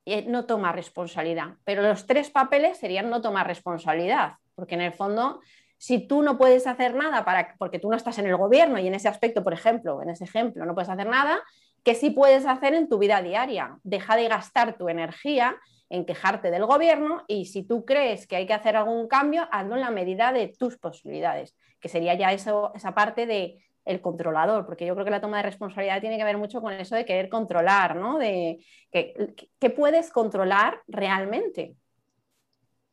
eh, 0.06 0.26
no 0.28 0.46
toma 0.46 0.72
responsabilidad. 0.72 1.56
Pero 1.64 1.82
los 1.82 2.06
tres 2.06 2.30
papeles 2.30 2.78
serían 2.78 3.10
no 3.10 3.22
tomar 3.22 3.48
responsabilidad, 3.48 4.34
porque 4.56 4.76
en 4.76 4.82
el 4.82 4.94
fondo, 4.94 5.40
si 5.78 6.06
tú 6.06 6.22
no 6.22 6.38
puedes 6.38 6.68
hacer 6.68 6.94
nada 6.96 7.24
para, 7.24 7.56
porque 7.58 7.80
tú 7.80 7.90
no 7.90 7.96
estás 7.96 8.18
en 8.20 8.28
el 8.28 8.36
gobierno 8.36 8.78
y 8.78 8.88
en 8.88 8.96
ese 8.96 9.08
aspecto, 9.08 9.44
por 9.44 9.54
ejemplo, 9.54 10.02
en 10.02 10.10
ese 10.10 10.26
ejemplo, 10.26 10.66
no 10.66 10.74
puedes 10.74 10.90
hacer 10.90 11.08
nada, 11.08 11.42
¿qué 11.84 11.96
sí 11.96 12.10
puedes 12.10 12.46
hacer 12.46 12.74
en 12.74 12.90
tu 12.90 13.00
vida 13.00 13.22
diaria? 13.22 13.78
Deja 13.84 14.16
de 14.18 14.28
gastar 14.28 14.78
tu 14.78 14.90
energía 14.90 15.56
en 15.94 16.06
quejarte 16.06 16.50
del 16.50 16.66
gobierno 16.66 17.22
y 17.28 17.46
si 17.46 17.62
tú 17.62 17.86
crees 17.86 18.26
que 18.26 18.36
hay 18.36 18.48
que 18.48 18.54
hacer 18.54 18.76
algún 18.76 19.08
cambio, 19.08 19.48
hazlo 19.52 19.76
en 19.76 19.82
la 19.82 19.92
medida 19.92 20.34
de 20.34 20.48
tus 20.48 20.76
posibilidades, 20.80 21.56
que 21.80 21.88
sería 21.88 22.16
ya 22.16 22.34
eso, 22.34 22.72
esa 22.74 22.96
parte 22.96 23.28
de 23.28 23.64
el 23.86 24.02
controlador, 24.02 24.66
porque 24.66 24.88
yo 24.88 24.96
creo 24.96 25.06
que 25.06 25.12
la 25.12 25.22
toma 25.22 25.38
de 25.38 25.44
responsabilidad 25.44 26.02
tiene 26.02 26.18
que 26.18 26.24
ver 26.24 26.40
mucho 26.40 26.62
con 26.62 26.74
eso 26.74 26.96
de 26.96 27.06
querer 27.06 27.30
controlar, 27.30 27.96
¿no? 27.96 28.18
De 28.18 28.66
que, 28.92 29.70
puedes 29.70 30.10
controlar 30.10 30.82
realmente. 30.88 31.76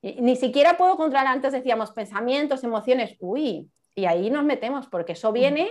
ni 0.03 0.37
siquiera 0.37 0.77
puedo 0.77 0.99
controlar, 0.99 1.27
antes 1.27 1.53
decíamos 1.53 1.93
pensamientos, 1.93 2.65
emociones, 2.65 3.17
uy, 3.19 3.71
y 3.95 4.05
ahí 4.05 4.29
nos 4.29 4.45
metemos, 4.45 4.89
porque 4.89 5.13
eso 5.13 5.33
viene 5.33 5.71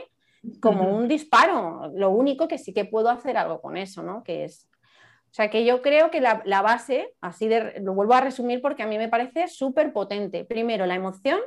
como 0.59 0.97
un 0.97 1.07
disparo. 1.07 1.91
Lo 1.93 2.09
único 2.09 2.47
que 2.47 2.57
sí 2.57 2.73
que 2.73 2.85
puedo 2.85 3.09
hacer 3.09 3.37
algo 3.37 3.61
con 3.61 3.77
eso, 3.77 4.01
¿no? 4.01 4.23
Que 4.23 4.45
es 4.45 4.67
o 5.29 5.33
sea 5.33 5.49
que 5.49 5.63
yo 5.63 5.81
creo 5.81 6.09
que 6.09 6.21
la, 6.21 6.61
base, 6.61 7.13
así 7.21 7.47
de, 7.47 7.79
lo 7.81 7.93
vuelvo 7.93 8.15
a 8.15 8.21
resumir 8.21 8.61
porque 8.61 8.81
a 8.81 8.87
mí 8.87 8.97
me 8.97 9.09
parece 9.09 9.47
súper 9.47 9.93
potente. 9.93 10.43
Primero 10.43 10.87
la 10.87 10.95
emoción, 10.95 11.39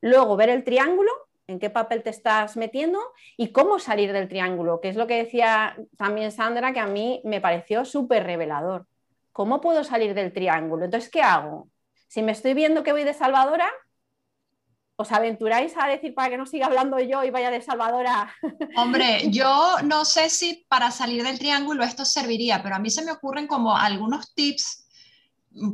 luego 0.00 0.36
ver 0.36 0.48
el 0.48 0.62
triángulo, 0.62 1.10
en 1.48 1.58
qué 1.58 1.68
papel 1.68 2.02
te 2.02 2.10
estás 2.10 2.56
metiendo 2.56 3.00
y 3.36 3.48
cómo 3.48 3.78
salir 3.78 4.12
del 4.12 4.28
triángulo, 4.28 4.80
que 4.80 4.88
es 4.88 4.96
lo 4.96 5.06
que 5.06 5.16
decía 5.16 5.76
también 5.96 6.30
Sandra, 6.30 6.72
que 6.72 6.80
a 6.80 6.86
mí 6.86 7.20
me 7.24 7.40
pareció 7.40 7.84
súper 7.84 8.24
revelador. 8.24 8.86
¿Cómo 9.32 9.60
puedo 9.60 9.82
salir 9.82 10.14
del 10.14 10.32
triángulo? 10.32 10.84
Entonces, 10.84 11.10
¿qué 11.10 11.22
hago? 11.22 11.68
Si 12.06 12.22
me 12.22 12.32
estoy 12.32 12.54
viendo 12.54 12.84
que 12.84 12.92
voy 12.92 13.04
de 13.04 13.12
salvadora, 13.12 13.68
¿Os 14.98 15.12
aventuráis 15.12 15.74
a 15.76 15.86
decir 15.86 16.14
para 16.14 16.30
que 16.30 16.38
no 16.38 16.46
siga 16.46 16.66
hablando 16.66 16.98
yo 16.98 17.22
y 17.22 17.30
vaya 17.30 17.50
de 17.50 17.60
Salvadora? 17.60 18.34
Hombre, 18.76 19.30
yo 19.30 19.76
no 19.84 20.06
sé 20.06 20.30
si 20.30 20.66
para 20.68 20.90
salir 20.90 21.22
del 21.22 21.38
triángulo 21.38 21.84
esto 21.84 22.06
serviría, 22.06 22.62
pero 22.62 22.76
a 22.76 22.78
mí 22.78 22.88
se 22.88 23.04
me 23.04 23.12
ocurren 23.12 23.46
como 23.46 23.76
algunos 23.76 24.34
tips 24.34 24.86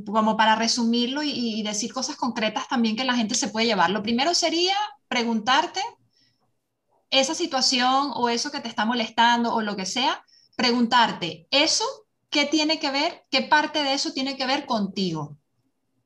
como 0.06 0.36
para 0.36 0.56
resumirlo 0.56 1.22
y, 1.22 1.62
decir 1.62 1.92
cosas 1.92 2.16
concretas 2.16 2.68
también 2.68 2.96
que 2.96 3.04
la 3.04 3.14
gente 3.14 3.34
se 3.34 3.48
puede 3.48 3.66
llevar. 3.66 3.90
Lo 3.90 4.02
primero 4.02 4.34
sería 4.34 4.76
preguntarte 5.08 5.80
esa 7.10 7.34
situación 7.34 8.10
o 8.14 8.28
eso 8.28 8.50
que 8.50 8.60
te 8.60 8.68
está 8.68 8.84
molestando 8.84 9.54
o 9.54 9.60
lo 9.60 9.76
que 9.76 9.86
sea, 9.86 10.24
preguntarte, 10.56 11.46
¿eso 11.50 11.84
qué 12.30 12.46
tiene 12.46 12.78
que 12.78 12.90
ver, 12.90 13.26
qué 13.30 13.42
parte 13.42 13.82
de 13.82 13.92
eso 13.92 14.12
tiene 14.12 14.36
que 14.36 14.46
ver 14.46 14.66
contigo? 14.66 15.36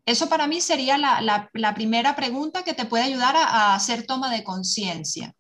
Eso 0.06 0.28
para 0.28 0.46
mí 0.46 0.60
sería 0.60 0.96
la, 0.96 1.74
primera 1.74 2.14
pregunta 2.14 2.62
que 2.62 2.74
te 2.74 2.86
puede 2.86 3.04
ayudar 3.04 3.34
a, 3.36 3.74
hacer 3.74 4.06
toma 4.06 4.30
de 4.30 4.44
conciencia. 4.44 5.34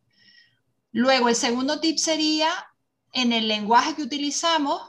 Luego, 0.90 1.28
el 1.28 1.36
segundo 1.36 1.78
tip 1.78 1.98
sería, 1.98 2.48
en 3.12 3.32
el 3.32 3.46
lenguaje 3.46 3.94
que 3.94 4.02
utilizamos, 4.02 4.82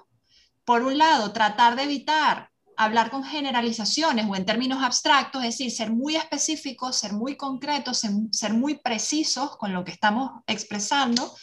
por 0.65 0.81
un 0.81 0.97
lado, 0.97 1.31
tratar 1.31 1.75
de 1.75 1.83
evitar 1.83 2.49
hablar 2.75 3.11
con 3.11 3.23
generalizaciones 3.23 4.25
o 4.27 4.35
en 4.35 4.45
términos 4.45 4.83
abstractos, 4.83 5.43
es 5.43 5.57
decir, 5.57 5.71
ser 5.71 5.91
muy 5.91 6.15
específicos, 6.15 6.95
ser 6.95 7.13
muy 7.13 7.37
concretos, 7.37 8.01
ser, 8.31 8.53
muy 8.53 8.79
precisos 8.79 9.57
con 9.57 9.73
lo 9.73 9.83
que 9.83 9.91
estamos 9.91 10.41
expresando. 10.47 11.35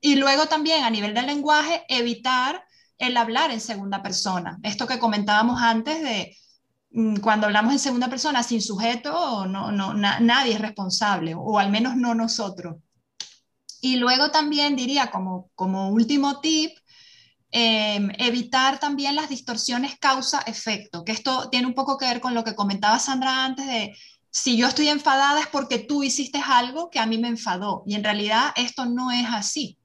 Y 0.00 0.16
luego 0.16 0.46
también 0.46 0.84
a 0.84 0.90
nivel 0.90 1.14
del 1.14 1.26
lenguaje, 1.26 1.84
evitar 1.88 2.64
el 2.98 3.16
hablar 3.16 3.50
en 3.50 3.60
segunda 3.60 4.02
persona. 4.02 4.58
Esto 4.62 4.86
que 4.86 5.00
comentábamos 5.00 5.60
antes 5.60 6.00
de 6.00 6.36
cuando 7.22 7.46
hablamos 7.46 7.72
en 7.72 7.78
segunda 7.78 8.08
persona 8.08 8.42
sin 8.42 8.60
sujeto, 8.60 9.46
no, 9.46 9.72
no, 9.72 9.94
nadie 9.94 10.54
es 10.54 10.60
responsable, 10.60 11.34
o 11.34 11.58
al 11.58 11.70
menos 11.70 11.96
no 11.96 12.14
nosotros. 12.14 12.76
Y 13.80 13.96
luego 13.96 14.30
también 14.30 14.76
diría 14.76 15.10
como, 15.10 15.50
como 15.54 15.88
último 15.88 16.40
tip, 16.40 16.76
em, 17.50 18.10
evitar 18.18 18.78
también 18.78 19.16
las 19.16 19.28
distorsiones 19.28 19.98
causa-efecto, 19.98 21.04
que 21.04 21.12
esto 21.12 21.48
tiene 21.50 21.66
un 21.66 21.74
poco 21.74 21.96
que 21.96 22.06
ver 22.06 22.20
con 22.20 22.34
lo 22.34 22.44
que 22.44 22.54
comentaba 22.54 22.98
Sandra 22.98 23.44
antes 23.44 23.66
de 23.66 23.96
si 24.30 24.56
yo 24.56 24.66
estoy 24.66 24.88
enfadada 24.88 25.40
es 25.40 25.46
porque 25.48 25.78
tú 25.78 26.02
hiciste 26.02 26.40
algo 26.44 26.90
que 26.90 26.98
a 26.98 27.06
mí 27.06 27.18
me 27.18 27.28
enfadó. 27.28 27.82
Y 27.86 27.94
en 27.94 28.04
realidad 28.04 28.52
esto 28.56 28.86
no 28.86 29.10
es 29.10 29.26
así. 29.28 29.78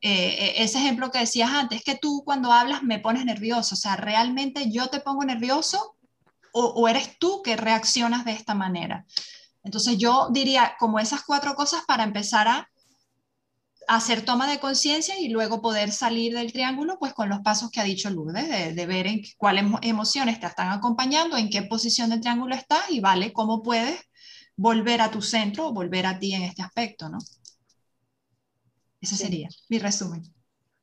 Eh, 0.00 0.54
ese 0.56 0.78
ejemplo 0.78 1.12
que 1.12 1.20
decías 1.20 1.50
antes, 1.50 1.84
que 1.84 1.96
tú 1.96 2.22
cuando 2.24 2.52
hablas 2.52 2.82
me 2.82 2.98
pones 2.98 3.24
nervioso, 3.24 3.76
o 3.76 3.78
sea, 3.78 3.94
¿realmente 3.94 4.72
yo 4.72 4.88
te 4.88 4.98
pongo 4.98 5.24
nervioso 5.24 5.96
o, 6.52 6.88
eres 6.88 7.18
tú 7.18 7.42
que 7.42 7.56
reaccionas 7.56 8.24
de 8.24 8.32
esta 8.32 8.54
manera? 8.54 9.06
Entonces 9.64 9.98
yo 9.98 10.28
diría 10.30 10.74
como 10.78 10.98
esas 10.98 11.22
cuatro 11.24 11.54
cosas 11.54 11.82
para 11.86 12.04
empezar 12.04 12.48
a 12.48 12.68
hacer 13.88 14.24
toma 14.24 14.48
de 14.48 14.60
conciencia 14.60 15.18
y 15.18 15.28
luego 15.28 15.60
poder 15.60 15.90
salir 15.92 16.34
del 16.34 16.52
triángulo, 16.52 16.98
pues 16.98 17.12
con 17.14 17.28
los 17.28 17.40
pasos 17.40 17.70
que 17.70 17.80
ha 17.80 17.84
dicho 17.84 18.10
Lourdes, 18.10 18.74
de, 18.74 18.86
ver 18.86 19.06
en 19.06 19.22
cuáles 19.36 19.64
emociones 19.82 20.40
te 20.40 20.46
están 20.46 20.70
acompañando, 20.70 21.36
en 21.36 21.50
qué 21.50 21.62
posición 21.62 22.10
del 22.10 22.20
triángulo 22.20 22.54
estás 22.54 22.90
y 22.90 23.00
vale, 23.00 23.32
cómo 23.32 23.62
puedes 23.62 24.00
volver 24.56 25.00
a 25.00 25.10
tu 25.10 25.20
centro 25.22 25.68
o 25.68 25.72
volver 25.72 26.06
a 26.06 26.18
ti 26.18 26.34
en 26.34 26.42
este 26.42 26.62
aspecto, 26.62 27.08
¿no? 27.08 27.18
Ese 29.00 29.16
sería 29.16 29.48
mi 29.68 29.78
resumen. 29.78 30.22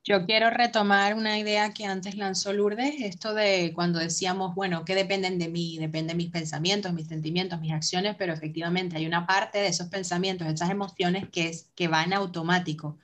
Yo 0.03 0.25
quiero 0.25 0.49
retomar 0.49 1.13
una 1.13 1.37
idea 1.37 1.73
que 1.73 1.85
antes 1.85 2.15
lanzó 2.15 2.51
Lourdes, 2.53 2.95
esto 3.01 3.33
de 3.33 3.73
cuando 3.75 3.99
decíamos, 3.99 4.55
bueno, 4.55 4.83
¿qué 4.85 4.95
dependen 4.95 5.37
de 5.37 5.49
mí? 5.49 5.77
Dependen 5.77 6.17
mis 6.17 6.31
pensamientos, 6.31 6.93
mis 6.93 7.07
sentimientos, 7.07 7.59
mis 7.59 7.73
acciones, 7.73 8.15
pero 8.17 8.33
efectivamente 8.33 8.97
hay 8.97 9.05
una 9.05 9.27
parte 9.27 9.59
de 9.59 9.67
esos 9.67 9.87
pensamientos, 9.89 10.47
esas 10.47 10.69
emociones 10.71 11.29
que, 11.29 11.49
es, 11.49 11.69
que 11.75 11.87
van 11.87 12.13
automático 12.13 12.97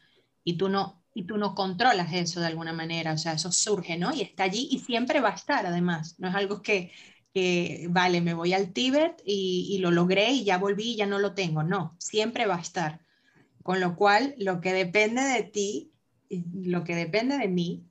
y 0.43 0.57
tú, 0.57 0.69
no, 0.69 1.03
y 1.13 1.23
tú 1.25 1.37
no 1.37 1.53
controlas 1.53 2.11
eso 2.13 2.39
de 2.39 2.47
alguna 2.47 2.73
manera, 2.73 3.13
o 3.13 3.17
sea, 3.17 3.33
eso 3.33 3.51
surge, 3.51 3.97
¿no? 3.97 4.13
Y 4.13 4.21
está 4.21 4.43
allí 4.45 4.67
y 4.71 4.79
siempre 4.79 5.19
va 5.21 5.29
a 5.29 5.35
estar, 5.35 5.65
además, 5.65 6.15
no 6.17 6.29
es 6.29 6.35
algo 6.35 6.61
que, 6.63 6.91
que 7.33 7.87
vale, 7.89 8.21
me 8.21 8.33
voy 8.33 8.53
al 8.53 8.73
Tíbet 8.73 9.21
y, 9.25 9.67
y 9.69 9.77
lo 9.79 9.91
logré 9.91 10.31
y 10.31 10.43
ya 10.45 10.57
volví 10.57 10.93
y 10.93 10.95
ya 10.95 11.05
no 11.05 11.19
lo 11.19 11.33
tengo, 11.35 11.61
no, 11.63 11.95
siempre 11.99 12.47
va 12.47 12.55
a 12.55 12.61
estar. 12.61 13.01
Con 13.63 13.79
lo 13.79 13.95
cual, 13.95 14.35
lo 14.37 14.61
que 14.61 14.73
depende 14.73 15.21
de 15.23 15.43
ti, 15.43 15.94
lo 16.30 16.84
que 16.84 16.95
depende 16.95 17.38
de 17.38 17.47
mí, 17.47 17.84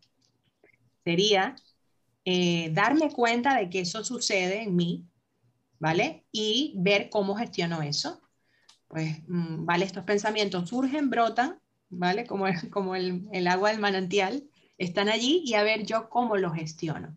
sería 1.05 1.57
eh, 2.25 2.71
darme 2.73 3.11
cuenta 3.11 3.57
de 3.57 3.69
que 3.69 3.81
eso 3.81 4.03
sucede 4.03 4.63
en 4.63 4.75
mí, 4.77 5.07
¿vale? 5.79 6.25
Y 6.33 6.75
ver 6.77 7.11
cómo 7.11 7.37
gestiono 7.37 7.83
eso. 7.83 8.21
Pues, 8.89 9.19
mm, 9.29 9.65
¿vale? 9.65 9.85
Estos 9.85 10.05
pensamientos 10.05 10.69
surgen, 10.69 11.11
brotan, 11.11 11.61
¿vale? 11.91 12.27
Como, 12.27 12.47
como 12.71 12.97
el, 12.97 13.29
el 13.33 13.47
agua 13.47 13.71
del 13.71 13.81
manantial, 13.81 14.45
están 14.79 15.09
allí 15.09 15.43
y 15.45 15.55
a 15.55 15.63
ver 15.63 15.85
yo 15.85 16.09
cómo 16.09 16.37
lo 16.37 16.53
gestiono. 16.53 17.17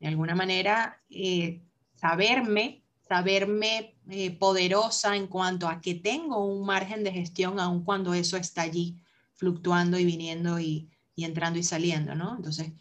De 0.00 0.08
alguna 0.08 0.34
manera, 0.34 1.00
eh, 1.10 1.62
saberme, 1.94 2.82
saberme 3.06 3.94
eh, 4.08 4.30
poderosa 4.30 5.16
en 5.16 5.26
cuanto 5.26 5.68
a 5.68 5.80
que 5.80 5.94
tengo 5.94 6.44
un 6.44 6.64
margen 6.64 7.04
de 7.04 7.12
gestión 7.12 7.60
aun 7.60 7.84
cuando 7.84 8.14
eso 8.14 8.36
está 8.36 8.62
allí 8.62 8.96
fluctuando 9.40 9.98
y 9.98 10.04
viniendo 10.04 10.60
y, 10.60 10.90
entrando 11.16 11.58
y 11.58 11.62
saliendo, 11.62 12.14
¿no? 12.14 12.36
Entonces, 12.36 12.72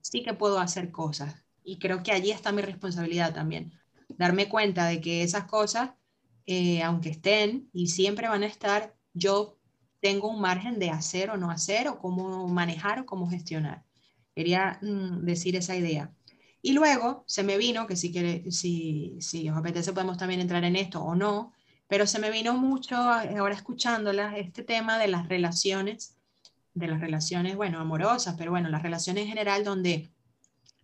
sí 0.00 0.22
que 0.22 0.32
puedo 0.32 0.58
hacer 0.58 0.90
cosas 0.90 1.34
y 1.62 1.78
creo 1.78 2.02
que 2.02 2.12
allí 2.12 2.30
está 2.30 2.50
mi 2.50 2.62
responsabilidad 2.62 3.34
también, 3.34 3.72
darme 4.08 4.48
cuenta 4.48 4.86
de 4.86 5.00
que 5.00 5.22
esas 5.22 5.44
cosas, 5.44 5.90
eh, 6.46 6.82
aunque 6.82 7.10
estén 7.10 7.68
y 7.72 7.88
siempre 7.88 8.28
van 8.28 8.44
a 8.44 8.46
estar, 8.46 8.96
yo 9.12 9.58
tengo 10.00 10.28
un 10.28 10.40
margen 10.40 10.78
de 10.78 10.90
hacer 10.90 11.30
o 11.30 11.36
no 11.36 11.50
hacer 11.50 11.88
o 11.88 11.98
cómo 11.98 12.48
manejar 12.48 13.00
o 13.00 13.06
cómo 13.06 13.28
gestionar. 13.28 13.84
Quería 14.34 14.78
mm, 14.82 15.24
decir 15.24 15.56
esa 15.56 15.76
idea. 15.76 16.14
Y 16.62 16.72
luego 16.72 17.24
se 17.26 17.42
me 17.42 17.58
vino, 17.58 17.86
que 17.86 17.96
si, 17.96 18.10
quiere, 18.10 18.50
si, 18.50 19.18
si 19.20 19.50
os 19.50 19.56
apetece 19.56 19.92
podemos 19.92 20.16
también 20.16 20.40
entrar 20.40 20.64
en 20.64 20.76
esto 20.76 21.02
o 21.02 21.14
no, 21.14 21.52
pero 21.92 22.06
se 22.06 22.18
me 22.18 22.30
vino 22.30 22.56
mucho 22.56 22.96
ahora 22.96 23.54
escuchándolas 23.54 24.38
este 24.38 24.62
tema 24.62 24.96
de 24.98 25.08
las 25.08 25.28
relaciones, 25.28 26.16
de 26.72 26.86
las 26.86 27.02
relaciones, 27.02 27.54
bueno, 27.54 27.80
amorosas, 27.80 28.34
pero 28.38 28.50
bueno, 28.50 28.70
las 28.70 28.82
relaciones 28.82 29.24
en 29.24 29.28
general 29.28 29.62
donde 29.62 30.10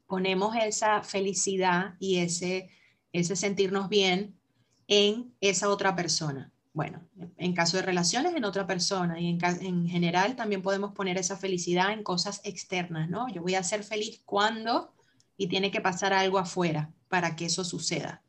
ponemos 0.06 0.54
esa 0.54 1.02
felicidad 1.02 1.94
y 1.98 2.18
ese, 2.18 2.68
ese 3.14 3.36
sentirnos 3.36 3.88
bien 3.88 4.38
en 4.86 5.32
esa 5.40 5.70
otra 5.70 5.96
persona. 5.96 6.52
Bueno, 6.74 7.00
en 7.38 7.54
caso 7.54 7.78
de 7.78 7.84
relaciones, 7.84 8.34
en 8.34 8.44
otra 8.44 8.66
persona 8.66 9.18
y 9.18 9.30
en, 9.30 9.38
en 9.62 9.88
general 9.88 10.36
también 10.36 10.60
podemos 10.60 10.92
poner 10.92 11.16
esa 11.16 11.38
felicidad 11.38 11.90
en 11.90 12.02
cosas 12.02 12.42
externas, 12.44 13.08
¿no? 13.08 13.32
Yo 13.32 13.40
voy 13.40 13.54
a 13.54 13.62
ser 13.62 13.82
feliz 13.82 14.20
cuando 14.26 14.92
y 15.38 15.46
tiene 15.46 15.70
que 15.70 15.80
pasar 15.80 16.12
algo 16.12 16.36
afuera 16.36 16.92
para 17.08 17.34
que 17.34 17.46
eso 17.46 17.64
suceda. 17.64 18.22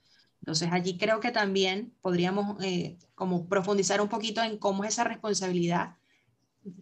Entonces 0.49 0.69
allí 0.71 0.97
creo 0.97 1.19
que 1.19 1.29
también 1.29 1.93
podríamos 2.01 2.57
eh, 2.63 2.97
como 3.13 3.47
profundizar 3.47 4.01
un 4.01 4.09
poquito 4.09 4.41
en 4.41 4.57
cómo 4.57 4.83
es 4.83 4.93
esa 4.93 5.03
responsabilidad. 5.03 5.97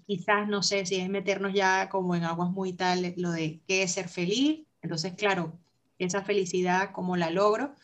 Quizás 0.06 0.48
no 0.48 0.64
sé 0.64 0.86
si 0.86 0.96
es 0.96 1.10
meternos 1.10 1.52
ya 1.54 1.90
como 1.90 2.16
en 2.16 2.24
aguas 2.24 2.50
muy 2.50 2.72
tal 2.72 3.14
lo 3.18 3.32
de 3.32 3.60
qué 3.68 3.84
es 3.84 3.92
ser 3.92 4.08
feliz. 4.08 4.66
Entonces, 4.82 5.16
claro, 5.16 5.60
esa 6.00 6.24
felicidad, 6.24 6.92
cómo 6.94 7.18
la 7.18 7.30
logro, 7.30 7.76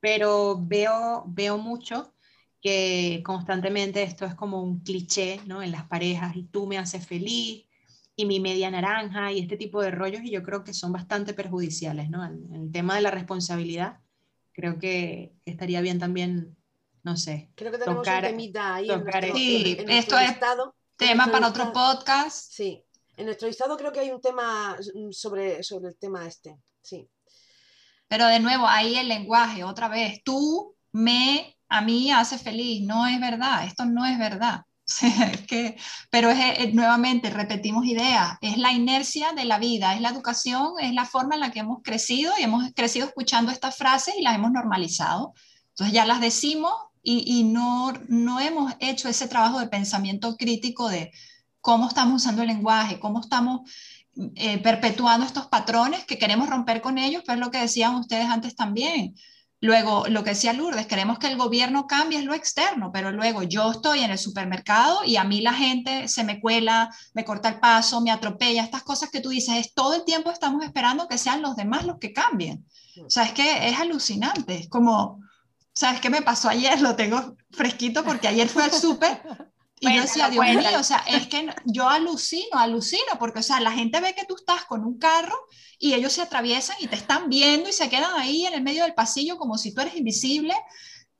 pero 0.00 0.60
veo, 0.60 1.24
veo 1.28 1.56
mucho 1.56 2.12
que 2.60 3.22
constantemente 3.24 4.02
esto 4.02 4.26
es 4.26 4.34
como 4.34 4.62
un 4.62 4.80
cliché 4.80 5.40
¿no? 5.46 5.62
en 5.62 5.72
las 5.72 5.84
parejas 5.84 6.36
y 6.36 6.42
tú 6.42 6.66
me 6.66 6.76
haces 6.76 7.06
feliz 7.06 7.64
y 8.16 8.26
mi 8.26 8.38
media 8.38 8.70
naranja 8.70 9.32
y 9.32 9.38
este 9.38 9.56
tipo 9.56 9.80
de 9.80 9.92
rollos 9.92 10.24
y 10.24 10.30
yo 10.30 10.42
creo 10.42 10.62
que 10.62 10.74
son 10.74 10.92
bastante 10.92 11.32
perjudiciales, 11.32 12.10
¿no? 12.10 12.22
En 12.22 12.52
el 12.52 12.70
tema 12.70 12.96
de 12.96 13.00
la 13.00 13.10
responsabilidad, 13.10 14.02
creo 14.52 14.78
que 14.78 15.32
estaría 15.44 15.80
bien 15.80 15.98
también, 15.98 16.56
no 17.02 17.16
sé. 17.16 17.50
Creo 17.54 17.72
que 17.72 17.78
tenemos 17.78 18.06
un 18.06 18.20
temita 18.20 18.74
ahí 18.76 18.90
en 18.90 19.04
nuestro, 19.04 19.34
sí, 19.34 19.76
esto 19.88 20.18
es 20.18 20.36
tema 20.96 21.26
para 21.26 21.48
otro 21.48 21.72
podcast. 21.72 22.52
Sí, 22.52 22.84
en 23.16 23.26
nuestro 23.26 23.48
estado 23.48 23.76
creo 23.76 23.92
que 23.92 24.00
hay 24.00 24.10
un 24.10 24.20
tema 24.20 24.76
sobre, 25.10 25.62
sobre 25.62 25.88
el 25.90 25.96
tema 25.96 26.26
este, 26.26 26.56
sí. 26.80 27.08
Pero 28.08 28.26
de 28.26 28.40
nuevo, 28.40 28.66
ahí 28.66 28.96
el 28.96 29.08
lenguaje, 29.08 29.64
otra 29.64 29.88
vez, 29.88 30.22
tú 30.22 30.76
me, 30.92 31.56
a 31.68 31.80
mí 31.80 32.10
hace 32.10 32.38
feliz, 32.38 32.86
no 32.86 33.06
es 33.06 33.18
verdad, 33.20 33.64
esto 33.64 33.84
no 33.84 34.04
es 34.04 34.18
verdad. 34.18 34.62
que, 35.48 35.76
pero 36.10 36.30
es, 36.30 36.38
eh, 36.58 36.70
nuevamente, 36.72 37.30
repetimos 37.30 37.86
ideas, 37.86 38.36
es 38.40 38.58
la 38.58 38.72
inercia 38.72 39.32
de 39.32 39.44
la 39.44 39.58
vida, 39.58 39.94
es 39.94 40.00
la 40.00 40.10
educación, 40.10 40.74
es 40.80 40.92
la 40.92 41.04
forma 41.04 41.34
en 41.34 41.40
la 41.40 41.50
que 41.50 41.60
hemos 41.60 41.82
crecido 41.82 42.32
y 42.38 42.42
hemos 42.42 42.70
crecido 42.74 43.06
escuchando 43.06 43.52
estas 43.52 43.76
frases 43.76 44.14
y 44.18 44.22
las 44.22 44.34
hemos 44.34 44.52
normalizado. 44.52 45.34
Entonces 45.70 45.94
ya 45.94 46.04
las 46.04 46.20
decimos 46.20 46.72
y, 47.02 47.44
no, 47.44 47.92
no 48.08 48.38
hemos 48.38 48.74
hecho 48.78 49.08
ese 49.08 49.26
trabajo 49.26 49.58
de 49.58 49.66
pensamiento 49.66 50.36
crítico 50.36 50.88
de 50.88 51.10
cómo 51.60 51.88
estamos 51.88 52.22
usando 52.22 52.42
el 52.42 52.48
lenguaje, 52.48 53.00
cómo 53.00 53.20
estamos 53.20 53.68
eh, 54.36 54.58
perpetuando 54.58 55.26
estos 55.26 55.46
patrones 55.46 56.04
que 56.04 56.18
queremos 56.18 56.48
romper 56.48 56.80
con 56.80 56.98
ellos, 56.98 57.22
pero 57.26 57.40
es 57.40 57.44
lo 57.44 57.50
que 57.50 57.58
decían 57.58 57.96
ustedes 57.96 58.26
antes 58.26 58.54
también. 58.54 59.14
Luego, 59.62 60.06
lo 60.08 60.24
que 60.24 60.30
decía 60.30 60.52
Lourdes, 60.52 60.88
queremos 60.88 61.20
que 61.20 61.28
el 61.28 61.36
gobierno 61.36 61.86
cambie 61.86 62.18
es 62.18 62.24
lo 62.24 62.34
externo, 62.34 62.90
pero 62.92 63.12
luego 63.12 63.44
yo 63.44 63.70
estoy 63.70 64.00
en 64.00 64.10
el 64.10 64.18
supermercado 64.18 65.04
y 65.04 65.14
a 65.14 65.22
mí 65.22 65.40
la 65.40 65.54
gente 65.54 66.08
se 66.08 66.24
me 66.24 66.40
cuela, 66.40 66.92
me 67.14 67.24
corta 67.24 67.48
el 67.48 67.60
paso, 67.60 68.00
me 68.00 68.10
atropella, 68.10 68.64
estas 68.64 68.82
cosas 68.82 69.10
que 69.10 69.20
tú 69.20 69.28
dices, 69.28 69.54
es 69.54 69.72
todo 69.72 69.94
el 69.94 70.04
tiempo 70.04 70.32
estamos 70.32 70.64
esperando 70.64 71.06
que 71.06 71.16
sean 71.16 71.42
los 71.42 71.54
demás 71.54 71.86
los 71.86 72.00
que 72.00 72.12
cambien. 72.12 72.66
O 73.06 73.08
sea, 73.08 73.22
es 73.22 73.32
que 73.34 73.68
es 73.68 73.78
alucinante, 73.78 74.56
es 74.56 74.68
como, 74.68 75.20
¿sabes 75.72 76.00
qué 76.00 76.10
me 76.10 76.22
pasó 76.22 76.48
ayer? 76.48 76.80
Lo 76.80 76.96
tengo 76.96 77.36
fresquito 77.52 78.02
porque 78.02 78.26
ayer 78.26 78.48
fue 78.48 78.64
al 78.64 78.72
súper 78.72 79.22
y 79.82 79.96
yo 79.96 80.02
decía, 80.02 80.30
Dios 80.30 80.44
mío, 80.46 80.78
o 80.78 80.84
sea, 80.84 81.02
es 81.08 81.26
que 81.26 81.52
yo 81.64 81.88
alucino, 81.88 82.56
alucino, 82.56 83.18
porque, 83.18 83.40
o 83.40 83.42
sea, 83.42 83.58
la 83.58 83.72
gente 83.72 84.00
ve 84.00 84.14
que 84.14 84.24
tú 84.24 84.36
estás 84.36 84.64
con 84.64 84.84
un 84.84 84.96
carro 84.96 85.36
y 85.76 85.94
ellos 85.94 86.12
se 86.12 86.22
atraviesan 86.22 86.76
y 86.78 86.86
te 86.86 86.94
están 86.94 87.28
viendo 87.28 87.68
y 87.68 87.72
se 87.72 87.90
quedan 87.90 88.14
ahí 88.14 88.46
en 88.46 88.54
el 88.54 88.62
medio 88.62 88.84
del 88.84 88.94
pasillo 88.94 89.38
como 89.38 89.58
si 89.58 89.74
tú 89.74 89.80
eres 89.80 89.96
invisible. 89.96 90.54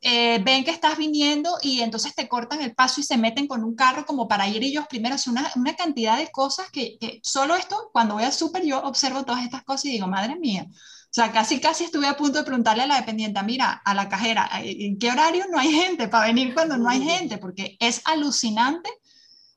Eh, 0.00 0.40
ven 0.44 0.64
que 0.64 0.70
estás 0.70 0.96
viniendo 0.96 1.58
y 1.62 1.80
entonces 1.80 2.14
te 2.14 2.28
cortan 2.28 2.60
el 2.60 2.74
paso 2.74 3.00
y 3.00 3.04
se 3.04 3.16
meten 3.16 3.46
con 3.48 3.62
un 3.64 3.74
carro 3.74 4.04
como 4.06 4.28
para 4.28 4.46
ir 4.48 4.62
ellos 4.62 4.86
primero. 4.88 5.16
Es 5.16 5.26
una, 5.26 5.50
una 5.56 5.74
cantidad 5.74 6.16
de 6.16 6.30
cosas 6.30 6.70
que, 6.70 6.98
que, 7.00 7.20
solo 7.24 7.56
esto, 7.56 7.90
cuando 7.92 8.14
voy 8.14 8.24
al 8.24 8.32
súper, 8.32 8.64
yo 8.64 8.80
observo 8.80 9.24
todas 9.24 9.42
estas 9.42 9.64
cosas 9.64 9.86
y 9.86 9.90
digo, 9.90 10.06
madre 10.06 10.36
mía. 10.36 10.68
O 11.12 11.14
sea, 11.14 11.30
casi, 11.30 11.60
casi 11.60 11.84
estuve 11.84 12.06
a 12.06 12.16
punto 12.16 12.38
de 12.38 12.44
preguntarle 12.44 12.84
a 12.84 12.86
la 12.86 12.96
dependiente, 12.96 13.42
mira, 13.42 13.70
a 13.84 13.92
la 13.92 14.08
cajera, 14.08 14.48
¿en 14.62 14.98
qué 14.98 15.10
horario 15.10 15.44
no 15.50 15.58
hay 15.58 15.70
gente 15.70 16.08
para 16.08 16.24
venir 16.24 16.54
cuando 16.54 16.78
no 16.78 16.88
hay 16.88 17.02
gente? 17.02 17.36
Porque 17.36 17.76
es 17.80 18.00
alucinante 18.06 18.88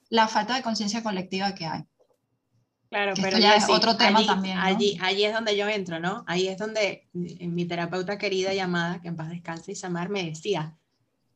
la 0.10 0.28
falta 0.28 0.54
de 0.54 0.62
conciencia 0.62 1.02
colectiva 1.02 1.56
que 1.56 1.66
hay. 1.66 1.84
Claro, 2.90 3.14
pero 3.22 3.38
ya 3.38 3.56
es 3.56 3.70
otro 3.70 3.96
tema 3.96 4.20
allí, 4.20 4.28
también. 4.28 4.58
Allí, 4.58 5.00
allí 5.02 5.24
es 5.24 5.34
donde 5.34 5.56
yo 5.56 5.70
entro, 5.70 5.98
¿no? 5.98 6.26
Ahí 6.28 6.50
es 6.50 6.58
donde 6.58 7.08
mi 7.14 7.64
terapeuta 7.64 8.18
querida 8.18 8.54
llamada, 8.54 9.02
que 9.02 9.08
en 9.08 9.16
paz 9.16 9.30
descanse, 9.30 9.72
Isamar, 9.72 10.10
me 10.10 10.26
decía, 10.26 10.76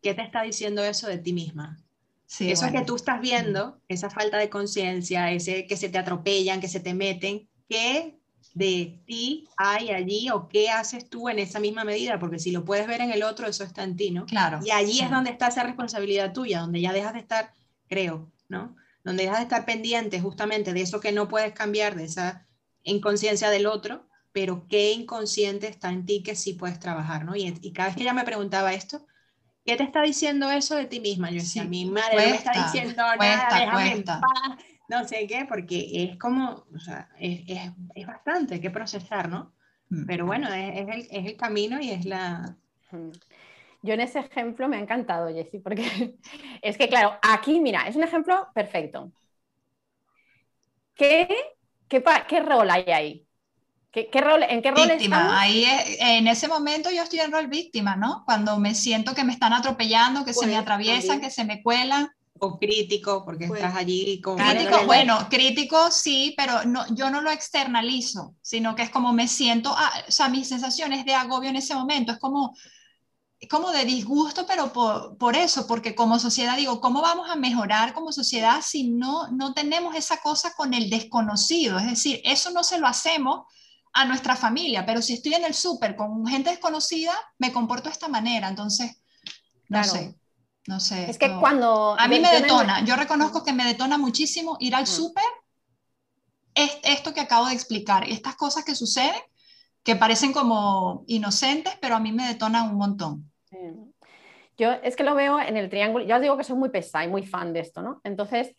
¿qué 0.01 0.13
te 0.13 0.22
está 0.22 0.41
diciendo 0.41 0.84
eso 0.84 1.07
de 1.07 1.20
ti 1.20 1.32
misma? 1.32 1.82
Sí, 2.26 2.51
eso 2.51 2.70
que 2.74 2.82
tú 2.82 2.97
estás 2.97 3.22
viendo, 3.22 3.80
esa 3.88 4.09
falta 4.09 4.38
de 4.38 4.49
conciencia, 4.49 5.32
ese 5.32 5.65
que 5.65 5.78
se 5.78 5.88
te 5.88 5.97
atropellan, 5.97 6.59
que 6.59 6.67
se 6.67 6.82
te 6.82 6.93
meten, 6.93 7.47
¿qué 7.70 8.18
de 8.54 9.00
ti 9.06 9.47
hay 9.58 9.91
allí 9.91 10.30
o 10.30 10.47
qué 10.47 10.70
haces 10.70 11.10
tú 11.10 11.30
en 11.30 11.39
esa 11.39 11.60
misma 11.60 11.84
medida? 11.84 12.20
Porque 12.20 12.39
si 12.39 12.52
lo 12.52 12.66
puedes 12.66 12.88
ver 12.88 13.02
en 13.02 13.12
el 13.12 13.24
otro, 13.24 13.47
eso 13.47 13.64
está 13.64 13.84
en 13.84 13.95
ti, 13.95 14.12
¿no? 14.12 14.26
Claro. 14.26 14.60
Y 14.64 14.72
allí 14.72 15.00
es 15.00 15.10
donde 15.10 15.32
está 15.32 15.47
esa 15.47 15.64
responsabilidad 15.64 16.34
tuya, 16.34 16.62
donde 16.62 16.82
ya 16.82 16.93
dejas 16.93 17.14
de 17.14 17.20
estar, 17.20 17.54
creo, 17.88 18.32
¿no? 18.47 18.76
donde 19.04 19.24
dejas 19.24 19.39
de 19.39 19.43
estar 19.43 19.66
pendiente 19.66 20.20
justamente 20.20 20.74
de 20.74 20.82
eso 20.82 21.00
que 21.00 21.12
no 21.12 21.28
puedes 21.28 21.54
cambiar, 21.54 21.95
de 21.95 22.06
esa 22.06 22.45
inconsciencia 22.84 23.50
del 23.50 23.66
otro, 23.66 24.06
pero 24.32 24.68
qué 24.68 24.91
inconsciente 24.91 25.68
está 25.68 25.89
en 25.89 26.06
ti 26.06 26.22
que 26.24 26.36
sí 26.36 26.54
puedes 26.54 26.80
trabajar, 26.80 27.26
¿no? 27.26 27.36
Y, 27.36 27.52
cada 27.74 27.89
vez 27.89 27.97
que 27.97 28.04
ella 28.04 28.14
me 28.14 28.24
preguntaba 28.24 28.74
esto, 28.74 29.06
¿qué 29.66 29.76
te 29.76 29.84
está 29.84 30.02
diciendo 30.02 30.50
eso 30.52 30.76
de 30.76 30.86
ti 30.86 31.00
misma? 31.00 31.32
Yo 31.32 31.38
decía, 31.38 31.64
mi 31.64 31.86
madre 31.86 32.16
no 32.18 32.30
me 32.30 32.36
está 32.36 32.64
diciendo 32.66 33.04
nada, 33.20 33.60
déjame 33.60 34.04
no 34.90 35.08
sé 35.08 35.28
qué, 35.28 35.46
porque 35.48 35.88
es 35.94 36.18
como, 36.18 36.66
o 36.76 36.80
sea, 36.80 37.10
es, 37.20 37.42
es, 37.48 37.72
es 37.96 38.08
bastante 38.08 38.60
que 38.60 38.72
procesar, 38.72 39.30
¿no? 39.30 39.54
Mm. 39.90 40.06
Pero 40.06 40.26
bueno, 40.26 40.52
es, 40.52 40.80
es, 40.80 40.88
el, 40.88 41.02
es 41.12 41.26
el 41.28 41.38
camino 41.38 41.80
y 41.80 41.92
es 41.92 42.06
la... 42.06 42.58
Yo 43.82 43.94
en 43.94 44.02
ese 44.02 44.20
ejemplo 44.20 44.68
me 44.68 44.78
ha 44.78 44.82
encantado, 44.82 45.30
Jessy, 45.30 45.60
porque 45.60 46.18
es 46.62 46.78
que, 46.78 46.90
claro, 46.90 47.18
aquí, 47.22 47.60
mira, 47.60 47.88
es 47.88 47.96
un 47.96 48.04
ejemplo 48.04 48.48
perfecto. 48.54 49.12
¿Qué, 50.96 51.28
qué, 51.88 52.04
qué 52.28 52.40
rol 52.42 52.70
hay 52.70 52.84
ahí? 52.92 53.28
¿Qué, 53.92 54.10
qué 54.10 54.22
rol, 54.22 54.44
¿En 54.44 54.62
qué 54.62 54.72
rol 54.72 54.88
víctima. 54.88 55.40
Ahí 55.40 55.66
en 56.00 56.28
ese 56.28 56.48
momento 56.48 56.92
yo 56.92 57.04
estoy 57.04 57.20
en 57.20 57.32
rol 57.32 57.48
víctima, 57.48 57.96
¿no? 57.96 58.24
Cuando 58.26 58.60
me 58.60 58.76
siento 58.76 59.16
que 59.16 59.24
me 59.24 59.34
están 59.34 59.54
atropellando, 59.54 60.26
que 60.26 60.34
se 60.34 60.46
me 60.46 60.58
atraviesan, 60.58 61.22
que 61.22 61.30
se 61.30 61.46
me 61.46 61.64
cuelan. 61.64 62.10
O 62.40 62.58
crítico, 62.58 63.24
porque 63.26 63.48
pues, 63.48 63.62
estás 63.62 63.76
allí 63.76 64.22
con... 64.22 64.38
Crítico, 64.38 64.86
bueno, 64.86 65.28
crítico 65.30 65.92
sí, 65.92 66.34
pero 66.38 66.64
no, 66.66 66.86
yo 66.96 67.10
no 67.10 67.22
lo 67.22 67.32
externalizo, 67.32 68.36
sino 68.42 68.76
que 68.76 68.84
es 68.84 68.90
como 68.90 69.14
me 69.14 69.28
siento, 69.28 69.74
ah, 69.76 69.92
o 70.08 70.12
sea, 70.12 70.30
mis 70.30 70.48
sensaciones 70.48 71.06
de 71.06 71.14
agobio 71.14 71.50
en 71.50 71.58
ese 71.58 71.76
momento, 71.76 72.12
es 72.12 72.20
como, 72.20 72.56
como 73.50 73.72
de 73.72 73.86
disgusto, 73.86 74.46
pero 74.46 74.74
por, 74.74 75.36
eso, 75.36 75.66
porque 75.66 75.96
como 75.96 76.20
sociedad 76.20 76.58
digo, 76.58 76.82
¿cómo 76.82 77.02
vamos 77.02 77.30
a 77.30 77.36
mejorar 77.36 77.94
como 77.94 78.12
sociedad 78.12 78.62
si 78.62 78.90
no, 78.90 79.30
no 79.32 79.54
tenemos 79.54 79.96
esa 79.96 80.18
cosa 80.18 80.54
con 80.56 80.74
el 80.74 80.90
desconocido? 80.90 81.78
Es 81.80 81.86
decir, 81.86 82.22
eso 82.26 82.52
no 82.52 82.64
se 82.64 82.80
lo 82.80 82.88
hacemos 82.88 83.46
a 83.94 84.06
nuestra 84.06 84.36
familia, 84.36 84.86
pero 84.86 85.02
si 85.02 85.14
estoy 85.14 85.34
en 85.36 85.46
el 85.46 85.54
súper 85.54 85.96
con 85.96 86.26
gente 86.28 86.50
desconocida, 86.50 87.18
me 87.38 87.54
comporto 87.54 87.90
de 87.90 87.94
esta 87.94 88.10
manera, 88.10 88.50
entonces, 88.50 89.02
no 89.70 89.84
sé. 89.84 90.18
No 90.68 90.80
sé. 90.80 91.10
Es 91.10 91.18
que 91.18 91.32
cuando... 91.39 91.95
A 91.99 92.07
mí 92.07 92.20
me 92.20 92.32
detona, 92.32 92.84
yo 92.86 92.95
reconozco 92.95 93.43
que 93.43 93.53
me 93.53 93.66
detona 93.66 93.97
muchísimo 93.97 94.57
ir 94.60 94.76
al 94.76 94.88
súper, 94.88 95.24
es 96.53 96.80
esto 96.84 97.14
que 97.14 97.22
acabo 97.22 97.47
de 97.47 97.53
explicar, 97.53 98.03
estas 98.07 98.36
cosas 98.36 98.66
que 98.66 98.76
suceden, 98.76 99.22
que 99.84 99.95
parecen 99.95 100.34
como 100.34 101.03
inocentes, 101.07 101.78
pero 101.82 101.95
a 101.95 101.99
mí 101.99 102.12
me 102.12 102.28
detonan 102.28 102.70
un 102.70 102.76
montón. 102.76 103.32
Yo 104.57 104.74
es 104.84 104.97
que 104.97 105.05
lo 105.05 105.16
veo 105.16 105.39
en 105.39 105.55
el 105.55 105.70
triángulo, 105.70 106.03
ya 106.03 106.18
os 106.18 106.22
digo 106.22 106.36
que 106.36 106.43
soy 106.43 106.57
muy 106.57 106.68
pesada 106.68 107.05
y 107.05 107.07
muy 107.07 107.24
fan 107.24 107.53
de 107.53 107.62
esto, 107.62 107.82
¿no? 107.82 108.01
Entonces, 108.03 108.53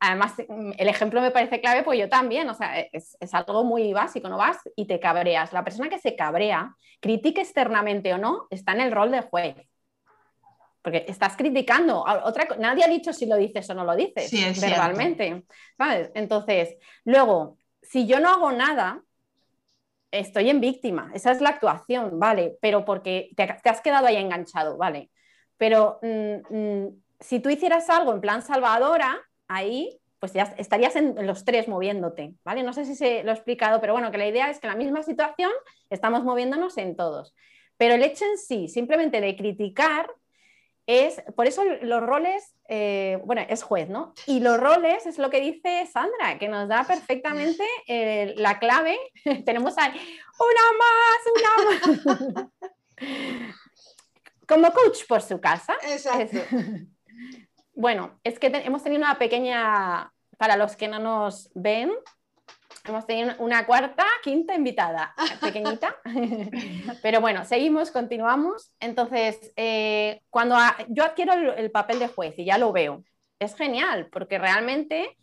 además, 0.00 0.34
el 0.78 0.88
ejemplo 0.88 1.20
me 1.20 1.30
parece 1.30 1.60
clave, 1.60 1.82
pues 1.82 1.98
yo 1.98 2.08
también, 2.08 2.48
o 2.48 2.54
sea, 2.54 2.80
es, 2.80 3.14
algo 3.32 3.62
muy 3.62 3.92
básico, 3.92 4.30
¿no? 4.30 4.38
Vas 4.38 4.58
y 4.74 4.86
te 4.86 4.98
cabreas. 5.00 5.52
La 5.52 5.64
persona 5.64 5.90
que 5.90 5.98
se 5.98 6.16
cabrea, 6.16 6.74
critique 7.00 7.42
externamente 7.42 8.14
o 8.14 8.18
no, 8.18 8.46
está 8.48 8.72
en 8.72 8.80
el 8.80 8.90
rol 8.90 9.10
de 9.10 9.20
juez. 9.20 9.56
Porque 10.82 11.04
estás 11.08 11.36
criticando. 11.36 12.04
Otra, 12.24 12.48
nadie 12.58 12.84
ha 12.84 12.88
dicho 12.88 13.12
si 13.12 13.26
lo 13.26 13.36
dices 13.36 13.70
o 13.70 13.74
no 13.74 13.84
lo 13.84 13.94
dices 13.94 14.28
sí, 14.28 14.44
verbalmente. 14.60 15.44
¿sabes? 15.78 16.10
Entonces, 16.14 16.76
luego, 17.04 17.56
si 17.82 18.06
yo 18.06 18.18
no 18.20 18.30
hago 18.30 18.50
nada, 18.52 19.02
estoy 20.10 20.50
en 20.50 20.60
víctima, 20.60 21.10
esa 21.14 21.32
es 21.32 21.40
la 21.40 21.50
actuación, 21.50 22.18
vale, 22.18 22.58
pero 22.60 22.84
porque 22.84 23.30
te, 23.36 23.44
has 23.44 23.80
quedado 23.80 24.06
ahí 24.06 24.16
enganchado, 24.16 24.76
vale. 24.76 25.10
Pero 25.56 25.98
mm, 26.02 26.56
mm, 26.56 27.02
si 27.20 27.40
tú 27.40 27.48
hicieras 27.48 27.88
algo 27.88 28.12
en 28.12 28.20
plan 28.20 28.42
salvadora, 28.42 29.20
ahí 29.48 29.98
pues 30.22 30.34
ya 30.34 30.54
estarías 30.56 30.94
en, 30.94 31.26
los 31.26 31.44
tres 31.44 31.66
moviéndote, 31.66 32.34
¿vale? 32.44 32.62
No 32.62 32.72
sé 32.72 32.84
si 32.84 32.94
se 32.94 33.24
lo 33.24 33.32
he 33.32 33.34
explicado, 33.34 33.80
pero 33.80 33.92
bueno, 33.92 34.12
que 34.12 34.18
la 34.18 34.28
idea 34.28 34.50
es 34.50 34.60
que 34.60 34.68
en 34.68 34.72
la 34.72 34.78
misma 34.78 35.02
situación 35.02 35.50
estamos 35.90 36.22
moviéndonos 36.22 36.78
en 36.78 36.94
todos. 36.94 37.34
Pero 37.76 37.94
el 37.94 38.04
hecho 38.04 38.24
en 38.24 38.38
sí, 38.38 38.68
simplemente 38.68 39.20
de 39.20 39.34
criticar, 39.34 40.08
es, 40.86 41.22
por 41.36 41.46
eso 41.46 41.64
los 41.82 42.02
roles, 42.02 42.54
eh, 42.68 43.20
bueno, 43.24 43.42
es 43.48 43.62
juez, 43.62 43.88
¿no? 43.88 44.14
Y 44.26 44.40
los 44.40 44.58
roles 44.58 45.06
es 45.06 45.18
lo 45.18 45.30
que 45.30 45.40
dice 45.40 45.86
Sandra, 45.86 46.38
que 46.38 46.48
nos 46.48 46.68
da 46.68 46.84
perfectamente 46.84 47.64
eh, 47.86 48.34
la 48.36 48.58
clave. 48.58 48.98
Tenemos 49.46 49.78
ahí, 49.78 49.92
una 50.38 50.62
más, 50.78 52.04
una 52.04 52.34
más. 52.34 52.48
Como 54.48 54.72
coach 54.72 55.06
por 55.08 55.22
su 55.22 55.40
casa. 55.40 55.76
Exacto. 55.82 56.38
bueno, 57.74 58.18
es 58.24 58.38
que 58.38 58.48
hemos 58.48 58.82
tenido 58.82 59.02
una 59.02 59.18
pequeña, 59.18 60.12
para 60.36 60.56
los 60.56 60.76
que 60.76 60.88
no 60.88 60.98
nos 60.98 61.50
ven, 61.54 61.92
Hemos 62.84 63.06
tenido 63.06 63.32
una 63.38 63.64
cuarta, 63.64 64.04
quinta 64.24 64.54
invitada, 64.54 65.14
pequeñita. 65.40 65.96
Pero 67.02 67.20
bueno, 67.20 67.44
seguimos, 67.44 67.90
continuamos. 67.90 68.72
Entonces, 68.80 69.52
eh, 69.56 70.22
cuando 70.30 70.56
yo 70.88 71.04
adquiero 71.04 71.32
el, 71.32 71.70
papel 71.70 72.00
de 72.00 72.08
juez 72.08 72.34
y 72.38 72.44
ya 72.44 72.58
lo 72.58 72.72
veo, 72.72 73.04
es 73.38 73.54
genial, 73.54 74.08
porque 74.10 74.38
realmente 74.38 75.16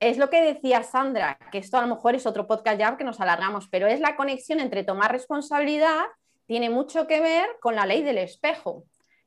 es 0.00 0.18
lo 0.18 0.28
que 0.30 0.42
decía 0.42 0.82
Sandra, 0.82 1.38
que 1.52 1.58
esto 1.58 1.78
a 1.78 1.82
lo 1.82 1.94
mejor 1.94 2.14
es 2.14 2.26
otro 2.26 2.46
podcast 2.46 2.78
ya 2.78 2.96
que 2.96 3.04
nos 3.04 3.20
alargamos, 3.20 3.68
pero 3.68 3.86
es 3.86 4.00
la 4.00 4.16
conexión 4.16 4.60
entre 4.60 4.84
tomar 4.84 5.12
responsabilidad, 5.12 6.04
tiene 6.46 6.70
mucho 6.70 7.06
que 7.06 7.20
ver 7.20 7.46
con 7.60 7.74
la 7.74 7.86
ley 7.86 8.02
del 8.02 8.18
espejo. 8.18 8.84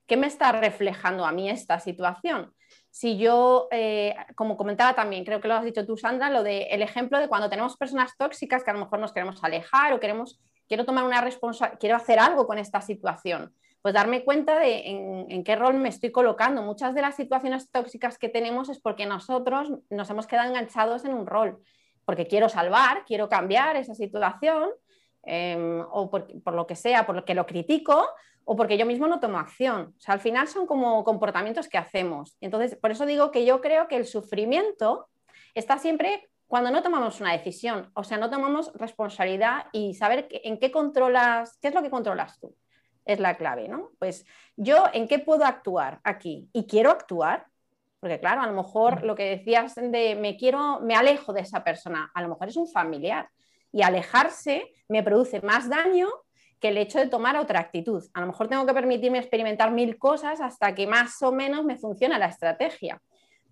¿Qué 0.08 0.18
me 0.18 0.28
está 0.28 0.52
reflejando 0.52 1.26
a 1.26 1.32
mí 1.32 1.50
esta 1.50 1.80
situación? 1.80 2.54
Si 2.92 3.18
yo, 3.18 3.70
eh, 3.72 4.14
como 4.36 4.58
comentaba 4.58 4.94
también, 4.94 5.24
creo 5.24 5.40
que 5.40 5.48
lo 5.48 5.56
has 5.56 5.64
dicho 5.64 5.86
tú, 5.86 5.96
Sandra, 5.96 6.30
lo 6.30 6.44
del 6.44 6.68
el 6.70 6.82
ejemplo 6.82 7.20
de 7.20 7.30
cuando 7.30 7.50
tenemos 7.50 7.78
personas 7.78 8.18
tóxicas 8.18 8.64
que 8.64 8.70
a 8.70 8.74
lo 8.74 8.82
mejor 8.82 9.00
nos 9.00 9.14
queremos 9.14 9.42
alejar 9.42 9.94
o 9.94 10.00
queremos, 10.00 10.42
quiero 10.68 10.84
tomar 10.84 11.06
una 11.06 11.22
responsabilidad, 11.22 11.80
quiero 11.80 11.96
hacer 11.96 12.20
algo 12.20 12.46
con 12.46 12.58
esta 12.58 12.82
situación, 12.82 13.56
pues 13.82 13.94
darme 13.94 14.26
cuenta 14.26 14.60
de 14.60 15.26
en, 15.30 15.44
qué 15.46 15.56
rol 15.56 15.76
me 15.76 15.88
estoy 15.88 16.12
colocando. 16.12 16.62
Muchas 16.62 16.94
de 16.94 17.02
las 17.02 17.16
situaciones 17.16 17.72
tóxicas 17.72 18.18
que 18.18 18.28
tenemos 18.28 18.68
es 18.68 18.80
porque 18.80 19.06
nosotros 19.06 19.72
nos 19.90 20.10
hemos 20.10 20.28
quedado 20.28 20.50
enganchados 20.50 21.06
en 21.06 21.14
un 21.14 21.26
rol, 21.26 21.64
porque 22.04 22.28
quiero 22.28 22.50
salvar, 22.50 23.06
quiero 23.06 23.30
cambiar 23.30 23.78
esa 23.78 23.96
situación, 23.96 24.70
em, 25.24 25.82
o 25.92 26.10
por, 26.12 26.28
por, 26.44 26.56
lo 26.56 26.68
que 26.68 26.76
sea, 26.76 27.06
por 27.06 27.16
lo 27.16 27.24
que 27.24 27.36
lo 27.36 27.46
critico, 27.46 28.06
o 28.46 28.56
porque 28.56 28.78
yo 28.78 28.86
mismo 28.86 29.08
no 29.08 29.20
tomo 29.20 29.38
acción. 29.40 29.94
O 29.98 30.00
sea, 30.00 30.16
al 30.16 30.20
final 30.20 30.48
son 30.48 30.66
como 30.66 31.04
comportamientos 31.04 31.68
que 31.68 31.78
hacemos. 31.78 32.38
Entonces, 32.42 32.76
por 32.76 32.92
eso 32.92 33.06
digo 33.06 33.32
que 33.32 33.46
yo 33.46 33.62
creo 33.62 33.88
que 33.88 33.96
el 33.96 34.06
sufrimiento 34.06 35.10
está 35.54 35.78
siempre 35.78 36.30
cuando 36.48 36.70
no 36.70 36.84
tomamos 36.84 37.22
una 37.22 37.32
decisión, 37.32 37.90
o 37.94 38.04
sea, 38.04 38.18
no 38.18 38.30
tomamos 38.30 38.74
responsabilidad 38.74 39.68
y 39.72 39.94
saber 39.94 40.28
en 40.30 40.60
qué 40.60 40.70
controlas, 40.70 41.58
qué 41.62 41.70
es 41.70 41.74
lo 41.74 41.82
que 41.82 41.90
controlas 41.90 42.42
tú. 42.42 42.54
Es 43.06 43.22
la 43.22 43.38
clave, 43.38 43.70
¿no? 43.70 43.92
Pues 44.00 44.26
yo 44.58 44.84
en 44.92 45.08
qué 45.08 45.20
puedo 45.20 45.46
actuar 45.46 46.02
aquí 46.04 46.50
y 46.52 46.68
quiero 46.68 46.92
actuar, 46.92 47.48
porque 48.02 48.20
claro, 48.20 48.42
a 48.42 48.48
lo 48.48 48.54
mejor 48.54 49.04
lo 49.04 49.16
que 49.16 49.38
decías 49.38 49.76
de 49.76 50.18
me 50.20 50.36
quiero, 50.36 50.82
me 50.82 50.94
alejo 50.96 51.32
de 51.32 51.40
esa 51.40 51.64
persona, 51.64 52.12
a 52.14 52.22
lo 52.22 52.28
mejor 52.28 52.50
es 52.50 52.58
un 52.58 52.68
familiar 52.68 53.30
y 53.72 53.84
alejarse 53.84 54.74
me 54.90 55.04
produce 55.04 55.40
más 55.40 55.70
daño 55.70 56.10
que 56.62 56.70
el 56.70 56.78
hecho 56.78 57.00
de 57.00 57.08
tomar 57.08 57.36
otra 57.38 57.60
actitud. 57.60 58.04
A 58.14 58.22
lo 58.22 58.28
mejor 58.28 58.48
tengo 58.48 58.66
que 58.66 58.74
permitirme 58.74 59.18
experimentar 59.18 59.72
mil 59.72 59.98
cosas 59.98 60.40
hasta 60.40 60.76
que 60.76 60.86
más 60.86 61.22
o 61.24 61.32
menos 61.32 61.66
me 61.66 61.76
funciona 61.76 62.20
la 62.20 62.28
estrategia. 62.28 63.02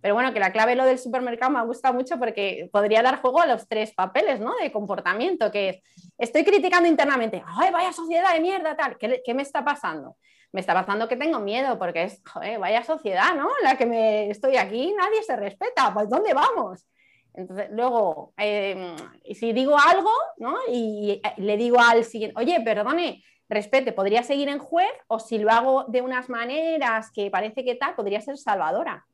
Pero 0.01 0.13
bueno, 0.13 0.31
que 0.31 0.39
la 0.39 0.53
clave 0.53 0.75
lo 0.75 0.85
del 0.85 0.97
supermercado 0.97 1.51
me 1.51 1.65
gusta 1.65 1.91
mucho 1.91 2.17
porque 2.17 2.69
podría 2.71 3.01
dar 3.01 3.19
juego 3.19 3.41
a 3.41 3.47
los 3.47 3.67
tres 3.67 3.93
papeles 3.93 4.39
¿no? 4.39 4.55
de 4.61 4.71
comportamiento, 4.71 5.51
que 5.51 5.69
es, 5.69 5.81
estoy 6.17 6.45
criticando 6.45 6.87
internamente, 6.87 7.43
ay, 7.45 7.71
vaya 7.71 7.91
sociedad 7.91 8.33
de 8.33 8.39
mierda, 8.39 8.77
tal, 8.77 8.97
¿qué, 8.97 9.33
me 9.33 9.41
está 9.41 9.65
pasando? 9.65 10.15
Me 10.53 10.61
está 10.61 10.73
pasando 10.73 11.07
que 11.09 11.17
tengo 11.17 11.39
miedo 11.39 11.77
porque 11.77 12.03
es, 12.03 12.21
vaya 12.59 12.83
sociedad, 12.83 13.35
¿no? 13.35 13.49
La 13.61 13.75
que 13.75 13.85
me 13.85 14.29
estoy 14.29 14.55
aquí, 14.55 14.93
nadie 14.97 15.21
se 15.23 15.35
respeta, 15.35 15.93
pues 15.93 16.09
¿dónde 16.09 16.33
vamos? 16.33 16.85
Entonces, 17.33 17.67
luego, 17.71 18.33
eh, 18.37 18.95
si 19.33 19.53
digo 19.53 19.77
algo, 19.77 20.11
¿no? 20.37 20.55
Y 20.71 21.21
le 21.37 21.57
digo 21.57 21.79
al 21.79 22.03
siguiente, 22.03 22.35
oye, 22.37 22.59
perdone, 22.61 23.23
respete, 23.47 23.93
podría 23.93 24.23
seguir 24.23 24.49
en 24.49 24.59
juez, 24.59 24.91
o 25.07 25.19
si 25.19 25.37
lo 25.39 25.49
hago 25.51 25.85
de 25.87 26.01
unas 26.01 26.29
maneras 26.29 27.11
que 27.11 27.31
parece 27.31 27.63
que 27.63 27.75
tal, 27.75 27.95
podría 27.95 28.21
ser 28.21 28.37
salvadora. 28.37 29.05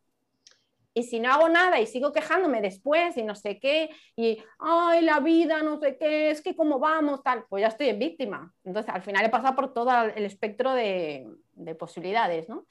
y 0.98 1.04
si 1.04 1.20
no 1.20 1.30
hago 1.32 1.50
nada 1.50 1.80
y 1.82 1.88
sigo 1.88 2.14
quejándome 2.14 2.62
después 2.62 3.18
y 3.18 3.24
no 3.24 3.36
sé 3.36 3.60
qué, 3.60 3.90
y, 4.16 4.42
ay, 4.60 5.02
la 5.02 5.20
vida, 5.20 5.62
no 5.62 5.78
sé 5.78 5.98
qué, 5.98 6.30
es 6.32 6.42
que 6.42 6.56
cómo 6.56 6.80
vamos, 6.80 7.22
tal, 7.22 7.46
pues 7.50 7.62
ya 7.62 7.68
estoy 7.68 7.90
en 7.90 8.00
víctima. 8.00 8.54
Entonces, 8.64 8.94
al 8.94 9.02
final 9.02 9.26
he 9.26 9.30
pasado 9.30 9.56
por 9.56 9.74
todo 9.74 9.92
el 10.04 10.24
espectro 10.26 10.74
de, 10.74 11.28
de 11.54 11.76
posibilidades, 11.76 12.48
¿no? 12.48 12.66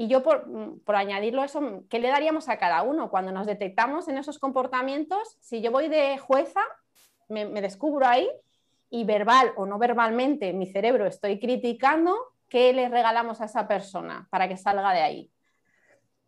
Y 0.00 0.08
yo, 0.08 0.22
por, 0.22 0.46
por, 0.82 0.96
añadirlo 0.96 1.44
eso, 1.44 1.84
¿qué 1.90 1.98
le 1.98 2.08
daríamos 2.08 2.48
a 2.48 2.56
cada 2.56 2.80
uno? 2.80 3.10
Cuando 3.10 3.32
nos 3.32 3.46
detectamos 3.46 4.08
en 4.08 4.16
esos 4.16 4.38
comportamientos, 4.38 5.36
si 5.40 5.60
yo 5.60 5.70
voy 5.70 5.88
de 5.88 6.16
jueza, 6.16 6.62
me, 7.28 7.44
me 7.44 7.60
descubro 7.60 8.06
ahí 8.06 8.26
y 8.88 9.04
verbal 9.04 9.52
o 9.56 9.66
no 9.66 9.78
verbalmente 9.78 10.54
mi 10.54 10.64
cerebro 10.64 11.04
estoy 11.04 11.38
criticando, 11.38 12.16
¿qué 12.48 12.72
le 12.72 12.88
regalamos 12.88 13.42
a 13.42 13.44
esa 13.44 13.68
persona 13.68 14.26
para 14.30 14.48
que 14.48 14.56
salga 14.56 14.90
de 14.94 15.02
ahí? 15.02 15.30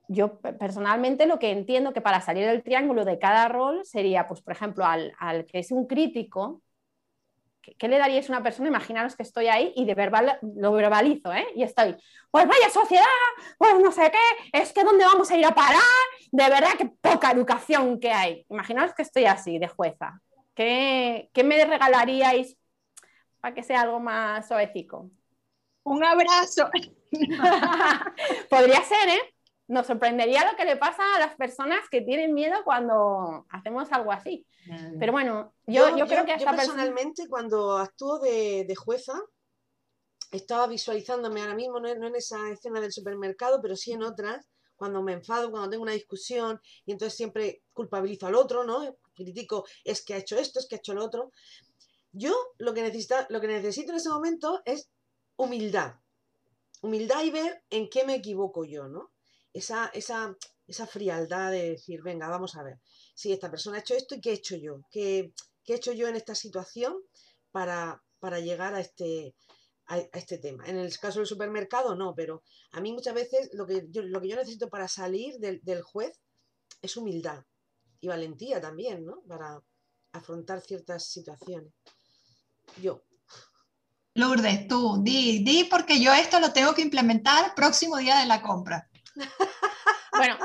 Yo 0.07 0.39
personalmente 0.39 1.25
lo 1.25 1.39
que 1.39 1.51
entiendo 1.51 1.95
que 1.95 2.03
para 2.03 2.21
salir 2.21 2.45
del 2.45 2.63
triángulo 2.63 3.07
de 3.07 3.19
cada 3.19 3.49
rol 3.49 3.87
sería, 3.87 4.29
pues 4.29 4.43
por 4.43 4.53
ejemplo, 4.53 4.85
al, 4.85 5.15
al 5.19 5.47
que 5.47 5.61
es 5.61 5.73
un 5.73 5.87
crítico, 5.87 6.61
¿qué, 7.63 7.89
le 7.89 7.99
daríais 7.99 8.29
a 8.29 8.33
una 8.33 8.43
persona? 8.43 8.69
Imaginaros 8.69 9.17
que 9.17 9.23
estoy 9.23 9.47
ahí 9.49 9.73
y 9.77 9.85
de 9.85 9.95
verbal 9.95 10.39
lo 10.43 10.73
verbalizo, 10.73 11.33
¿eh? 11.33 11.47
Y 11.55 11.63
estoy, 11.63 11.97
pues 12.31 12.47
vaya 12.47 12.71
sociedad, 12.71 13.05
pues 13.59 13.79
no 13.81 13.93
sé 13.93 14.11
qué, 14.11 14.59
es 14.61 14.73
que 14.73 14.85
¿dónde 14.85 15.05
vamos 15.05 15.31
a 15.31 15.37
ir 15.37 15.47
a 15.47 15.55
parar? 15.55 15.81
De 16.31 16.49
verdad 16.49 16.73
que 16.77 16.87
poca 16.87 17.31
educación 17.31 18.01
que 18.01 18.11
hay. 18.11 18.45
Imaginaros 18.49 18.95
que 18.95 19.03
estoy 19.03 19.27
así, 19.27 19.59
de 19.59 19.69
jueza. 19.69 20.21
¿Qué, 20.55 21.31
qué 21.33 21.45
me 21.45 21.65
regalaríais 21.65 22.57
para 23.41 23.55
que 23.55 23.63
sea 23.63 23.83
algo 23.83 24.01
más 24.01 24.47
suavecico? 24.49 25.11
Un 25.85 26.05
abrazo. 26.05 26.71
Podría 28.51 28.83
ser, 28.83 29.09
¿eh? 29.09 29.32
Nos 29.73 29.87
sorprendería 29.87 30.45
lo 30.45 30.55
que 30.55 30.67
le 30.67 30.77
pasa 30.77 31.03
a 31.17 31.19
las 31.19 31.35
personas 31.35 31.81
que 31.91 32.03
tienen 32.03 32.35
miedo 32.35 32.57
cuando 32.63 33.47
hacemos 33.49 33.91
algo 33.91 34.13
así. 34.13 34.47
Pero 34.99 35.13
bueno, 35.13 35.55
yo, 35.67 35.89
yo, 35.89 35.97
yo 35.97 36.07
creo 36.07 36.27
que 36.27 36.39
yo 36.39 36.45
personalmente 36.45 37.27
cuando 37.27 37.79
actúo 37.79 38.19
de, 38.19 38.67
de, 38.69 38.75
jueza, 38.75 39.15
estaba 40.31 40.67
visualizándome 40.67 41.41
ahora 41.41 41.55
mismo, 41.55 41.81
no, 41.81 41.95
no 41.95 42.07
en 42.09 42.17
esa 42.17 42.51
escena 42.51 42.83
del 42.83 42.93
supermercado, 42.93 43.63
pero 43.63 43.75
sí 43.75 43.93
en 43.93 44.03
otras, 44.03 44.47
cuando 44.77 45.01
me 45.01 45.15
enfado, 45.15 45.51
cuando 45.51 45.71
tengo 45.71 45.85
una 45.85 45.93
discusión 45.93 46.61
y 46.85 46.93
entonces 46.93 47.17
siempre 47.17 47.63
culpabilizo 47.73 48.27
al 48.27 48.35
otro, 48.35 48.65
¿no? 48.65 48.95
Critico, 49.15 49.65
es 49.85 50.05
que 50.05 50.13
ha 50.13 50.19
hecho 50.19 50.37
esto, 50.37 50.59
es 50.59 50.67
que 50.69 50.75
ha 50.75 50.79
hecho 50.81 50.93
lo 50.93 51.03
otro. 51.03 51.33
Yo 52.13 52.35
lo 52.59 52.75
que, 52.75 52.83
necesita, 52.83 53.27
lo 53.31 53.41
que 53.41 53.47
necesito 53.47 53.93
en 53.93 53.97
ese 53.97 54.11
momento 54.11 54.61
es 54.67 54.91
humildad. 55.37 55.95
Humildad 56.83 57.25
y 57.25 57.31
ver 57.31 57.65
en 57.71 57.89
qué 57.89 58.05
me 58.05 58.17
equivoco 58.17 58.67
yo, 58.67 58.87
¿no? 58.87 59.13
Esa, 59.53 59.91
esa, 59.95 60.37
esa 60.67 60.87
frialdad 60.87 61.51
de 61.51 61.71
decir, 61.71 62.03
venga, 62.03 62.29
vamos 62.29 62.57
a 62.57 62.63
ver, 62.63 62.81
si 63.15 63.33
esta 63.33 63.51
persona 63.51 63.77
ha 63.77 63.81
hecho 63.81 63.95
esto 63.95 64.15
y 64.15 64.21
qué 64.21 64.31
he 64.31 64.35
hecho 64.35 64.57
yo, 64.57 64.81
qué, 64.91 65.33
qué 65.65 65.75
he 65.75 65.77
hecho 65.77 65.93
yo 65.93 66.09
en 66.09 66.17
esta 66.17 66.35
situación 66.35 66.97
para, 67.51 68.03
para 68.19 68.41
llegar 68.41 68.75
a 68.75 68.81
este, 68.81 69.35
a, 69.87 69.99
este 69.99 70.39
tema. 70.39 70.65
En 70.67 70.79
el 70.79 70.99
caso 70.99 71.19
del 71.19 71.27
supermercado, 71.27 71.95
no, 71.95 72.15
pero 72.15 72.43
a 72.73 72.81
mí 72.81 72.93
muchas 72.93 73.15
veces 73.15 73.51
lo 73.53 73.67
que 73.67 73.87
yo, 73.91 74.03
lo 74.03 74.21
que 74.21 74.29
yo 74.29 74.37
necesito 74.37 74.69
para 74.69 74.89
salir 74.89 75.39
del, 75.39 75.61
del 75.63 75.83
juez 75.83 76.19
es 76.81 76.97
humildad 76.97 77.45
y 78.01 78.09
valentía 78.09 78.61
también, 78.61 79.05
¿no? 79.05 79.23
Para 79.29 79.63
afrontar 80.13 80.61
ciertas 80.61 81.07
situaciones. 81.07 81.73
Yo. 82.81 83.05
Lourdes, 84.15 84.69
tú, 84.69 85.03
di, 85.03 85.43
di, 85.43 85.65
porque 85.65 86.01
yo 86.01 86.13
esto 86.13 86.39
lo 86.39 86.53
tengo 86.53 86.75
que 86.75 86.83
implementar 86.83 87.55
próximo 87.55 87.97
día 87.97 88.19
de 88.19 88.27
la 88.27 88.43
compra. 88.43 88.91
Bueno, 90.13 90.37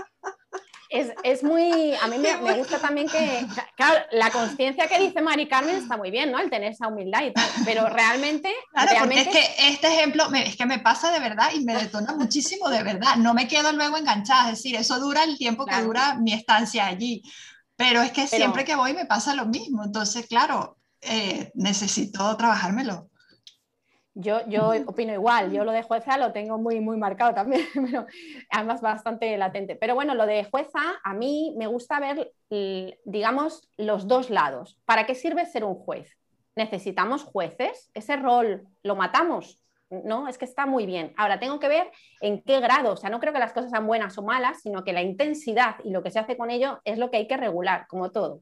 es, 0.90 1.12
es, 1.24 1.44
muy, 1.44 1.94
a 1.96 2.08
mí 2.08 2.18
me, 2.18 2.38
me, 2.38 2.54
gusta 2.54 2.80
también 2.80 3.08
que, 3.10 3.46
claro, 3.76 4.06
la 4.12 4.32
conciencia 4.32 4.88
que 4.88 5.00
dice 5.00 5.22
Mari 5.22 5.48
Carmen 5.48 5.76
está 5.76 5.98
muy 5.98 6.12
bien, 6.12 6.32
¿no? 6.32 6.40
El 6.40 6.50
tener 6.50 6.72
esa 6.72 6.88
humildad 6.88 7.24
y 7.24 7.34
tal, 7.34 7.50
pero 7.66 7.90
realmente... 7.90 8.54
Claro, 8.72 8.92
realmente... 8.92 9.26
porque 9.26 9.40
es 9.40 9.46
que 9.46 9.68
este 9.68 9.88
ejemplo 9.88 10.30
me, 10.30 10.48
es 10.48 10.56
que 10.56 10.66
me 10.66 10.80
pasa 10.80 11.12
de 11.12 11.20
verdad 11.20 11.50
y 11.54 11.66
me 11.66 11.76
detona 11.76 12.14
muchísimo 12.14 12.70
de 12.70 12.84
verdad, 12.84 13.18
no 13.18 13.34
me 13.34 13.48
quedo 13.48 13.74
luego 13.74 13.98
enganchada, 13.98 14.52
es 14.52 14.58
decir, 14.58 14.76
eso 14.76 15.00
dura 15.00 15.24
el 15.24 15.38
tiempo 15.38 15.66
que 15.66 15.82
dura 15.82 16.16
mi 16.16 16.34
estancia 16.34 16.86
allí, 16.86 17.22
pero 17.76 18.02
es 18.02 18.12
que 18.12 18.26
pero... 18.30 18.38
siempre 18.38 18.64
que 18.64 18.76
voy 18.76 18.94
me 18.94 19.06
pasa 19.06 19.36
lo 19.36 19.46
mismo, 19.46 19.84
entonces, 19.84 20.26
claro, 20.28 20.78
eh, 21.02 21.52
necesito 21.54 22.36
trabajármelo. 22.38 23.10
Yo, 24.20 24.40
yo 24.48 24.72
opino 24.88 25.14
igual, 25.14 25.52
yo 25.52 25.64
lo 25.64 25.72
de 25.72 25.84
jueza 25.84 26.18
lo 26.18 26.32
tengo 26.32 26.58
muy, 26.58 26.80
muy 26.80 26.98
marcado 26.98 27.36
también, 27.36 27.62
pero 27.92 28.08
además 28.50 28.82
bastante 28.82 29.38
latente. 29.38 29.76
Pero 29.76 29.94
bueno, 29.94 30.16
lo 30.16 30.26
de 30.26 30.44
jueza, 30.44 30.80
a 31.04 31.14
mí 31.14 31.54
me 31.56 31.68
gusta 31.68 32.00
ver, 32.00 32.34
digamos, 33.06 33.70
los 33.78 34.08
dos 34.08 34.32
lados. 34.32 34.80
¿Para 34.86 35.06
qué 35.06 35.14
sirve 35.14 35.46
ser 35.46 35.64
un 35.64 35.76
juez? 35.76 36.18
¿Necesitamos 36.56 37.24
jueces? 37.24 37.92
¿Ese 37.94 38.16
rol 38.16 38.68
lo 38.82 38.96
matamos? 38.96 39.62
No, 39.92 40.28
es 40.28 40.40
que 40.40 40.46
está 40.46 40.66
muy 40.66 40.88
bien. 40.88 41.14
Ahora, 41.16 41.40
tengo 41.40 41.60
que 41.60 41.68
ver 41.68 41.92
en 42.20 42.42
qué 42.42 42.60
grado, 42.60 42.94
o 42.94 42.98
sea, 42.98 43.12
no 43.12 43.20
creo 43.20 43.34
que 43.34 43.40
las 43.40 43.54
cosas 43.54 43.70
sean 43.70 43.86
buenas 43.86 44.18
o 44.18 44.24
malas, 44.24 44.62
sino 44.64 44.84
que 44.84 44.94
la 44.94 45.04
intensidad 45.04 45.76
y 45.84 45.92
lo 45.92 46.02
que 46.02 46.10
se 46.10 46.18
hace 46.18 46.36
con 46.38 46.50
ello 46.50 46.82
es 46.86 46.98
lo 46.98 47.12
que 47.12 47.18
hay 47.18 47.28
que 47.28 47.38
regular, 47.38 47.86
como 47.88 48.10
todo. 48.10 48.42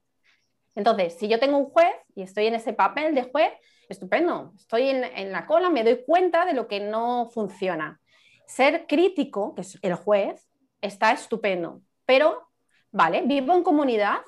Entonces, 0.74 1.18
si 1.20 1.28
yo 1.28 1.38
tengo 1.38 1.58
un 1.58 1.70
juez 1.70 1.94
y 2.16 2.22
estoy 2.22 2.48
en 2.48 2.56
ese 2.56 2.72
papel 2.72 3.14
de 3.14 3.24
juez, 3.24 3.52
estupendo, 3.90 4.54
estoy 4.56 4.90
en, 4.90 5.04
en, 5.04 5.32
la 5.32 5.46
cola, 5.46 5.70
me 5.70 5.84
doy 5.84 6.04
cuenta 6.06 6.46
de 6.46 6.54
lo 6.54 6.68
que 6.68 6.80
no 6.80 7.30
funciona. 7.34 8.00
Ser 8.46 8.86
crítico, 8.88 9.56
que 9.56 9.62
es 9.62 9.80
el 9.82 9.96
juez, 9.96 10.48
está 10.82 11.12
estupendo, 11.12 11.82
pero, 12.06 12.50
vale, 12.92 13.24
vivo 13.24 13.54
en 13.54 13.64
comunidad, 13.64 14.20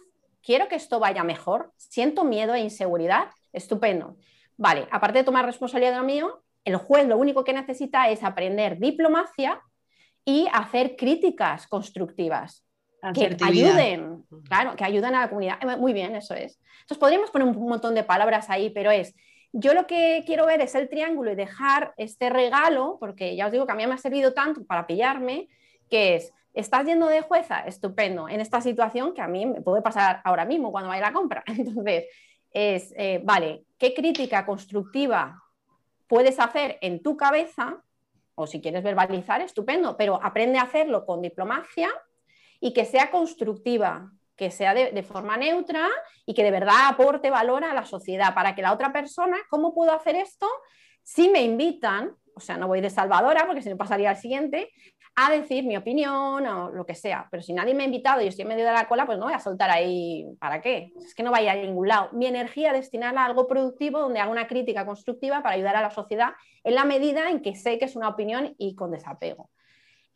quiero 0.41 0.67
que 0.67 0.75
esto 0.75 0.99
vaya 0.99 1.23
mejor, 1.23 1.71
siento 1.77 2.23
miedo 2.23 2.53
e 2.53 2.59
inseguridad, 2.59 3.29
estupendo. 3.53 4.17
Vale, 4.57 4.87
aparte 4.91 5.19
de 5.19 5.23
tomar 5.23 5.45
responsabilidad 5.45 5.91
de 5.91 5.99
lo 5.99 6.05
mío, 6.05 6.43
el 6.65 6.77
juez 6.77 7.07
lo 7.07 7.17
único 7.17 7.43
que 7.43 7.53
necesita 7.53 8.09
es 8.09 8.23
aprender 8.23 8.79
diplomacia 8.79 9.61
y 10.25 10.47
hacer 10.51 10.95
críticas 10.95 11.67
constructivas 11.67 12.65
que 13.13 13.37
ayuden, 13.41 14.25
claro, 14.49 14.75
que 14.75 14.83
ayuden 14.83 15.15
a 15.15 15.21
la 15.21 15.29
comunidad. 15.29 15.59
Muy 15.77 15.93
bien, 15.93 16.15
eso 16.15 16.33
es. 16.33 16.59
Entonces 16.81 16.97
podríamos 16.97 17.29
poner 17.29 17.47
un 17.47 17.69
montón 17.69 17.95
de 17.95 18.03
palabras 18.03 18.49
ahí, 18.49 18.69
pero 18.69 18.91
es 18.91 19.15
yo 19.53 19.73
lo 19.73 19.87
que 19.87 20.23
quiero 20.25 20.45
ver 20.45 20.61
es 20.61 20.75
el 20.75 20.89
triángulo 20.89 21.31
y 21.31 21.35
dejar 21.35 21.93
este 21.97 22.29
regalo, 22.29 22.97
porque 22.99 23.35
ya 23.35 23.47
os 23.47 23.51
digo 23.51 23.65
que 23.65 23.71
a 23.71 23.75
mí 23.75 23.87
me 23.87 23.93
ha 23.93 23.97
servido 23.97 24.33
tanto 24.33 24.65
para 24.65 24.87
pillarme, 24.87 25.47
que 25.89 26.15
es, 26.15 26.33
estás 26.53 26.85
yendo 26.85 27.07
de 27.07 27.21
jueza, 27.21 27.61
estupendo, 27.61 28.27
en 28.27 28.41
esta 28.41 28.61
situación 28.61 29.13
que 29.13 29.21
a 29.21 29.27
mí 29.27 29.45
me 29.45 29.61
puede 29.61 29.81
pasar 29.81 30.21
ahora 30.23 30.45
mismo 30.45 30.71
cuando 30.71 30.89
vaya 30.89 31.05
a 31.05 31.09
la 31.09 31.13
compra. 31.13 31.43
Entonces, 31.47 32.05
es, 32.51 32.93
eh, 32.97 33.21
vale, 33.23 33.63
¿qué 33.77 33.93
crítica 33.93 34.45
constructiva 34.45 35.43
puedes 36.07 36.39
hacer 36.39 36.77
en 36.81 37.01
tu 37.01 37.15
cabeza? 37.15 37.83
O 38.35 38.47
si 38.47 38.61
quieres 38.61 38.83
verbalizar, 38.83 39.41
estupendo, 39.41 39.97
pero 39.97 40.19
aprende 40.21 40.59
a 40.59 40.63
hacerlo 40.63 41.05
con 41.05 41.21
diplomacia 41.21 41.89
y 42.59 42.73
que 42.73 42.85
sea 42.85 43.11
constructiva, 43.11 44.11
que 44.37 44.51
sea 44.51 44.73
de, 44.73 45.03
forma 45.03 45.35
neutra 45.35 45.89
y 46.25 46.33
que 46.33 46.43
de 46.43 46.51
verdad 46.51 46.75
aporte 46.87 47.29
valor 47.29 47.63
a 47.63 47.73
la 47.73 47.85
sociedad, 47.85 48.33
para 48.35 48.55
que 48.55 48.61
la 48.61 48.71
otra 48.71 48.93
persona, 48.93 49.35
¿cómo 49.49 49.73
puedo 49.73 49.91
hacer 49.91 50.15
esto? 50.15 50.47
Si 51.01 51.27
me 51.27 51.41
invitan, 51.41 52.15
o 52.35 52.39
sea, 52.39 52.57
no 52.57 52.67
voy 52.67 52.79
de 52.79 52.91
salvadora, 52.91 53.47
porque 53.47 53.63
si 53.63 53.69
no 53.69 53.77
pasaría 53.77 54.11
al 54.11 54.17
siguiente, 54.17 54.71
a 55.15 55.31
decir 55.31 55.63
mi 55.63 55.75
opinión 55.75 56.45
o 56.45 56.69
lo 56.69 56.85
que 56.85 56.93
sea. 56.93 57.27
Pero 57.31 57.41
si 57.41 57.51
nadie 57.51 57.73
me 57.73 57.81
ha 57.81 57.85
invitado 57.87 58.21
y 58.21 58.25
yo 58.25 58.29
estoy 58.29 58.43
en 58.43 58.49
medio 58.49 58.65
de 58.65 58.71
la 58.71 58.87
cola, 58.87 59.07
pues 59.07 59.17
no 59.17 59.25
voy 59.25 59.33
a 59.33 59.39
soltar 59.39 59.71
ahí, 59.71 60.27
¿para 60.39 60.61
qué? 60.61 60.93
Es 61.03 61.15
que 61.15 61.23
no 61.23 61.31
vaya 61.31 61.53
a 61.53 61.55
ningún 61.55 61.87
lado. 61.87 62.09
Mi 62.11 62.27
energía 62.27 62.71
destinarla 62.71 63.23
a 63.23 63.25
algo 63.25 63.47
productivo 63.47 63.99
donde 63.99 64.19
haga 64.19 64.29
una 64.29 64.47
crítica 64.47 64.85
constructiva 64.85 65.41
para 65.41 65.55
ayudar 65.55 65.75
a 65.75 65.81
la 65.81 65.89
sociedad 65.89 66.33
en 66.63 66.75
la 66.75 66.85
medida 66.85 67.31
en 67.31 67.41
que 67.41 67.55
sé 67.55 67.79
que 67.79 67.85
es 67.85 67.95
una 67.95 68.09
opinión 68.09 68.53
y 68.59 68.75
con 68.75 68.91
desapego. 68.91 69.49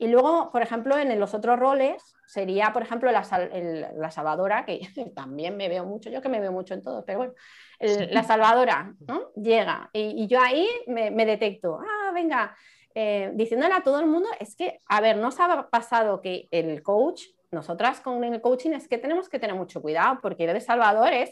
Y 0.02 0.08
luego, 0.08 0.50
por 0.52 0.64
ejemplo, 0.64 0.98
en 0.98 1.20
los 1.20 1.36
otros 1.36 1.60
roles 1.60 2.02
sería, 2.26 2.74
por 2.74 2.82
ejemplo, 2.82 3.12
la, 3.12 3.22
el, 3.54 3.86
la 3.98 4.10
salvadora, 4.10 4.66
que 4.66 4.82
también 5.16 5.56
me 5.56 5.70
veo 5.70 5.86
mucho, 5.86 6.10
yo 6.10 6.24
que 6.24 6.28
me 6.28 6.40
veo 6.40 6.52
mucho 6.52 6.74
en 6.74 6.82
todo, 6.82 7.06
pero 7.06 7.20
bueno, 7.20 7.34
el, 7.78 8.12
la 8.12 8.24
salvadora 8.24 8.96
¿no? 9.08 9.32
llega 9.36 9.92
y, 9.94 10.24
y, 10.24 10.28
yo 10.28 10.42
ahí 10.42 10.68
me, 10.88 11.12
me 11.12 11.24
detecto, 11.28 11.80
ah, 11.80 12.12
venga, 12.16 12.58
eh, 12.96 13.30
diciéndole 13.36 13.76
a 13.76 13.84
todo 13.84 14.00
el 14.00 14.08
mundo, 14.08 14.28
es 14.40 14.56
que, 14.56 14.80
a 14.88 15.02
ver, 15.02 15.18
nos 15.18 15.40
ha 15.40 15.70
pasado 15.70 16.20
que 16.20 16.48
el 16.50 16.82
coach, 16.82 17.26
nosotras 17.52 18.02
con 18.02 18.24
el 18.24 18.42
coaching, 18.42 18.72
es 18.72 18.88
que 18.88 18.98
tenemos 18.98 19.30
que 19.30 19.38
tener 19.38 19.56
mucho 19.56 19.84
cuidado, 19.84 20.18
porque 20.20 20.46
ir 20.46 20.52
de 20.52 20.62
salvador 20.62 21.14
es, 21.14 21.30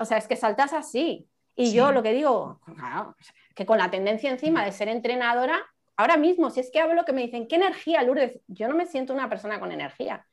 o 0.00 0.06
sea, 0.06 0.16
es 0.16 0.26
que 0.26 0.36
saltas 0.36 0.72
así. 0.72 1.28
Y 1.54 1.66
sí. 1.66 1.76
yo 1.76 1.92
lo 1.92 2.02
que 2.02 2.14
digo, 2.14 2.62
claro, 2.64 3.14
que 3.54 3.66
con 3.66 3.76
la 3.76 3.90
tendencia 3.90 4.30
encima 4.30 4.64
de 4.64 4.72
ser 4.72 4.88
entrenadora, 4.88 5.62
ahora 5.96 6.16
mismo, 6.16 6.50
si 6.50 6.60
es 6.60 6.70
que 6.70 6.80
hablo 6.80 7.04
que 7.04 7.12
me 7.12 7.22
dicen, 7.22 7.48
¿qué 7.48 7.56
energía, 7.56 8.02
Lourdes? 8.02 8.40
Yo 8.46 8.68
no 8.68 8.74
me 8.74 8.86
siento 8.86 9.12
una 9.12 9.28
persona 9.28 9.58
con 9.60 9.72
energía, 9.72 10.26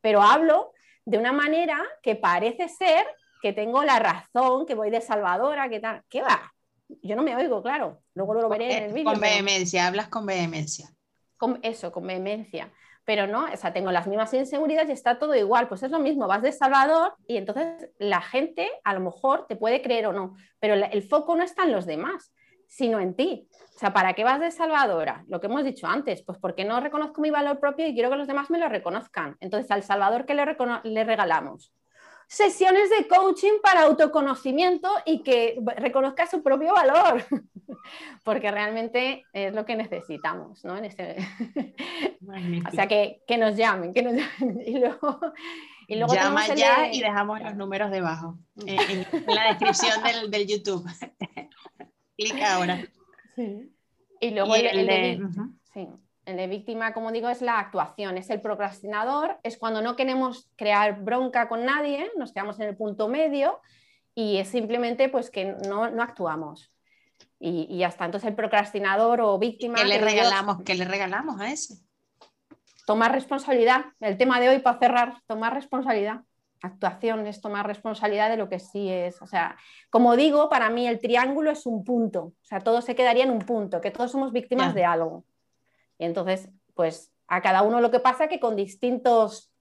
pero 0.00 0.22
hablo 0.22 0.72
de 1.04 1.18
una 1.18 1.32
manera 1.32 1.82
que 2.02 2.16
parece 2.16 2.68
ser 2.68 3.06
que 3.42 3.52
tengo 3.52 3.84
la 3.84 3.98
razón, 3.98 4.64
que 4.66 4.74
voy 4.74 4.90
de 4.90 5.00
salvadora, 5.00 5.68
que 5.68 5.80
tal. 5.80 6.02
¿Qué 6.08 6.22
va? 6.22 6.52
Yo 7.02 7.14
no 7.14 7.22
me 7.22 7.36
oigo, 7.36 7.62
claro. 7.62 8.00
Luego 8.14 8.34
lo 8.34 8.48
veré 8.48 8.78
en 8.78 8.82
el 8.84 8.92
vídeo. 8.92 9.12
Con 9.12 9.20
vehemencia, 9.20 9.80
pero... 9.80 9.88
hablas 9.88 10.08
con 10.08 10.26
vehemencia. 10.26 10.88
Con 11.36 11.58
eso, 11.62 11.92
con 11.92 12.06
vehemencia. 12.06 12.72
pero 13.04 13.26
no, 13.26 13.44
o 13.44 13.56
sea, 13.56 13.72
tengo 13.72 13.92
las 13.92 14.06
mismas 14.06 14.32
inseguridades 14.32 14.88
y 14.88 14.92
está 14.92 15.18
todo 15.18 15.34
igual. 15.34 15.68
Pues 15.68 15.82
es 15.82 15.90
lo 15.90 15.98
mismo, 15.98 16.26
vas 16.26 16.42
de 16.42 16.52
Salvador 16.52 17.14
y 17.26 17.36
entonces 17.36 17.90
la 17.98 18.22
gente 18.22 18.70
a 18.82 18.94
lo 18.94 19.00
mejor 19.00 19.46
te 19.46 19.56
puede 19.56 19.82
creer 19.82 20.06
o 20.06 20.12
no, 20.12 20.36
pero 20.58 20.74
el 20.74 21.02
foco 21.02 21.36
no 21.36 21.42
está 21.42 21.64
en 21.64 21.72
los 21.72 21.84
demás, 21.84 22.32
sino 22.68 23.00
en 23.00 23.14
ti. 23.14 23.48
O 23.74 23.78
sea, 23.78 23.92
¿para 23.92 24.12
qué 24.12 24.22
vas 24.22 24.40
de 24.40 24.52
salvadora? 24.52 25.24
Lo 25.26 25.40
que 25.40 25.48
hemos 25.48 25.64
dicho 25.64 25.86
antes, 25.88 26.22
pues 26.22 26.38
porque 26.38 26.64
no 26.64 26.80
reconozco 26.80 27.20
mi 27.20 27.30
valor 27.30 27.58
propio 27.58 27.86
y 27.86 27.94
quiero 27.94 28.08
que 28.08 28.16
los 28.16 28.28
demás 28.28 28.48
me 28.48 28.58
lo 28.58 28.68
reconozcan. 28.68 29.36
Entonces, 29.40 29.70
al 29.70 29.82
Salvador, 29.82 30.26
¿qué 30.26 30.34
le, 30.34 30.56
le 30.84 31.04
regalamos? 31.04 31.72
Sesiones 32.28 32.88
de 32.90 33.06
coaching 33.08 33.60
para 33.62 33.82
autoconocimiento 33.82 34.88
y 35.04 35.22
que 35.22 35.58
reconozca 35.76 36.26
su 36.26 36.42
propio 36.42 36.72
valor, 36.72 37.24
porque 38.24 38.50
realmente 38.50 39.24
es 39.32 39.52
lo 39.52 39.66
que 39.66 39.76
necesitamos, 39.76 40.64
¿no? 40.64 40.76
En 40.76 40.84
este... 40.84 41.16
o 42.68 42.70
sea, 42.70 42.86
que, 42.86 43.22
que, 43.26 43.36
nos 43.36 43.56
llamen, 43.56 43.92
que 43.92 44.02
nos 44.02 44.14
llamen. 44.14 44.62
Y 44.66 44.78
luego, 44.78 45.20
y 45.88 45.96
luego 45.96 46.14
Llama 46.14 46.46
ya 46.54 46.92
y 46.92 47.00
dejamos 47.00 47.40
los 47.42 47.56
números 47.56 47.90
debajo, 47.90 48.38
en, 48.64 49.04
la 49.26 49.48
descripción 49.48 50.02
del, 50.02 50.30
del 50.30 50.46
YouTube. 50.46 50.86
Clica 52.16 52.54
ahora. 52.54 52.84
Y 54.20 54.30
luego 54.30 54.54
el, 54.54 54.86
de, 56.24 56.46
víctima, 56.46 56.94
como 56.94 57.12
digo, 57.12 57.28
es 57.28 57.42
la 57.42 57.58
actuación, 57.58 58.16
es 58.16 58.30
el 58.30 58.40
procrastinador, 58.40 59.38
es 59.42 59.58
cuando 59.58 59.82
no 59.82 59.96
queremos 59.96 60.48
crear 60.56 61.02
bronca 61.02 61.46
con 61.46 61.66
nadie, 61.66 62.10
nos 62.16 62.32
quedamos 62.32 62.58
en 62.58 62.68
el 62.68 62.76
punto 62.76 63.08
medio 63.08 63.60
y 64.14 64.38
es 64.38 64.48
simplemente 64.48 65.10
pues 65.10 65.28
que 65.28 65.56
no, 65.68 65.84
actuamos. 66.00 66.72
Y, 67.38 67.66
y, 67.68 67.82
hasta 67.82 68.06
entonces 68.06 68.30
el 68.30 68.36
procrastinador 68.36 69.20
o 69.20 69.38
víctima... 69.38 69.74
¿Qué 69.74 69.84
le, 69.84 69.98
regalamos, 69.98 70.62
¿Qué 70.64 70.74
le 70.74 70.86
regalamos 70.86 71.38
a 71.38 71.52
ese? 71.52 71.74
Tomar 72.86 73.12
responsabilidad. 73.12 73.84
El 74.00 74.16
tema 74.16 74.40
de 74.40 74.48
hoy 74.48 74.60
para 74.60 74.78
cerrar, 74.78 75.14
tomar 75.26 75.52
responsabilidad 75.52 76.22
actuación 76.64 77.26
es 77.26 77.40
tomar 77.40 77.66
responsabilidad 77.66 78.30
de 78.30 78.36
lo 78.36 78.48
que 78.48 78.58
sí 78.58 78.90
es. 78.90 79.20
O 79.22 79.26
sea, 79.26 79.56
como 79.90 80.16
digo, 80.16 80.48
para 80.48 80.70
mí 80.70 80.86
el 80.86 81.00
triángulo 81.00 81.50
es 81.50 81.66
un 81.66 81.84
punto. 81.84 82.20
O 82.22 82.44
sea, 82.44 82.60
todo 82.60 82.80
se 82.80 82.94
quedaría 82.94 83.24
en 83.24 83.30
un 83.30 83.40
punto, 83.40 83.80
que 83.80 83.90
todos 83.90 84.10
somos 84.10 84.32
víctimas 84.32 84.74
de 84.74 84.84
algo. 84.84 85.24
Y 85.98 86.04
entonces, 86.04 86.50
pues 86.74 87.12
a 87.26 87.40
cada 87.40 87.62
uno 87.62 87.80
lo 87.80 87.90
que 87.90 88.00
pasa 88.00 88.28
que 88.28 88.40
con 88.40 88.56
distintos 88.56 89.52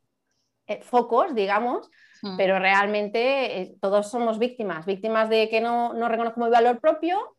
eh, 0.68 0.82
focos, 0.82 1.36
digamos, 1.36 1.90
pero 2.38 2.58
realmente 2.58 3.62
eh, 3.62 3.76
todos 3.82 4.10
somos 4.10 4.40
víctimas. 4.40 4.86
Víctimas 4.86 5.28
de 5.28 5.50
que 5.50 5.60
no, 5.60 5.94
no 5.94 6.08
reconozco 6.08 6.40
mi 6.40 6.50
valor 6.50 6.80
propio, 6.80 7.36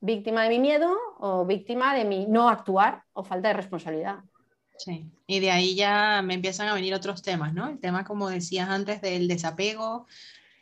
víctima 0.00 0.42
de 0.42 0.50
mi 0.50 0.58
miedo 0.58 0.94
o 1.18 1.46
víctima 1.46 1.94
de 1.94 2.04
mi 2.04 2.26
no 2.26 2.50
actuar 2.50 3.04
o 3.14 3.24
falta 3.24 3.48
de 3.48 3.54
responsabilidad. 3.54 4.18
Sí, 4.84 5.06
y 5.28 5.38
de 5.38 5.52
ahí 5.52 5.76
ya 5.76 6.22
me 6.24 6.34
empiezan 6.34 6.66
a 6.66 6.74
venir 6.74 6.92
otros 6.92 7.22
temas, 7.22 7.54
¿no? 7.54 7.68
El 7.68 7.78
tema, 7.78 8.04
como 8.04 8.28
decías 8.28 8.68
antes, 8.68 9.00
del 9.00 9.28
desapego, 9.28 10.08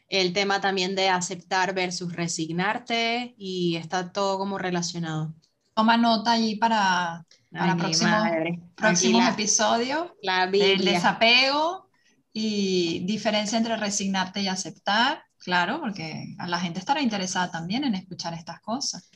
el 0.08 0.34
tema 0.34 0.60
también 0.60 0.94
de 0.94 1.08
aceptar 1.08 1.72
versus 1.74 2.12
resignarte, 2.12 3.34
y 3.38 3.76
está 3.76 4.12
todo 4.12 4.36
como 4.36 4.58
relacionado. 4.58 5.32
Toma 5.74 5.96
nota 5.96 6.32
allí 6.32 6.56
para, 6.56 7.24
para 7.50 7.76
próximos, 7.76 9.26
episodios. 9.28 10.08
El 10.52 10.84
desapego 10.84 11.88
y 12.32 13.00
diferencia 13.06 13.56
entre 13.56 13.76
resignarte 13.76 14.42
y 14.42 14.48
aceptar, 14.48 15.22
claro, 15.38 15.80
porque 15.80 16.34
a 16.38 16.46
la 16.46 16.60
gente 16.60 16.78
estará 16.78 17.00
interesada 17.00 17.50
también 17.50 17.84
en 17.84 17.94
escuchar 17.94 18.34
estas 18.34 18.60
cosas. 18.60 19.08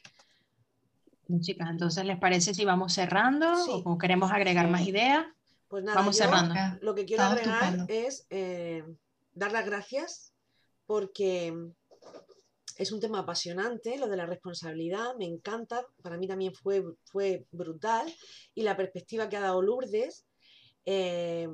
Chicas, 1.40 1.70
entonces, 1.70 2.04
¿les 2.04 2.18
parece 2.18 2.54
si 2.54 2.64
vamos 2.64 2.92
cerrando 2.92 3.52
o 3.84 3.98
queremos 3.98 4.30
agregar 4.30 4.68
más 4.68 4.86
ideas? 4.86 5.26
Pues 5.68 5.82
nada, 5.82 5.98
vamos 5.98 6.16
cerrando. 6.16 6.54
Lo 6.82 6.94
que 6.94 7.04
quiero 7.04 7.24
agregar 7.24 7.86
es 7.88 8.26
eh, 8.30 8.84
dar 9.32 9.52
las 9.52 9.64
gracias 9.64 10.32
porque 10.86 11.54
es 12.76 12.92
un 12.92 13.00
tema 13.00 13.20
apasionante, 13.20 13.98
lo 13.98 14.08
de 14.08 14.16
la 14.16 14.26
responsabilidad, 14.26 15.14
me 15.16 15.26
encanta, 15.26 15.86
para 16.02 16.16
mí 16.16 16.26
también 16.26 16.54
fue, 16.54 16.84
fue 17.04 17.46
brutal 17.52 18.12
y 18.54 18.62
la 18.62 18.76
perspectiva 18.76 19.28
que 19.28 19.36
ha 19.36 19.40
dado 19.40 19.62
Lourdes 19.62 20.26
eh, 20.84 21.48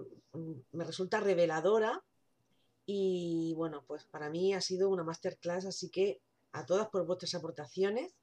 me 0.72 0.84
resulta 0.84 1.20
reveladora 1.20 2.02
y 2.86 3.54
bueno, 3.54 3.84
pues 3.86 4.04
para 4.04 4.30
mí 4.30 4.54
ha 4.54 4.60
sido 4.60 4.88
una 4.88 5.04
masterclass, 5.04 5.66
así 5.66 5.90
que 5.90 6.20
a 6.52 6.64
todas 6.66 6.88
por 6.88 7.06
vuestras 7.06 7.34
aportaciones 7.34 8.16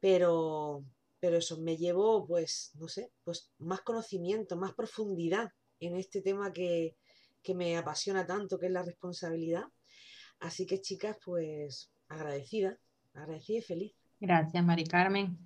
pero, 0.00 0.84
pero 1.20 1.36
eso, 1.36 1.60
me 1.60 1.76
llevo, 1.76 2.26
pues, 2.26 2.72
no 2.74 2.88
sé, 2.88 3.12
pues 3.22 3.52
más 3.58 3.82
conocimiento, 3.82 4.56
más 4.56 4.72
profundidad 4.74 5.52
en 5.78 5.96
este 5.96 6.22
tema 6.22 6.52
que, 6.52 6.96
me 7.54 7.76
apasiona 7.76 8.24
tanto, 8.26 8.58
que 8.58 8.66
es 8.66 8.72
la 8.72 8.82
responsabilidad. 8.82 9.64
Así 10.40 10.66
que, 10.66 10.80
chicas, 10.80 11.16
pues 11.24 11.90
agradecida, 12.08 12.78
agradecida 13.12 13.58
y 13.58 13.62
feliz. 13.62 13.92
Gracias, 14.20 14.64
Mari 14.64 14.84
Carmen. 14.84 15.36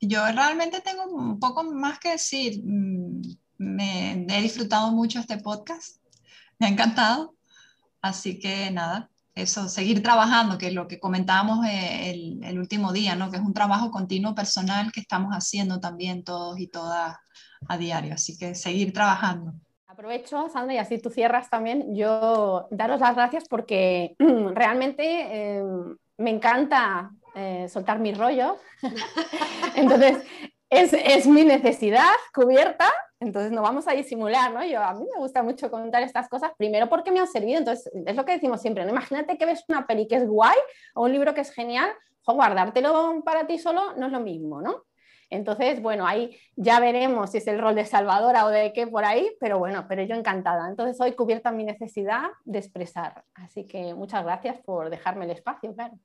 Yo 0.00 0.24
realmente 0.26 0.80
tengo 0.80 1.04
un 1.06 1.40
poco 1.40 1.64
más 1.64 1.98
que 1.98 2.10
decir. 2.10 2.62
Mm, 2.62 3.22
me 3.58 4.26
he 4.28 4.42
disfrutado 4.42 4.92
mucho 4.92 5.18
este 5.18 5.38
podcast, 5.38 6.02
me 6.58 6.66
ha 6.66 6.70
encantado. 6.70 7.34
Así 8.00 8.38
que 8.38 8.70
nada, 8.70 9.09
eso, 9.34 9.68
seguir 9.68 10.02
trabajando, 10.02 10.58
que 10.58 10.68
es 10.68 10.74
lo 10.74 10.88
que 10.88 10.98
comentábamos 10.98 11.64
eh, 11.66 12.10
el, 12.42 12.58
último 12.58 12.92
día, 12.92 13.14
¿no? 13.14 13.30
que 13.30 13.36
es 13.36 13.42
un 13.42 13.54
trabajo 13.54 13.90
continuo 13.90 14.34
personal 14.34 14.92
que 14.92 15.00
estamos 15.00 15.32
haciendo 15.32 15.80
también 15.80 16.24
todos 16.24 16.58
y 16.58 16.66
todas 16.66 17.16
a 17.68 17.78
diario. 17.78 18.14
Así 18.14 18.36
que 18.36 18.54
seguir 18.54 18.92
trabajando. 18.92 19.52
Aprovecho, 19.86 20.48
Sandra, 20.48 20.74
y 20.74 20.78
así 20.78 20.98
tú 20.98 21.10
cierras 21.10 21.50
también. 21.50 21.94
Yo 21.94 22.66
daros 22.70 23.00
las 23.00 23.14
gracias 23.14 23.44
porque 23.48 24.14
realmente 24.54 25.02
eh, 25.04 25.62
me 26.16 26.30
encanta 26.30 27.10
eh, 27.34 27.68
soltar 27.68 27.98
mis 27.98 28.16
rollos. 28.16 28.58
Entonces, 29.76 30.24
es, 30.68 30.92
es 30.92 31.26
mi 31.26 31.44
necesidad 31.44 32.12
cubierta 32.32 32.90
entonces 33.20 33.52
no 33.52 33.60
vamos 33.60 33.86
a 33.86 33.92
disimular, 33.92 34.50
¿no? 34.50 34.64
Yo, 34.64 34.82
a 34.82 34.94
mí 34.94 35.04
me 35.12 35.20
gusta 35.20 35.42
mucho 35.42 35.70
contar 35.70 36.02
estas 36.02 36.28
cosas, 36.28 36.52
primero 36.56 36.88
porque 36.88 37.12
me 37.12 37.20
han 37.20 37.28
servido, 37.28 37.58
entonces 37.58 37.92
es 38.06 38.16
lo 38.16 38.24
que 38.24 38.32
decimos 38.32 38.62
siempre, 38.62 38.84
¿no? 38.84 38.90
Imagínate 38.90 39.36
que 39.36 39.44
ves 39.44 39.62
una 39.68 39.86
peli 39.86 40.08
que 40.08 40.16
es 40.16 40.26
guay 40.26 40.56
o 40.94 41.04
un 41.04 41.12
libro 41.12 41.34
que 41.34 41.42
es 41.42 41.52
genial, 41.52 41.90
o 42.24 42.34
guardártelo 42.34 43.22
para 43.22 43.46
ti 43.46 43.58
solo 43.58 43.94
no 43.96 44.06
es 44.06 44.12
lo 44.12 44.20
mismo, 44.20 44.62
¿no? 44.62 44.84
Entonces, 45.28 45.80
bueno, 45.80 46.06
ahí 46.06 46.36
ya 46.56 46.80
veremos 46.80 47.30
si 47.30 47.38
es 47.38 47.46
el 47.46 47.60
rol 47.60 47.74
de 47.76 47.84
salvadora 47.84 48.46
o 48.46 48.48
de 48.48 48.72
qué 48.72 48.86
por 48.86 49.04
ahí, 49.04 49.30
pero 49.38 49.58
bueno, 49.58 49.86
pero 49.88 50.02
yo 50.02 50.16
encantada. 50.16 50.68
Entonces, 50.68 51.00
hoy 51.00 51.12
cubierta 51.12 51.52
mi 51.52 51.62
necesidad 51.62 52.30
de 52.44 52.58
expresar. 52.58 53.22
Así 53.34 53.64
que 53.64 53.94
muchas 53.94 54.24
gracias 54.24 54.58
por 54.58 54.90
dejarme 54.90 55.26
el 55.26 55.30
espacio, 55.30 55.72
claro. 55.72 55.96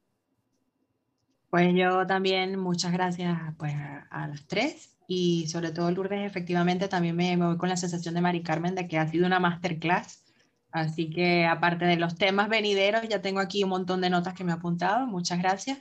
Pues 1.49 1.73
yo 1.73 2.05
también, 2.05 2.59
muchas 2.59 2.91
gracias 2.91 3.35
pues, 3.57 3.73
a 4.11 4.27
las 4.27 4.45
tres 4.45 4.94
y 5.07 5.47
sobre 5.47 5.71
todo 5.71 5.91
Lourdes, 5.91 6.25
efectivamente 6.25 6.87
también 6.87 7.15
me, 7.15 7.37
voy 7.37 7.57
con 7.57 7.69
la 7.69 7.77
sensación 7.77 8.15
de 8.15 8.21
Mari 8.21 8.43
Carmen 8.43 8.75
de 8.75 8.87
que 8.87 8.97
ha 8.97 9.07
sido 9.07 9.25
una 9.25 9.39
masterclass. 9.39 10.23
Así 10.71 11.09
que 11.09 11.45
aparte 11.45 11.85
de 11.85 11.95
los 11.95 12.15
temas 12.15 12.49
venideros, 12.49 13.07
ya 13.07 13.21
tengo 13.21 13.39
aquí 13.39 13.63
un 13.63 13.69
montón 13.69 14.01
de 14.01 14.09
notas 14.09 14.33
que 14.33 14.43
me 14.43 14.51
he 14.51 14.55
apuntado. 14.55 15.07
Muchas 15.07 15.39
gracias. 15.39 15.79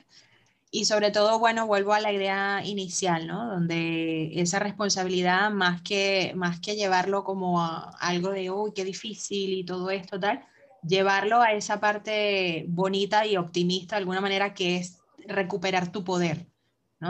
Y 0.71 0.85
sobre 0.85 1.11
todo, 1.11 1.39
bueno, 1.39 1.67
vuelvo 1.67 1.93
a 1.93 1.99
la 1.99 2.11
idea 2.11 2.61
inicial, 2.65 3.27
¿no? 3.27 3.47
Donde 3.47 4.39
esa 4.41 4.59
responsabilidad, 4.59 5.51
más 5.51 5.81
que, 5.81 6.33
más 6.35 6.59
que 6.59 6.75
llevarlo 6.75 7.23
como 7.23 7.61
algo 7.99 8.31
de, 8.31 8.51
uy, 8.51 8.71
qué 8.75 8.83
difícil 8.83 9.53
y 9.53 9.65
todo 9.65 9.89
esto, 9.89 10.19
tal, 10.19 10.45
llevarlo 10.87 11.41
a 11.41 11.53
esa 11.53 11.79
parte 11.79 12.65
bonita 12.67 13.25
y 13.25 13.37
optimista 13.37 13.95
de 13.95 13.99
alguna 13.99 14.21
manera 14.21 14.53
que 14.53 14.77
es 14.77 14.99
recuperar 15.27 15.91
tu 15.91 16.03
poder, 16.03 16.47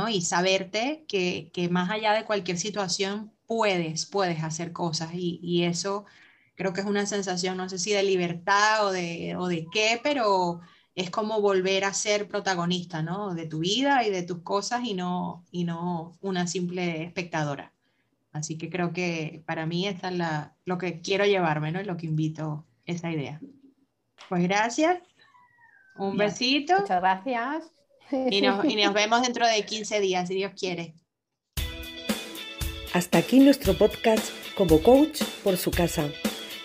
y 0.09 0.21
saberte 0.21 1.05
que, 1.07 1.51
más 1.71 1.89
allá 1.89 2.13
de 2.13 2.25
cualquier 2.25 2.57
situación 2.57 3.31
puedes, 3.47 4.05
puedes 4.05 4.43
hacer 4.43 4.71
cosas 4.71 5.11
y, 5.13 5.63
eso 5.63 6.05
creo 6.55 6.73
que 6.73 6.81
es 6.81 6.87
una 6.87 7.05
sensación, 7.05 7.57
no 7.57 7.69
sé 7.69 7.79
si 7.79 7.91
de 7.91 8.03
libertad 8.03 8.87
o 8.87 8.91
de, 8.91 9.35
o 9.37 9.47
de 9.47 9.67
qué, 9.71 9.99
pero 10.01 10.61
es 10.95 11.09
como 11.09 11.41
volver 11.41 11.83
a 11.83 11.93
ser 11.93 12.27
protagonista, 12.27 13.01
¿no? 13.01 13.35
De 13.35 13.45
tu 13.45 13.59
vida 13.59 14.05
y 14.05 14.11
de 14.11 14.23
tus 14.23 14.41
cosas 14.41 14.85
y 14.85 14.93
no, 14.93 15.45
y 15.51 15.65
no 15.65 16.13
una 16.21 16.47
simple 16.47 17.03
espectadora. 17.03 17.73
Así 18.31 18.57
que 18.57 18.69
creo 18.69 18.93
que 18.93 19.43
para 19.45 19.65
mí 19.65 19.87
esta 19.87 20.09
es 20.09 20.15
la, 20.15 20.55
lo 20.65 20.77
que 20.77 21.01
quiero 21.01 21.25
llevarme, 21.25 21.71
¿no? 21.71 21.81
Y 21.81 21.85
lo 21.85 21.97
que 21.97 22.05
invito, 22.05 22.65
esa 22.85 23.11
idea. 23.11 23.41
Pues 24.29 24.43
gracias. 24.43 25.01
Un 25.97 26.17
besito. 26.17 26.79
Muchas 26.79 27.01
gracias. 27.01 27.74
Y 28.11 28.41
nos, 28.41 28.93
vemos 28.93 29.21
dentro 29.21 29.47
de 29.47 29.65
15 29.65 29.99
días, 29.99 30.27
si 30.27 30.35
Dios 30.35 30.51
quiere. 30.57 30.93
Hasta 32.93 33.17
aquí 33.17 33.39
nuestro 33.39 33.73
podcast 33.77 34.29
como 34.55 34.81
coach 34.81 35.21
por 35.43 35.57
su 35.57 35.71
casa. 35.71 36.09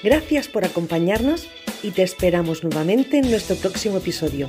Gracias 0.03 0.49
por 0.49 0.64
acompañarnos 0.64 1.49
y 1.82 1.91
te 1.91 2.03
esperamos 2.03 2.62
nuevamente 2.62 3.18
en 3.18 3.30
nuestro 3.30 3.57
próximo 3.57 3.99
episodio. 3.99 4.49